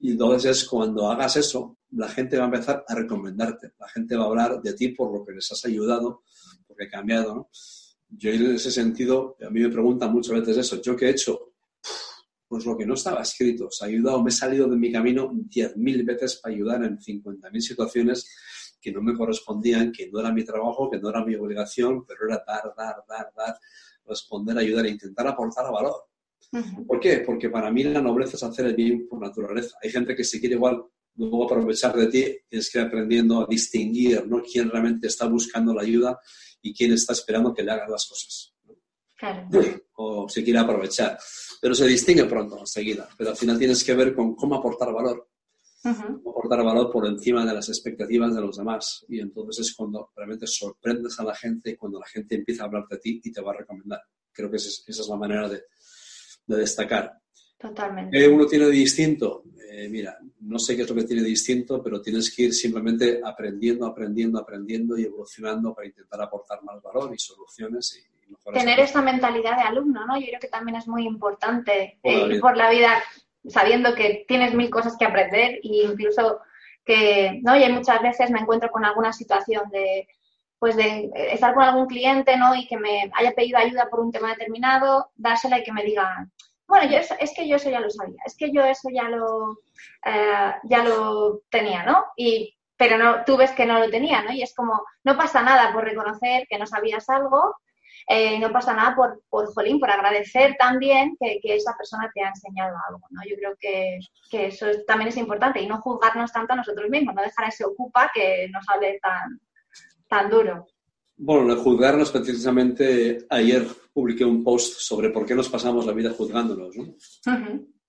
Y 0.00 0.12
entonces 0.12 0.58
es 0.58 0.68
cuando 0.68 1.08
hagas 1.10 1.36
eso, 1.36 1.78
la 1.92 2.08
gente 2.08 2.36
va 2.36 2.44
a 2.44 2.46
empezar 2.46 2.84
a 2.88 2.94
recomendarte. 2.94 3.72
La 3.78 3.88
gente 3.88 4.16
va 4.16 4.24
a 4.24 4.26
hablar 4.26 4.60
de 4.60 4.72
ti 4.74 4.88
por 4.88 5.16
lo 5.16 5.24
que 5.24 5.32
les 5.32 5.50
has 5.52 5.64
ayudado, 5.64 6.22
porque 6.66 6.84
he 6.84 6.90
cambiado, 6.90 7.34
¿no? 7.34 7.50
Yo 8.08 8.30
en 8.30 8.54
ese 8.54 8.70
sentido, 8.70 9.36
a 9.46 9.48
mí 9.48 9.60
me 9.60 9.70
preguntan 9.70 10.12
muchas 10.12 10.40
veces 10.40 10.58
eso, 10.58 10.82
¿yo 10.82 10.96
qué 10.96 11.06
he 11.06 11.10
hecho? 11.10 11.52
Pues 12.46 12.66
lo 12.66 12.76
que 12.76 12.84
no 12.84 12.94
estaba 12.94 13.22
escrito, 13.22 13.68
os 13.68 13.80
ha 13.80 13.86
ayudado, 13.86 14.22
me 14.22 14.28
he 14.28 14.32
salido 14.32 14.68
de 14.68 14.76
mi 14.76 14.92
camino 14.92 15.30
10.000 15.32 16.04
veces 16.04 16.36
para 16.36 16.54
ayudar 16.54 16.84
en 16.84 16.98
50.000 16.98 17.60
situaciones 17.60 18.28
que 18.80 18.92
no 18.92 19.00
me 19.00 19.14
correspondían, 19.14 19.92
que 19.92 20.10
no 20.10 20.20
era 20.20 20.32
mi 20.32 20.44
trabajo, 20.44 20.90
que 20.90 20.98
no 20.98 21.08
era 21.08 21.24
mi 21.24 21.36
obligación, 21.36 22.04
pero 22.04 22.26
era 22.26 22.42
dar, 22.46 22.74
dar, 22.76 22.96
dar, 23.08 23.32
dar, 23.34 23.56
responder, 24.06 24.56
ayudar 24.58 24.86
e 24.86 24.90
intentar 24.90 25.26
aportar 25.26 25.70
valor. 25.72 26.04
¿Por 26.86 27.00
qué? 27.00 27.18
Porque 27.18 27.48
para 27.48 27.70
mí 27.70 27.82
la 27.84 28.02
nobleza 28.02 28.36
es 28.36 28.42
hacer 28.42 28.66
el 28.66 28.74
bien 28.74 29.08
por 29.08 29.20
naturaleza. 29.20 29.76
Hay 29.82 29.90
gente 29.90 30.14
que 30.14 30.24
se 30.24 30.38
quiere 30.38 30.56
igual 30.56 30.84
luego 31.16 31.44
aprovechar 31.44 31.94
de 31.94 32.06
ti, 32.06 32.36
tienes 32.48 32.70
que 32.70 32.78
ir 32.78 32.84
aprendiendo 32.86 33.42
a 33.42 33.46
distinguir 33.46 34.26
¿no? 34.26 34.42
quién 34.42 34.70
realmente 34.70 35.08
está 35.08 35.26
buscando 35.26 35.74
la 35.74 35.82
ayuda 35.82 36.18
y 36.62 36.74
quién 36.74 36.92
está 36.92 37.12
esperando 37.12 37.52
que 37.52 37.62
le 37.62 37.72
hagas 37.72 37.88
las 37.88 38.06
cosas. 38.06 38.54
O 39.94 40.28
se 40.28 40.42
quiere 40.42 40.58
aprovechar. 40.58 41.18
Pero 41.60 41.74
se 41.74 41.86
distingue 41.86 42.24
pronto, 42.24 42.58
enseguida. 42.58 43.08
Pero 43.16 43.30
al 43.30 43.36
final 43.36 43.58
tienes 43.58 43.84
que 43.84 43.94
ver 43.94 44.14
con 44.14 44.34
cómo 44.34 44.56
aportar 44.56 44.92
valor. 44.92 45.28
Cómo 45.82 46.30
aportar 46.30 46.62
valor 46.64 46.90
por 46.92 47.06
encima 47.06 47.44
de 47.44 47.54
las 47.54 47.68
expectativas 47.68 48.34
de 48.34 48.40
los 48.40 48.56
demás. 48.56 49.04
Y 49.08 49.20
entonces 49.20 49.66
es 49.66 49.74
cuando 49.74 50.12
realmente 50.14 50.46
sorprendes 50.46 51.18
a 51.18 51.24
la 51.24 51.34
gente 51.34 51.70
y 51.70 51.76
cuando 51.76 51.98
la 51.98 52.06
gente 52.06 52.36
empieza 52.36 52.62
a 52.62 52.66
hablar 52.66 52.86
de 52.88 52.98
ti 52.98 53.20
y 53.22 53.32
te 53.32 53.40
va 53.40 53.52
a 53.52 53.56
recomendar. 53.56 54.00
Creo 54.30 54.48
que 54.48 54.56
esa 54.56 54.68
es, 54.68 55.08
la 55.08 55.16
manera 55.16 55.48
de, 55.48 55.62
destacar. 56.46 57.12
Totalmente. 57.58 58.16
¿Qué 58.16 58.28
uno 58.28 58.46
tiene 58.46 58.68
distinto? 58.68 59.44
Eh, 59.70 59.88
mira, 59.88 60.18
no 60.40 60.58
sé 60.58 60.76
qué 60.76 60.82
es 60.82 60.88
lo 60.88 60.94
que 60.94 61.04
tiene 61.04 61.22
distinto, 61.22 61.82
pero 61.82 62.00
tienes 62.00 62.34
que 62.34 62.44
ir 62.44 62.54
simplemente 62.54 63.20
aprendiendo, 63.24 63.86
aprendiendo, 63.86 64.38
aprendiendo 64.38 64.98
y 64.98 65.04
evolucionando 65.04 65.74
para 65.74 65.88
intentar 65.88 66.22
aportar 66.22 66.62
más 66.62 66.80
valor 66.82 67.12
y 67.14 67.18
soluciones 67.18 67.98
y, 67.98 68.12
Tener 68.50 68.80
esa 68.80 69.02
mentalidad 69.02 69.58
de 69.58 69.62
alumno, 69.62 70.06
¿no? 70.06 70.18
Yo 70.18 70.26
creo 70.26 70.40
que 70.40 70.48
también 70.48 70.76
es 70.76 70.88
muy 70.88 71.06
importante 71.06 71.98
por, 72.00 72.32
eh, 72.32 72.40
por 72.40 72.56
la 72.56 72.70
vida 72.70 73.02
sabiendo 73.48 73.94
que 73.94 74.24
tienes 74.28 74.54
mil 74.54 74.70
cosas 74.70 74.96
que 74.96 75.04
aprender 75.04 75.60
e 75.62 75.84
incluso 75.84 76.40
que, 76.84 77.40
¿no? 77.42 77.56
Y 77.56 77.68
muchas 77.70 78.00
veces 78.02 78.30
me 78.30 78.40
encuentro 78.40 78.70
con 78.70 78.84
alguna 78.84 79.12
situación 79.12 79.68
de, 79.70 80.06
pues 80.58 80.76
de 80.76 81.10
estar 81.14 81.54
con 81.54 81.64
algún 81.64 81.86
cliente, 81.86 82.36
¿no? 82.36 82.54
Y 82.54 82.66
que 82.66 82.76
me 82.76 83.10
haya 83.14 83.32
pedido 83.32 83.58
ayuda 83.58 83.88
por 83.88 84.00
un 84.00 84.12
tema 84.12 84.30
determinado, 84.30 85.10
dársela 85.16 85.58
y 85.58 85.64
que 85.64 85.72
me 85.72 85.84
diga, 85.84 86.26
bueno, 86.66 86.90
yo 86.90 86.98
es 86.98 87.34
que 87.34 87.46
yo 87.46 87.56
eso 87.56 87.68
ya 87.68 87.80
lo 87.80 87.90
sabía, 87.90 88.22
es 88.24 88.36
que 88.36 88.50
yo 88.50 88.64
eso 88.64 88.88
ya 88.90 89.08
lo, 89.08 89.58
eh, 90.06 90.54
ya 90.64 90.84
lo 90.84 91.42
tenía, 91.50 91.82
¿no? 91.84 92.04
Y, 92.16 92.56
pero 92.76 92.96
no, 92.96 93.24
tú 93.24 93.36
ves 93.36 93.52
que 93.52 93.66
no 93.66 93.78
lo 93.78 93.90
tenía, 93.90 94.22
¿no? 94.22 94.32
Y 94.32 94.42
es 94.42 94.54
como, 94.54 94.82
no 95.04 95.16
pasa 95.16 95.42
nada 95.42 95.72
por 95.72 95.84
reconocer 95.84 96.46
que 96.48 96.58
no 96.58 96.66
sabías 96.66 97.08
algo, 97.08 97.56
eh, 98.08 98.38
no 98.38 98.52
pasa 98.52 98.74
nada 98.74 98.94
por, 98.94 99.22
por, 99.28 99.52
jolín, 99.52 99.78
por 99.78 99.90
agradecer 99.90 100.56
también 100.58 101.16
que, 101.18 101.38
que, 101.42 101.56
esa 101.56 101.74
persona 101.76 102.10
te 102.14 102.22
ha 102.22 102.28
enseñado 102.28 102.76
algo, 102.88 103.06
¿no? 103.10 103.20
Yo 103.28 103.36
creo 103.36 103.54
que, 103.58 103.98
que 104.30 104.46
eso 104.46 104.66
también 104.86 105.08
es 105.08 105.16
importante 105.16 105.60
y 105.60 105.66
no 105.66 105.80
juzgarnos 105.80 106.32
tanto 106.32 106.52
a 106.52 106.56
nosotros 106.56 106.88
mismos, 106.90 107.14
no 107.14 107.22
dejar 107.22 107.46
a 107.46 107.48
ese 107.48 107.64
ocupa 107.64 108.10
que 108.12 108.48
nos 108.52 108.68
hable 108.68 108.98
tan, 109.00 109.40
tan 110.08 110.30
duro. 110.30 110.66
Bueno, 111.16 111.56
juzgarnos 111.56 112.10
precisamente 112.10 113.26
ayer 113.30 113.66
publiqué 113.92 114.24
un 114.24 114.42
post 114.42 114.78
sobre 114.78 115.10
por 115.10 115.24
qué 115.24 115.34
nos 115.34 115.48
pasamos 115.48 115.86
la 115.86 115.92
vida 115.92 116.10
juzgándonos, 116.10 116.76
¿no? 116.76 116.94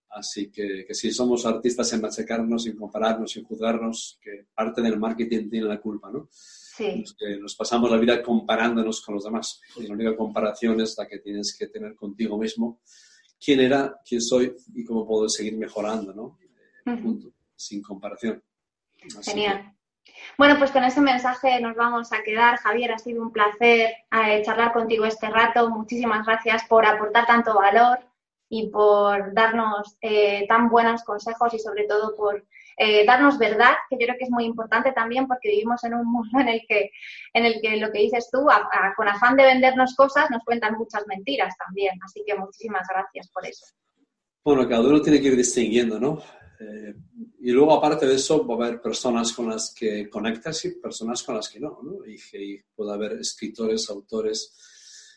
Así 0.09 0.51
que, 0.51 0.85
que 0.85 0.93
si 0.93 1.11
somos 1.11 1.43
artistas 1.45 1.91
en 1.93 2.01
machacarnos, 2.01 2.67
en 2.67 2.75
compararnos, 2.75 3.35
en 3.35 3.45
juzgarnos, 3.45 4.19
que 4.21 4.45
parte 4.53 4.81
del 4.83 4.99
marketing 4.99 5.49
tiene 5.49 5.65
la 5.65 5.81
culpa, 5.81 6.11
¿no? 6.11 6.29
Sí. 6.75 7.03
que 7.19 7.37
nos 7.37 7.55
pasamos 7.55 7.91
la 7.91 7.97
vida 7.97 8.23
comparándonos 8.23 9.01
con 9.01 9.15
los 9.15 9.23
demás. 9.23 9.61
Y 9.75 9.85
la 9.85 9.93
única 9.93 10.15
comparación 10.15 10.81
es 10.81 10.95
la 10.97 11.07
que 11.07 11.19
tienes 11.19 11.55
que 11.57 11.67
tener 11.67 11.95
contigo 11.95 12.37
mismo. 12.37 12.79
¿Quién 13.39 13.59
era, 13.59 13.99
quién 14.07 14.21
soy 14.21 14.55
y 14.73 14.83
cómo 14.83 15.05
puedo 15.05 15.29
seguir 15.29 15.55
mejorando, 15.55 16.13
¿no? 16.13 16.39
Punto. 16.83 17.29
Sin 17.55 17.81
comparación. 17.81 18.43
Genial. 19.21 19.73
Bueno, 20.37 20.57
pues 20.57 20.71
con 20.71 20.83
ese 20.83 21.01
mensaje 21.01 21.59
nos 21.61 21.75
vamos 21.75 22.11
a 22.11 22.23
quedar. 22.23 22.57
Javier, 22.57 22.93
ha 22.93 22.97
sido 22.97 23.21
un 23.21 23.31
placer 23.31 23.91
eh, 24.11 24.41
charlar 24.43 24.73
contigo 24.73 25.05
este 25.05 25.29
rato. 25.29 25.69
Muchísimas 25.69 26.25
gracias 26.25 26.63
por 26.67 26.85
aportar 26.85 27.27
tanto 27.27 27.53
valor 27.53 27.99
y 28.49 28.69
por 28.69 29.33
darnos 29.33 29.95
eh, 30.01 30.45
tan 30.47 30.69
buenos 30.69 31.03
consejos 31.03 31.53
y 31.53 31.59
sobre 31.59 31.85
todo 31.85 32.15
por 32.15 32.45
eh, 32.77 33.05
darnos 33.05 33.37
verdad, 33.37 33.73
que 33.89 33.97
yo 33.99 34.05
creo 34.05 34.17
que 34.17 34.25
es 34.25 34.31
muy 34.31 34.45
importante 34.45 34.91
también 34.91 35.27
porque 35.27 35.49
vivimos 35.49 35.83
en 35.83 35.93
un 35.93 36.11
mundo 36.11 36.39
en 36.39 36.47
el 36.47 36.61
que, 36.67 36.91
en 37.33 37.45
el 37.45 37.61
que 37.61 37.77
lo 37.77 37.91
que 37.91 37.99
dices 37.99 38.29
tú, 38.31 38.45
con 38.95 39.07
afán 39.07 39.35
de 39.35 39.43
vendernos 39.43 39.95
cosas, 39.95 40.29
nos 40.31 40.43
cuentan 40.43 40.75
muchas 40.77 41.05
mentiras 41.07 41.55
también. 41.57 41.97
Así 42.03 42.23
que 42.25 42.35
muchísimas 42.35 42.87
gracias 42.87 43.29
por 43.31 43.45
eso. 43.45 43.65
Bueno, 44.43 44.67
cada 44.67 44.81
uno 44.81 45.01
tiene 45.01 45.21
que 45.21 45.27
ir 45.27 45.37
distinguiendo, 45.37 45.99
¿no? 45.99 46.21
Eh, 46.59 46.93
y 47.39 47.51
luego, 47.51 47.73
aparte 47.73 48.05
de 48.05 48.15
eso, 48.15 48.45
va 48.45 48.55
a 48.55 48.67
haber 48.67 48.81
personas 48.81 49.31
con 49.33 49.49
las 49.49 49.73
que 49.73 50.09
conectas 50.09 50.65
y 50.65 50.75
personas 50.79 51.23
con 51.23 51.35
las 51.35 51.49
que 51.49 51.59
no, 51.59 51.79
¿no? 51.81 52.05
Y, 52.05 52.19
y 52.33 52.61
puede 52.75 52.93
haber 52.93 53.13
escritores, 53.13 53.89
autores, 53.89 54.72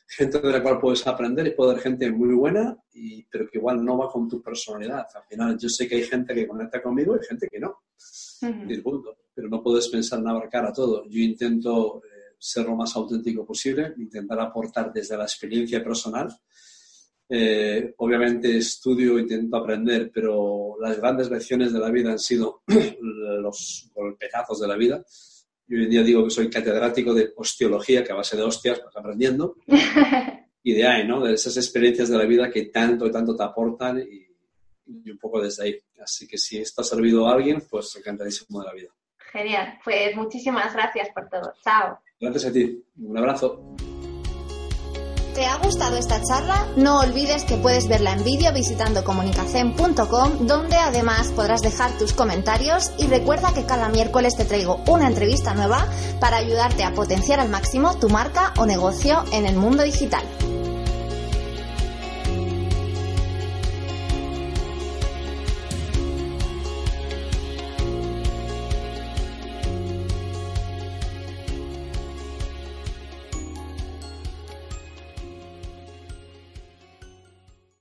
gente 0.06 0.40
de 0.40 0.52
la 0.52 0.62
cual 0.62 0.78
puedes 0.78 1.06
aprender 1.06 1.46
y 1.46 1.50
puede 1.50 1.72
haber 1.72 1.82
gente 1.82 2.10
muy 2.10 2.34
buena, 2.34 2.76
y, 2.92 3.24
pero 3.24 3.48
que 3.48 3.58
igual 3.58 3.84
no 3.84 3.98
va 3.98 4.10
con 4.10 4.28
tu 4.28 4.40
personalidad. 4.40 5.06
Al 5.14 5.24
final, 5.28 5.58
yo 5.58 5.68
sé 5.68 5.88
que 5.88 5.96
hay 5.96 6.02
gente 6.02 6.34
que 6.34 6.46
conecta 6.46 6.82
conmigo 6.82 7.16
y 7.16 7.26
gente 7.26 7.48
que 7.48 7.58
no. 7.58 7.82
Pero 9.34 9.48
no 9.48 9.62
puedes 9.62 9.88
pensar 9.88 10.20
en 10.20 10.28
abarcar 10.28 10.64
a 10.66 10.72
todo. 10.72 11.04
Yo 11.08 11.20
intento 11.20 12.02
eh, 12.04 12.34
ser 12.38 12.66
lo 12.66 12.76
más 12.76 12.94
auténtico 12.96 13.44
posible, 13.44 13.94
intentar 13.98 14.38
aportar 14.40 14.92
desde 14.92 15.16
la 15.16 15.24
experiencia 15.24 15.82
personal. 15.82 16.34
Eh, 17.28 17.92
obviamente 17.98 18.56
estudio, 18.56 19.18
intento 19.18 19.56
aprender, 19.56 20.12
pero 20.14 20.76
las 20.80 20.96
grandes 20.98 21.28
lecciones 21.28 21.72
de 21.72 21.80
la 21.80 21.90
vida 21.90 22.12
han 22.12 22.20
sido 22.20 22.62
los 23.00 23.90
golpetazos 23.92 24.60
de 24.60 24.68
la 24.68 24.76
vida 24.76 25.04
yo 25.68 25.78
hoy 25.78 25.84
en 25.84 25.90
día 25.90 26.02
digo 26.02 26.24
que 26.24 26.30
soy 26.30 26.48
catedrático 26.48 27.12
de 27.12 27.32
osteología, 27.36 28.04
que 28.04 28.12
a 28.12 28.16
base 28.16 28.36
de 28.36 28.42
hostias 28.42 28.80
vas 28.84 28.96
aprendiendo. 28.96 29.56
y 30.62 30.72
de 30.72 30.86
ahí, 30.86 31.06
¿no? 31.06 31.24
De 31.24 31.34
esas 31.34 31.56
experiencias 31.56 32.08
de 32.08 32.18
la 32.18 32.24
vida 32.24 32.50
que 32.50 32.66
tanto 32.66 33.06
y 33.06 33.10
tanto 33.10 33.36
te 33.36 33.42
aportan 33.42 33.98
y, 33.98 34.26
un 35.10 35.18
poco 35.18 35.40
desde 35.40 35.64
ahí. 35.64 35.80
Así 36.00 36.28
que 36.28 36.38
si 36.38 36.58
esto 36.58 36.82
ha 36.82 36.84
servido 36.84 37.26
a 37.26 37.32
alguien, 37.32 37.62
pues 37.68 37.94
encantadísimo 37.96 38.60
de 38.60 38.66
la 38.66 38.72
vida. 38.72 38.90
Genial. 39.32 39.78
Pues 39.82 40.14
muchísimas 40.14 40.72
gracias 40.72 41.08
por 41.12 41.28
todo. 41.28 41.52
Chao. 41.64 41.98
Gracias 42.20 42.46
a 42.46 42.52
ti. 42.52 42.84
Un 42.98 43.18
abrazo. 43.18 43.76
¿Te 45.36 45.44
ha 45.44 45.58
gustado 45.58 45.98
esta 45.98 46.18
charla? 46.22 46.66
No 46.76 47.00
olvides 47.00 47.44
que 47.44 47.58
puedes 47.58 47.88
verla 47.88 48.14
en 48.14 48.24
vídeo 48.24 48.54
visitando 48.54 49.04
comunicacen.com, 49.04 50.46
donde 50.46 50.76
además 50.76 51.28
podrás 51.28 51.60
dejar 51.60 51.92
tus 51.98 52.14
comentarios 52.14 52.90
y 52.96 53.06
recuerda 53.06 53.52
que 53.52 53.66
cada 53.66 53.90
miércoles 53.90 54.34
te 54.34 54.46
traigo 54.46 54.80
una 54.86 55.08
entrevista 55.08 55.52
nueva 55.52 55.86
para 56.20 56.38
ayudarte 56.38 56.84
a 56.84 56.94
potenciar 56.94 57.38
al 57.38 57.50
máximo 57.50 57.98
tu 57.98 58.08
marca 58.08 58.54
o 58.56 58.64
negocio 58.64 59.24
en 59.30 59.44
el 59.44 59.56
mundo 59.56 59.82
digital. 59.82 60.24